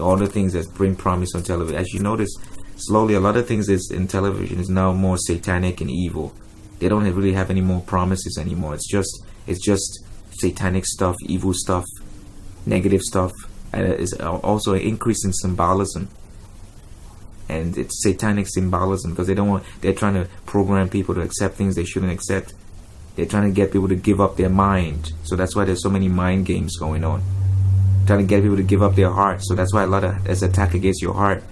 all 0.00 0.16
the 0.16 0.28
things 0.28 0.52
that 0.52 0.72
bring 0.74 0.94
promise 0.94 1.34
on 1.34 1.42
television. 1.42 1.80
As 1.80 1.92
you 1.92 1.98
notice, 1.98 2.36
slowly 2.76 3.14
a 3.14 3.20
lot 3.20 3.36
of 3.36 3.48
things 3.48 3.68
is 3.68 3.90
in 3.90 4.06
television 4.06 4.60
is 4.60 4.68
now 4.68 4.92
more 4.92 5.16
satanic 5.18 5.80
and 5.80 5.90
evil. 5.90 6.32
They 6.78 6.88
don't 6.88 7.02
really 7.12 7.32
have 7.32 7.50
any 7.50 7.60
more 7.60 7.80
promises 7.80 8.38
anymore. 8.38 8.74
It's 8.74 8.88
just 8.88 9.24
it's 9.48 9.64
just 9.64 10.04
satanic 10.32 10.84
stuff, 10.86 11.16
evil 11.26 11.54
stuff, 11.54 11.86
negative 12.66 13.00
stuff. 13.00 13.32
Uh, 13.74 13.78
and 13.78 13.92
it's 13.94 14.12
also 14.20 14.74
an 14.74 14.80
increase 14.80 15.24
in 15.24 15.32
symbolism. 15.32 16.08
And 17.48 17.76
it's 17.76 18.02
satanic 18.02 18.46
symbolism 18.48 19.10
because 19.10 19.26
they 19.26 19.34
don't 19.34 19.48
want 19.48 19.64
they're 19.80 19.92
trying 19.92 20.14
to 20.14 20.28
program 20.46 20.88
people 20.88 21.14
to 21.14 21.20
accept 21.20 21.56
things 21.56 21.74
they 21.74 21.84
shouldn't 21.84 22.12
accept. 22.12 22.54
They're 23.16 23.26
trying 23.26 23.44
to 23.44 23.54
get 23.54 23.72
people 23.72 23.88
to 23.88 23.96
give 23.96 24.20
up 24.20 24.36
their 24.36 24.48
mind. 24.48 25.12
So 25.24 25.36
that's 25.36 25.54
why 25.54 25.64
there's 25.64 25.82
so 25.82 25.90
many 25.90 26.08
mind 26.08 26.46
games 26.46 26.76
going 26.76 27.04
on. 27.04 27.22
Trying 28.06 28.20
to 28.20 28.26
get 28.26 28.42
people 28.42 28.56
to 28.56 28.62
give 28.62 28.82
up 28.82 28.96
their 28.96 29.10
heart. 29.10 29.42
So 29.42 29.54
that's 29.54 29.72
why 29.72 29.82
a 29.82 29.86
lot 29.86 30.04
of 30.04 30.24
there's 30.24 30.42
attack 30.42 30.74
against 30.74 31.02
your 31.02 31.14
heart. 31.14 31.42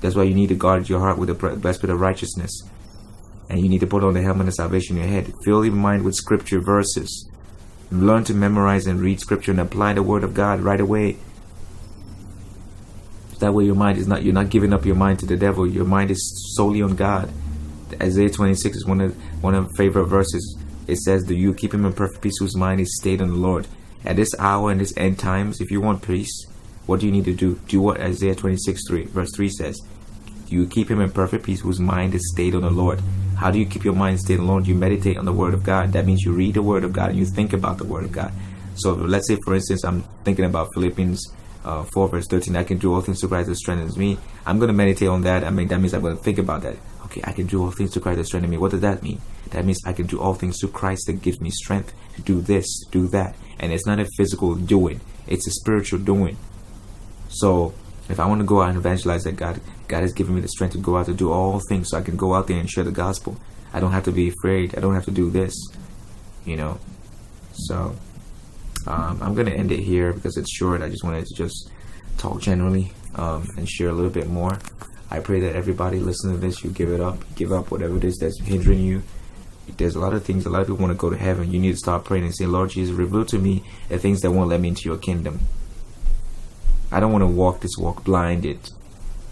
That's 0.00 0.14
why 0.14 0.24
you 0.24 0.34
need 0.34 0.48
to 0.48 0.54
guard 0.54 0.88
your 0.88 1.00
heart 1.00 1.18
with 1.18 1.28
the 1.28 1.34
breastplate 1.34 1.90
of 1.90 2.00
righteousness. 2.00 2.62
And 3.48 3.60
you 3.60 3.68
need 3.68 3.80
to 3.80 3.86
put 3.86 4.02
on 4.02 4.14
the 4.14 4.22
helmet 4.22 4.48
of 4.48 4.54
salvation 4.54 4.96
in 4.96 5.02
your 5.02 5.12
head. 5.12 5.32
Fill 5.44 5.64
your 5.64 5.74
mind 5.74 6.04
with 6.04 6.14
scripture 6.14 6.60
verses. 6.60 7.28
Learn 7.90 8.24
to 8.24 8.34
memorize 8.34 8.86
and 8.86 9.00
read 9.00 9.20
scripture 9.20 9.50
and 9.50 9.60
apply 9.60 9.92
the 9.92 10.02
word 10.02 10.24
of 10.24 10.34
God 10.34 10.60
right 10.60 10.80
away. 10.80 11.18
That 13.42 13.54
way 13.54 13.64
your 13.64 13.74
mind 13.74 13.98
is 13.98 14.06
not 14.06 14.22
you're 14.22 14.32
not 14.32 14.50
giving 14.50 14.72
up 14.72 14.86
your 14.86 14.94
mind 14.94 15.18
to 15.18 15.26
the 15.26 15.36
devil. 15.36 15.66
Your 15.66 15.84
mind 15.84 16.12
is 16.12 16.54
solely 16.54 16.80
on 16.80 16.94
God. 16.94 17.28
Isaiah 18.00 18.30
26 18.30 18.76
is 18.76 18.86
one 18.86 19.00
of 19.00 19.16
one 19.42 19.56
of 19.56 19.68
favorite 19.76 20.06
verses. 20.06 20.56
It 20.86 20.98
says, 20.98 21.24
"Do 21.24 21.34
you 21.34 21.52
keep 21.52 21.74
him 21.74 21.84
in 21.84 21.92
perfect 21.92 22.22
peace 22.22 22.38
whose 22.38 22.54
mind 22.54 22.80
is 22.80 22.96
stayed 23.00 23.20
on 23.20 23.30
the 23.30 23.34
Lord?" 23.34 23.66
At 24.04 24.14
this 24.14 24.32
hour 24.38 24.70
and 24.70 24.80
this 24.80 24.94
end 24.96 25.18
times, 25.18 25.60
if 25.60 25.72
you 25.72 25.80
want 25.80 26.02
peace, 26.02 26.46
what 26.86 27.00
do 27.00 27.06
you 27.06 27.10
need 27.10 27.24
to 27.24 27.34
do? 27.34 27.58
Do 27.66 27.80
what 27.80 28.00
Isaiah 28.00 28.36
26 28.36 28.86
3 28.86 29.06
verse 29.06 29.32
3 29.34 29.48
says. 29.48 29.80
You 30.46 30.64
keep 30.66 30.88
him 30.88 31.00
in 31.00 31.10
perfect 31.10 31.44
peace 31.44 31.62
whose 31.62 31.80
mind 31.80 32.14
is 32.14 32.30
stayed 32.30 32.54
on 32.54 32.62
the 32.62 32.70
Lord. 32.70 33.02
How 33.38 33.50
do 33.50 33.58
you 33.58 33.66
keep 33.66 33.82
your 33.82 33.94
mind 33.94 34.20
stayed 34.20 34.38
on 34.38 34.46
the 34.46 34.52
Lord? 34.52 34.68
You 34.68 34.76
meditate 34.76 35.18
on 35.18 35.24
the 35.24 35.32
Word 35.32 35.52
of 35.52 35.64
God. 35.64 35.94
That 35.94 36.06
means 36.06 36.22
you 36.22 36.32
read 36.32 36.54
the 36.54 36.62
Word 36.62 36.84
of 36.84 36.92
God 36.92 37.10
and 37.10 37.18
you 37.18 37.26
think 37.26 37.52
about 37.52 37.78
the 37.78 37.90
Word 37.92 38.04
of 38.04 38.12
God. 38.12 38.30
So 38.76 38.94
let's 38.94 39.26
say, 39.26 39.36
for 39.44 39.56
instance, 39.56 39.82
I'm 39.82 40.04
thinking 40.22 40.44
about 40.44 40.68
Philippians 40.74 41.26
uh, 41.64 41.84
4 41.84 42.08
verse 42.08 42.26
13. 42.26 42.56
I 42.56 42.64
can 42.64 42.78
do 42.78 42.94
all 42.94 43.00
things 43.00 43.20
to 43.20 43.28
Christ 43.28 43.48
that 43.48 43.56
strengthens 43.56 43.96
me. 43.96 44.18
I'm 44.46 44.58
going 44.58 44.68
to 44.68 44.74
meditate 44.74 45.08
on 45.08 45.22
that. 45.22 45.44
I 45.44 45.50
mean, 45.50 45.68
that 45.68 45.80
means 45.80 45.94
I'm 45.94 46.02
going 46.02 46.16
to 46.16 46.22
think 46.22 46.38
about 46.38 46.62
that. 46.62 46.76
Okay, 47.04 47.20
I 47.24 47.32
can 47.32 47.46
do 47.46 47.62
all 47.62 47.70
things 47.70 47.92
to 47.92 48.00
Christ 48.00 48.18
that 48.18 48.24
strengthens 48.24 48.50
me. 48.50 48.58
What 48.58 48.70
does 48.70 48.80
that 48.80 49.02
mean? 49.02 49.20
That 49.50 49.64
means 49.64 49.78
I 49.84 49.92
can 49.92 50.06
do 50.06 50.20
all 50.20 50.34
things 50.34 50.58
to 50.60 50.68
Christ 50.68 51.06
that 51.06 51.20
gives 51.22 51.40
me 51.40 51.50
strength 51.50 51.92
to 52.16 52.22
do 52.22 52.40
this, 52.40 52.66
do 52.90 53.06
that. 53.08 53.36
And 53.58 53.72
it's 53.72 53.86
not 53.86 54.00
a 54.00 54.06
physical 54.16 54.54
doing, 54.54 55.00
it's 55.26 55.46
a 55.46 55.50
spiritual 55.50 55.98
doing. 55.98 56.36
So 57.28 57.74
if 58.08 58.18
I 58.18 58.26
want 58.26 58.40
to 58.40 58.46
go 58.46 58.62
out 58.62 58.70
and 58.70 58.78
evangelize 58.78 59.24
that 59.24 59.36
God 59.36 59.60
God 59.88 60.02
has 60.02 60.12
given 60.12 60.34
me 60.34 60.40
the 60.40 60.48
strength 60.48 60.72
to 60.72 60.78
go 60.78 60.96
out 60.96 61.06
to 61.06 61.14
do 61.14 61.30
all 61.30 61.60
things 61.68 61.90
so 61.90 61.98
I 61.98 62.02
can 62.02 62.16
go 62.16 62.34
out 62.34 62.46
there 62.46 62.58
and 62.58 62.68
share 62.68 62.84
the 62.84 62.90
gospel. 62.90 63.36
I 63.74 63.80
don't 63.80 63.92
have 63.92 64.04
to 64.04 64.12
be 64.12 64.28
afraid. 64.28 64.74
I 64.76 64.80
don't 64.80 64.94
have 64.94 65.04
to 65.04 65.10
do 65.10 65.30
this. 65.30 65.54
You 66.44 66.56
know. 66.56 66.80
So 67.52 67.94
um, 68.86 69.20
I'm 69.22 69.34
gonna 69.34 69.50
end 69.50 69.72
it 69.72 69.80
here 69.80 70.12
because 70.12 70.36
it's 70.36 70.52
short. 70.52 70.82
I 70.82 70.88
just 70.88 71.04
wanted 71.04 71.26
to 71.26 71.34
just 71.34 71.70
talk 72.18 72.40
generally 72.40 72.92
um, 73.14 73.48
and 73.56 73.68
share 73.68 73.88
a 73.88 73.92
little 73.92 74.10
bit 74.10 74.28
more. 74.28 74.58
I 75.10 75.20
pray 75.20 75.40
that 75.40 75.54
everybody 75.54 75.98
listening 75.98 76.40
to 76.40 76.40
this, 76.40 76.64
you 76.64 76.70
give 76.70 76.90
it 76.90 77.00
up, 77.00 77.18
give 77.34 77.52
up 77.52 77.70
whatever 77.70 77.96
it 77.98 78.04
is 78.04 78.16
that's 78.16 78.40
hindering 78.40 78.80
you. 78.80 79.02
There's 79.76 79.94
a 79.94 80.00
lot 80.00 80.14
of 80.14 80.24
things. 80.24 80.46
A 80.46 80.50
lot 80.50 80.62
of 80.62 80.68
people 80.68 80.82
want 80.82 80.92
to 80.92 80.98
go 80.98 81.10
to 81.10 81.16
heaven. 81.16 81.52
You 81.52 81.60
need 81.60 81.72
to 81.72 81.76
start 81.76 82.04
praying 82.04 82.24
and 82.24 82.34
say, 82.34 82.46
Lord 82.46 82.70
Jesus, 82.70 82.94
reveal 82.94 83.24
to 83.26 83.38
me 83.38 83.62
the 83.88 83.98
things 83.98 84.20
that 84.22 84.30
won't 84.30 84.48
let 84.48 84.60
me 84.60 84.68
into 84.68 84.88
your 84.88 84.98
kingdom. 84.98 85.40
I 86.90 87.00
don't 87.00 87.12
want 87.12 87.22
to 87.22 87.26
walk 87.26 87.60
this 87.60 87.76
walk 87.78 88.04
blinded. 88.04 88.58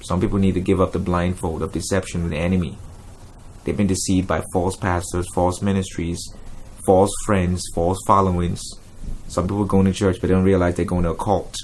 Some 0.02 0.20
people 0.20 0.38
need 0.38 0.54
to 0.54 0.60
give 0.60 0.80
up 0.80 0.92
the 0.92 0.98
blindfold 0.98 1.62
of 1.62 1.72
deception 1.72 2.24
of 2.24 2.30
the 2.30 2.36
enemy. 2.36 2.78
They've 3.64 3.76
been 3.76 3.86
deceived 3.86 4.26
by 4.26 4.42
false 4.52 4.76
pastors, 4.76 5.26
false 5.34 5.60
ministries, 5.60 6.20
false 6.86 7.12
friends, 7.26 7.62
false 7.74 7.98
followings. 8.06 8.62
Some 9.28 9.44
people 9.44 9.64
going 9.64 9.86
to 9.86 9.92
church 9.92 10.20
but 10.20 10.28
they 10.28 10.34
don't 10.34 10.44
realize 10.44 10.74
they're 10.74 10.84
going 10.84 11.04
to 11.04 11.10
a 11.10 11.14
cult. 11.14 11.54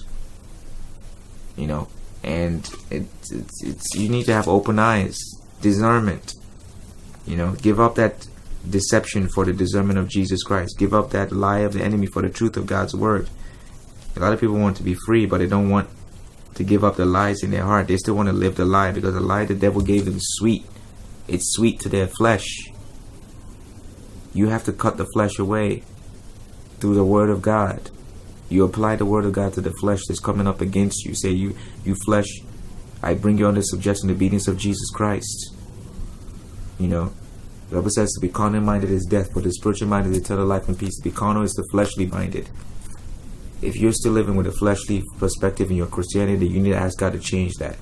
You 1.56 1.66
know, 1.66 1.88
and 2.22 2.68
it's, 2.90 3.32
it's, 3.32 3.94
you 3.94 4.08
need 4.08 4.26
to 4.26 4.34
have 4.34 4.48
open 4.48 4.78
eyes, 4.78 5.18
discernment. 5.60 6.34
You 7.26 7.36
know, 7.36 7.52
give 7.52 7.80
up 7.80 7.94
that 7.96 8.26
deception 8.68 9.28
for 9.28 9.44
the 9.44 9.52
discernment 9.52 9.98
of 9.98 10.08
Jesus 10.08 10.42
Christ. 10.42 10.78
Give 10.78 10.94
up 10.94 11.10
that 11.10 11.32
lie 11.32 11.60
of 11.60 11.72
the 11.72 11.82
enemy 11.82 12.06
for 12.06 12.22
the 12.22 12.28
truth 12.28 12.56
of 12.56 12.66
God's 12.66 12.94
word. 12.94 13.28
A 14.16 14.20
lot 14.20 14.32
of 14.32 14.40
people 14.40 14.58
want 14.58 14.76
to 14.78 14.82
be 14.82 14.94
free, 15.06 15.26
but 15.26 15.38
they 15.38 15.46
don't 15.46 15.70
want 15.70 15.88
to 16.54 16.64
give 16.64 16.84
up 16.84 16.96
the 16.96 17.04
lies 17.04 17.42
in 17.42 17.50
their 17.50 17.64
heart. 17.64 17.88
They 17.88 17.96
still 17.96 18.14
want 18.14 18.28
to 18.28 18.32
live 18.32 18.56
the 18.56 18.64
lie 18.64 18.92
because 18.92 19.14
the 19.14 19.20
lie 19.20 19.44
the 19.44 19.54
devil 19.54 19.82
gave 19.82 20.06
them 20.06 20.16
is 20.16 20.36
sweet. 20.36 20.64
It's 21.28 21.54
sweet 21.54 21.80
to 21.80 21.88
their 21.88 22.06
flesh. 22.06 22.70
You 24.32 24.48
have 24.48 24.64
to 24.64 24.72
cut 24.72 24.96
the 24.96 25.06
flesh 25.06 25.38
away 25.38 25.82
through 26.80 26.94
the 26.94 27.04
word 27.04 27.30
of 27.30 27.42
God. 27.42 27.90
You 28.48 28.64
apply 28.64 28.96
the 28.96 29.06
word 29.06 29.24
of 29.24 29.32
God 29.32 29.54
to 29.54 29.60
the 29.60 29.72
flesh 29.72 30.02
that's 30.06 30.20
coming 30.20 30.46
up 30.46 30.60
against 30.60 31.04
you. 31.04 31.14
Say, 31.14 31.30
you, 31.30 31.56
you 31.84 31.94
flesh, 31.94 32.28
I 33.02 33.14
bring 33.14 33.38
you 33.38 33.48
under 33.48 33.62
subjection 33.62 34.08
the 34.08 34.14
obedience 34.14 34.48
of 34.48 34.58
Jesus 34.58 34.90
Christ. 34.90 35.54
You 36.78 36.88
know, 36.88 37.12
the 37.70 37.76
Bible 37.76 37.90
says 37.90 38.12
to 38.12 38.20
be 38.20 38.28
carnal 38.28 38.60
minded 38.60 38.90
is 38.90 39.04
death, 39.06 39.30
but 39.34 39.44
the 39.44 39.52
spiritual 39.52 39.88
minded 39.88 40.12
is 40.12 40.18
eternal 40.18 40.46
life 40.46 40.68
and 40.68 40.78
peace. 40.78 40.96
To 40.96 41.02
be 41.02 41.10
carnal 41.10 41.42
is 41.42 41.52
the 41.54 41.66
fleshly 41.70 42.06
minded 42.06 42.48
if 43.62 43.76
you're 43.76 43.92
still 43.92 44.12
living 44.12 44.36
with 44.36 44.46
a 44.46 44.52
fleshly 44.52 45.02
perspective 45.18 45.70
in 45.70 45.76
your 45.76 45.86
Christianity, 45.86 46.46
you 46.46 46.60
need 46.60 46.70
to 46.70 46.76
ask 46.76 46.98
God 46.98 47.12
to 47.12 47.18
change 47.18 47.54
that. 47.54 47.76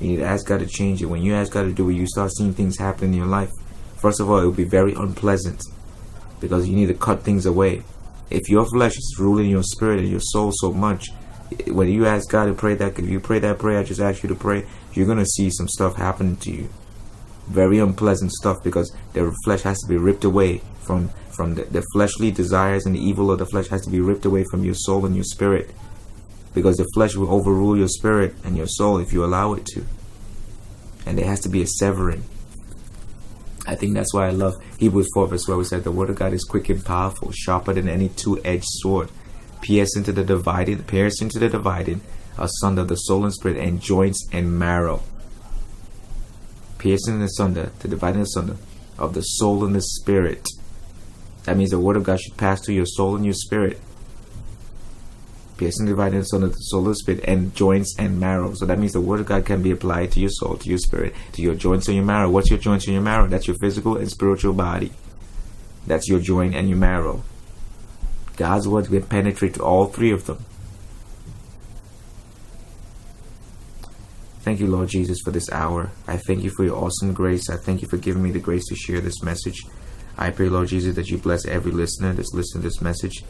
You 0.00 0.10
need 0.10 0.16
to 0.18 0.24
ask 0.24 0.46
God 0.46 0.60
to 0.60 0.66
change 0.66 1.02
it. 1.02 1.06
When 1.06 1.22
you 1.22 1.34
ask 1.34 1.52
God 1.52 1.62
to 1.62 1.72
do 1.72 1.88
it, 1.90 1.94
you 1.94 2.06
start 2.06 2.32
seeing 2.32 2.54
things 2.54 2.78
happen 2.78 3.08
in 3.08 3.14
your 3.14 3.26
life. 3.26 3.50
First 3.96 4.20
of 4.20 4.30
all, 4.30 4.38
it 4.38 4.44
will 4.44 4.52
be 4.52 4.64
very 4.64 4.94
unpleasant 4.94 5.62
because 6.42 6.68
you 6.68 6.76
need 6.76 6.88
to 6.88 6.94
cut 6.94 7.22
things 7.22 7.46
away. 7.46 7.82
If 8.28 8.50
your 8.50 8.66
flesh 8.66 8.98
is 8.98 9.16
ruling 9.18 9.48
your 9.48 9.62
spirit 9.62 10.00
and 10.00 10.08
your 10.10 10.20
soul 10.20 10.52
so 10.54 10.72
much, 10.72 11.08
when 11.68 11.88
you 11.88 12.06
ask 12.06 12.28
God 12.28 12.46
to 12.46 12.54
pray 12.54 12.74
that, 12.74 12.98
if 12.98 13.08
you 13.08 13.20
pray 13.20 13.38
that 13.38 13.58
prayer, 13.58 13.78
I 13.78 13.84
just 13.84 14.00
ask 14.00 14.22
you 14.22 14.28
to 14.28 14.34
pray, 14.34 14.66
you're 14.92 15.06
going 15.06 15.18
to 15.18 15.26
see 15.26 15.50
some 15.50 15.68
stuff 15.68 15.96
happen 15.96 16.36
to 16.36 16.50
you. 16.50 16.68
Very 17.46 17.78
unpleasant 17.78 18.32
stuff 18.32 18.62
because 18.62 18.94
the 19.14 19.34
flesh 19.44 19.62
has 19.62 19.78
to 19.80 19.88
be 19.88 19.96
ripped 19.96 20.24
away 20.24 20.60
from 20.82 21.10
from 21.30 21.54
the, 21.54 21.64
the 21.64 21.82
fleshly 21.92 22.30
desires 22.30 22.84
and 22.84 22.94
the 22.94 23.00
evil 23.00 23.30
of 23.30 23.38
the 23.38 23.46
flesh 23.46 23.68
has 23.68 23.82
to 23.82 23.90
be 23.90 24.00
ripped 24.00 24.26
away 24.26 24.44
from 24.50 24.64
your 24.64 24.74
soul 24.74 25.06
and 25.06 25.14
your 25.14 25.24
spirit 25.24 25.70
because 26.54 26.76
the 26.76 26.86
flesh 26.92 27.16
will 27.16 27.32
overrule 27.32 27.76
your 27.76 27.88
spirit 27.88 28.34
and 28.44 28.56
your 28.56 28.66
soul 28.66 28.98
if 28.98 29.12
you 29.12 29.24
allow 29.24 29.54
it 29.54 29.64
to 29.64 29.84
and 31.06 31.16
there 31.16 31.26
has 31.26 31.40
to 31.40 31.48
be 31.48 31.62
a 31.62 31.66
severing 31.66 32.22
I 33.66 33.74
think 33.74 33.94
that's 33.94 34.12
why 34.12 34.26
I 34.26 34.30
love 34.30 34.54
Hebrews 34.78 35.08
4 35.14 35.28
verse 35.28 35.46
where 35.46 35.56
we 35.56 35.64
said 35.64 35.84
the 35.84 35.92
word 35.92 36.10
of 36.10 36.16
God 36.16 36.32
is 36.32 36.44
quick 36.44 36.68
and 36.68 36.84
powerful, 36.84 37.30
sharper 37.32 37.72
than 37.72 37.88
any 37.88 38.08
two-edged 38.08 38.66
sword, 38.66 39.10
piercing 39.60 40.04
to 40.04 40.12
the 40.12 40.24
divided, 40.24 40.86
piercing 40.86 41.28
to 41.30 41.38
the 41.38 41.48
divided, 41.48 42.00
asunder 42.38 42.84
the 42.84 42.96
soul 42.96 43.24
and 43.24 43.32
spirit 43.32 43.56
and 43.56 43.80
joints 43.80 44.26
and 44.32 44.58
marrow, 44.58 45.02
piercing 46.78 47.22
asunder, 47.22 47.70
to 47.80 47.88
dividing 47.88 48.22
asunder 48.22 48.56
of 48.98 49.14
the 49.14 49.22
soul 49.22 49.64
and 49.64 49.74
the 49.74 49.82
spirit, 49.82 50.48
that 51.44 51.56
means 51.56 51.70
the 51.70 51.78
word 51.78 51.96
of 51.96 52.04
God 52.04 52.20
should 52.20 52.36
pass 52.36 52.64
through 52.64 52.76
your 52.76 52.86
soul 52.86 53.16
and 53.16 53.24
your 53.24 53.34
spirit. 53.34 53.80
Piercing 55.62 55.86
dividing 55.86 56.18
the 56.18 56.24
soul 56.24 56.88
and 56.88 56.96
spirit 56.96 57.20
and 57.22 57.54
joints 57.54 57.94
and 57.96 58.18
marrow. 58.18 58.52
So 58.52 58.66
that 58.66 58.80
means 58.80 58.94
the 58.94 59.00
word 59.00 59.20
of 59.20 59.26
God 59.26 59.46
can 59.46 59.62
be 59.62 59.70
applied 59.70 60.10
to 60.10 60.18
your 60.18 60.28
soul, 60.28 60.56
to 60.56 60.68
your 60.68 60.78
spirit, 60.78 61.14
to 61.34 61.40
your 61.40 61.54
joints 61.54 61.86
and 61.86 61.96
your 61.96 62.04
marrow. 62.04 62.28
What's 62.28 62.50
your 62.50 62.58
joints 62.58 62.86
and 62.86 62.94
your 62.94 63.02
marrow? 63.04 63.28
That's 63.28 63.46
your 63.46 63.56
physical 63.58 63.96
and 63.96 64.10
spiritual 64.10 64.54
body. 64.54 64.90
That's 65.86 66.08
your 66.08 66.18
joint 66.18 66.56
and 66.56 66.68
your 66.68 66.78
marrow. 66.78 67.22
God's 68.36 68.66
word 68.66 68.88
will 68.88 69.02
penetrate 69.02 69.54
to 69.54 69.62
all 69.62 69.86
three 69.86 70.10
of 70.10 70.26
them. 70.26 70.44
Thank 74.40 74.58
you, 74.58 74.66
Lord 74.66 74.88
Jesus, 74.88 75.20
for 75.24 75.30
this 75.30 75.48
hour. 75.52 75.92
I 76.08 76.16
thank 76.16 76.42
you 76.42 76.50
for 76.50 76.64
your 76.64 76.76
awesome 76.76 77.12
grace. 77.12 77.48
I 77.48 77.56
thank 77.56 77.82
you 77.82 77.88
for 77.88 77.98
giving 77.98 78.24
me 78.24 78.32
the 78.32 78.40
grace 78.40 78.66
to 78.66 78.74
share 78.74 79.00
this 79.00 79.22
message. 79.22 79.62
I 80.18 80.30
pray, 80.30 80.48
Lord 80.48 80.66
Jesus, 80.66 80.96
that 80.96 81.08
you 81.08 81.18
bless 81.18 81.46
every 81.46 81.70
listener 81.70 82.12
that's 82.14 82.34
listening 82.34 82.62
to 82.62 82.68
this 82.68 82.80
message. 82.80 83.22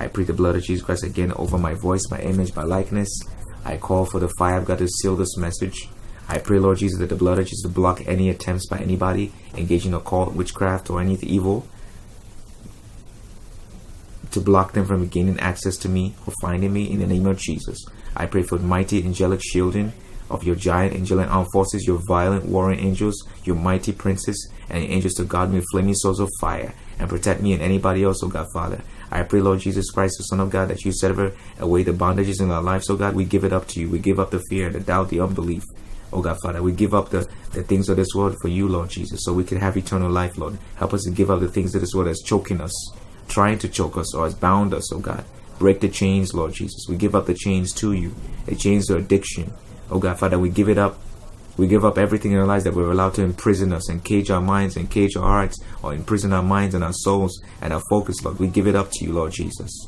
I 0.00 0.08
pray 0.08 0.24
the 0.24 0.32
blood 0.32 0.56
of 0.56 0.62
Jesus 0.62 0.82
Christ 0.82 1.04
again 1.04 1.30
over 1.32 1.58
my 1.58 1.74
voice, 1.74 2.10
my 2.10 2.18
image, 2.20 2.56
my 2.56 2.64
likeness. 2.64 3.08
I 3.66 3.76
call 3.76 4.06
for 4.06 4.18
the 4.18 4.32
fire 4.38 4.56
of 4.56 4.64
God 4.64 4.78
to 4.78 4.88
seal 4.88 5.14
this 5.14 5.36
message. 5.36 5.88
I 6.26 6.38
pray, 6.38 6.58
Lord 6.58 6.78
Jesus, 6.78 6.98
that 7.00 7.10
the 7.10 7.16
blood 7.16 7.38
of 7.38 7.46
Jesus 7.46 7.70
block 7.70 8.06
any 8.06 8.30
attempts 8.30 8.66
by 8.66 8.78
anybody 8.78 9.30
engaging 9.54 9.92
in 9.92 9.98
occult, 9.98 10.32
witchcraft, 10.32 10.88
or 10.88 11.02
any 11.02 11.18
evil 11.22 11.66
to 14.30 14.40
block 14.40 14.72
them 14.72 14.86
from 14.86 15.06
gaining 15.08 15.38
access 15.38 15.76
to 15.78 15.88
me 15.88 16.14
or 16.26 16.32
finding 16.40 16.72
me 16.72 16.90
in 16.90 17.00
the 17.00 17.06
name 17.06 17.26
of 17.26 17.36
Jesus. 17.36 17.84
I 18.16 18.26
pray 18.26 18.42
for 18.42 18.56
the 18.56 18.66
mighty 18.66 19.04
angelic 19.04 19.42
shielding 19.42 19.92
of 20.30 20.44
your 20.44 20.54
giant 20.54 20.94
angelic 20.94 21.28
armed 21.28 21.48
forces, 21.52 21.86
your 21.86 22.00
violent 22.06 22.46
warring 22.46 22.78
angels, 22.78 23.26
your 23.44 23.56
mighty 23.56 23.92
princes, 23.92 24.50
and 24.70 24.84
angels 24.84 25.14
to 25.14 25.24
guard 25.24 25.50
me 25.50 25.56
with 25.56 25.66
flaming 25.72 25.94
swords 25.94 26.20
of 26.20 26.30
fire 26.40 26.72
and 26.98 27.08
protect 27.08 27.42
me 27.42 27.52
and 27.52 27.62
anybody 27.62 28.04
else, 28.04 28.22
oh 28.22 28.28
God, 28.28 28.46
Father. 28.54 28.80
I 29.10 29.22
pray, 29.22 29.40
Lord 29.40 29.60
Jesus 29.60 29.90
Christ, 29.90 30.16
the 30.18 30.24
Son 30.24 30.40
of 30.40 30.50
God, 30.50 30.68
that 30.68 30.84
you 30.84 30.92
sever 30.92 31.32
away 31.58 31.82
the 31.82 31.92
bondages 31.92 32.40
in 32.40 32.50
our 32.50 32.62
lives, 32.62 32.88
oh 32.90 32.96
God. 32.96 33.14
We 33.14 33.24
give 33.24 33.44
it 33.44 33.52
up 33.52 33.66
to 33.68 33.80
you. 33.80 33.88
We 33.88 33.98
give 33.98 34.20
up 34.20 34.30
the 34.30 34.42
fear, 34.48 34.70
the 34.70 34.80
doubt, 34.80 35.08
the 35.08 35.20
unbelief. 35.20 35.64
Oh 36.12 36.22
God, 36.22 36.38
Father, 36.42 36.62
we 36.62 36.72
give 36.72 36.94
up 36.94 37.10
the, 37.10 37.28
the 37.52 37.62
things 37.62 37.88
of 37.88 37.96
this 37.96 38.14
world 38.14 38.36
for 38.40 38.48
you, 38.48 38.68
Lord 38.68 38.90
Jesus, 38.90 39.20
so 39.24 39.32
we 39.32 39.44
can 39.44 39.58
have 39.58 39.76
eternal 39.76 40.10
life, 40.10 40.38
Lord. 40.38 40.58
Help 40.76 40.94
us 40.94 41.04
to 41.04 41.10
give 41.10 41.30
up 41.30 41.40
the 41.40 41.48
things 41.48 41.74
of 41.74 41.80
this 41.80 41.94
world 41.94 42.08
that's 42.08 42.22
choking 42.22 42.60
us, 42.60 42.74
trying 43.28 43.58
to 43.60 43.68
choke 43.68 43.96
us, 43.96 44.14
or 44.14 44.24
has 44.24 44.34
bound 44.34 44.74
us, 44.74 44.92
oh 44.92 44.98
God. 44.98 45.24
Break 45.58 45.80
the 45.80 45.88
chains, 45.88 46.34
Lord 46.34 46.54
Jesus. 46.54 46.86
We 46.88 46.96
give 46.96 47.14
up 47.14 47.26
the 47.26 47.34
chains 47.34 47.72
to 47.74 47.92
you, 47.92 48.14
the 48.46 48.56
chains 48.56 48.90
of 48.90 48.96
addiction, 48.96 49.52
Oh 49.92 49.98
God, 49.98 50.20
Father, 50.20 50.38
we 50.38 50.50
give 50.50 50.68
it 50.68 50.78
up. 50.78 51.00
We 51.56 51.66
give 51.66 51.84
up 51.84 51.98
everything 51.98 52.32
in 52.32 52.38
our 52.38 52.46
lives 52.46 52.64
that 52.64 52.74
we're 52.74 52.90
allowed 52.90 53.14
to 53.14 53.22
imprison 53.22 53.72
us 53.72 53.88
and 53.88 54.02
cage 54.02 54.30
our 54.30 54.40
minds 54.40 54.76
and 54.76 54.90
cage 54.90 55.16
our 55.16 55.22
hearts 55.22 55.62
or 55.82 55.92
imprison 55.92 56.32
our 56.32 56.42
minds 56.42 56.74
and 56.74 56.82
our 56.82 56.92
souls 56.92 57.42
and 57.60 57.72
our 57.72 57.82
focus, 57.90 58.24
Lord. 58.24 58.38
We 58.38 58.48
give 58.48 58.66
it 58.66 58.76
up 58.76 58.90
to 58.92 59.04
you, 59.04 59.12
Lord 59.12 59.32
Jesus. 59.32 59.86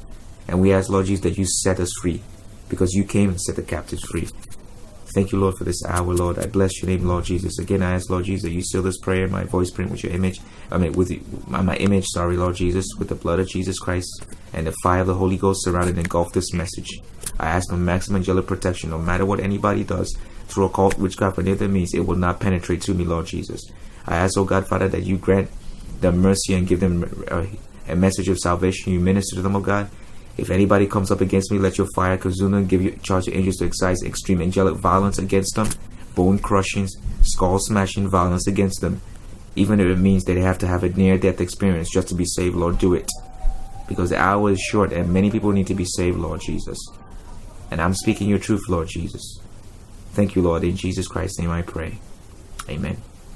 And 0.48 0.60
we 0.60 0.72
ask, 0.72 0.90
Lord 0.90 1.06
Jesus, 1.06 1.22
that 1.22 1.38
you 1.38 1.46
set 1.46 1.80
us 1.80 1.92
free 2.00 2.20
because 2.68 2.94
you 2.94 3.04
came 3.04 3.30
and 3.30 3.40
set 3.40 3.56
the 3.56 3.62
captives 3.62 4.02
free. 4.02 4.28
Thank 5.14 5.30
you, 5.30 5.38
Lord, 5.38 5.58
for 5.58 5.64
this 5.64 5.84
hour, 5.84 6.14
Lord. 6.14 6.38
I 6.38 6.46
bless 6.46 6.80
your 6.80 6.90
name, 6.90 7.06
Lord 7.06 7.24
Jesus. 7.24 7.58
Again, 7.58 7.82
I 7.82 7.92
ask, 7.92 8.08
Lord 8.08 8.24
Jesus, 8.24 8.44
that 8.44 8.54
you 8.54 8.62
seal 8.62 8.80
this 8.80 8.98
prayer, 8.98 9.28
my 9.28 9.44
voice 9.44 9.70
print 9.70 9.90
with 9.90 10.02
your 10.02 10.12
image. 10.12 10.40
I 10.70 10.78
mean, 10.78 10.92
with 10.92 11.10
my, 11.46 11.76
image, 11.76 12.06
sorry, 12.06 12.38
Lord 12.38 12.56
Jesus, 12.56 12.86
with 12.98 13.10
the 13.10 13.14
blood 13.14 13.38
of 13.38 13.46
Jesus 13.46 13.78
Christ 13.78 14.24
and 14.54 14.66
the 14.66 14.74
fire 14.82 15.02
of 15.02 15.06
the 15.06 15.14
Holy 15.14 15.36
Ghost 15.36 15.64
surround 15.64 15.90
and 15.90 15.98
engulf 15.98 16.32
this 16.32 16.54
message. 16.54 17.00
I 17.38 17.50
ask 17.50 17.68
for 17.68 17.76
maximum 17.76 18.20
angelic 18.20 18.46
protection, 18.46 18.88
no 18.88 18.98
matter 18.98 19.26
what 19.26 19.40
anybody 19.40 19.84
does 19.84 20.16
through 20.47 20.66
occult 20.66 20.99
witchcraft 20.99 21.38
any 21.38 21.53
other 21.53 21.68
means, 21.68 21.95
it 21.95 22.07
will 22.07 22.16
not 22.16 22.40
penetrate 22.40 22.82
to 22.82 22.95
me, 22.95 23.05
Lord 23.05 23.26
Jesus. 23.26 23.70
I 24.07 24.16
ask, 24.16 24.36
oh 24.36 24.45
God, 24.45 24.66
Father, 24.66 24.88
that 24.88 25.05
you 25.05 25.16
grant 25.16 25.51
them 26.01 26.18
mercy 26.18 26.55
and 26.55 26.66
give 26.66 26.80
them 26.80 27.24
a, 27.28 27.47
a 27.93 27.97
message 27.97 28.28
of 28.28 28.38
salvation. 28.38 28.93
You 28.93 29.01
minister 29.01 29.36
to 29.36 29.43
them, 29.43 29.57
oh 29.57 29.61
God 29.61 29.90
if 30.36 30.51
anybody 30.51 30.86
comes 30.86 31.11
up 31.11 31.20
against 31.20 31.53
me, 31.53 31.59
let 31.59 31.76
your 31.76 31.86
fire 31.95 32.16
consume 32.16 32.53
them. 32.53 32.66
Give 32.66 32.82
you 32.82 32.99
charge 33.03 33.26
your 33.26 33.36
angels 33.36 33.57
to 33.57 33.66
exercise 33.66 34.03
extreme 34.03 34.40
angelic 34.40 34.76
violence 34.76 35.18
against 35.18 35.55
them, 35.57 35.68
bone 36.14 36.38
crushings, 36.38 36.97
skull 37.22 37.59
smashing 37.59 38.09
violence 38.09 38.47
against 38.47 38.80
them. 38.80 39.03
Even 39.55 39.80
if 39.80 39.86
it 39.86 39.99
means 39.99 40.24
that 40.24 40.34
they 40.34 40.40
have 40.40 40.59
to 40.59 40.66
have 40.66 40.84
a 40.84 40.88
near 40.88 41.18
death 41.18 41.40
experience 41.40 41.90
just 41.90 42.09
to 42.09 42.14
be 42.14 42.24
saved, 42.24 42.57
Lord, 42.57 42.78
do 42.78 42.95
it. 42.95 43.11
Because 43.86 44.09
the 44.09 44.18
hour 44.18 44.51
is 44.51 44.61
short 44.61 44.93
and 44.93 45.12
many 45.12 45.30
people 45.30 45.53
need 45.53 45.66
to 45.66 45.74
be 45.74 45.84
saved, 45.84 46.18
Lord 46.18 46.40
Jesus. 46.40 46.78
And 47.70 47.80
I'm 47.80 47.93
speaking 47.93 48.28
your 48.28 48.38
truth, 48.38 48.62
Lord 48.68 48.88
Jesus. 48.88 49.41
Thank 50.12 50.36
you, 50.36 50.42
Lord. 50.42 50.62
In 50.62 50.76
Jesus 50.76 51.08
Christ's 51.08 51.38
name 51.38 51.50
I 51.50 51.62
pray. 51.62 51.98
Amen. 52.68 53.00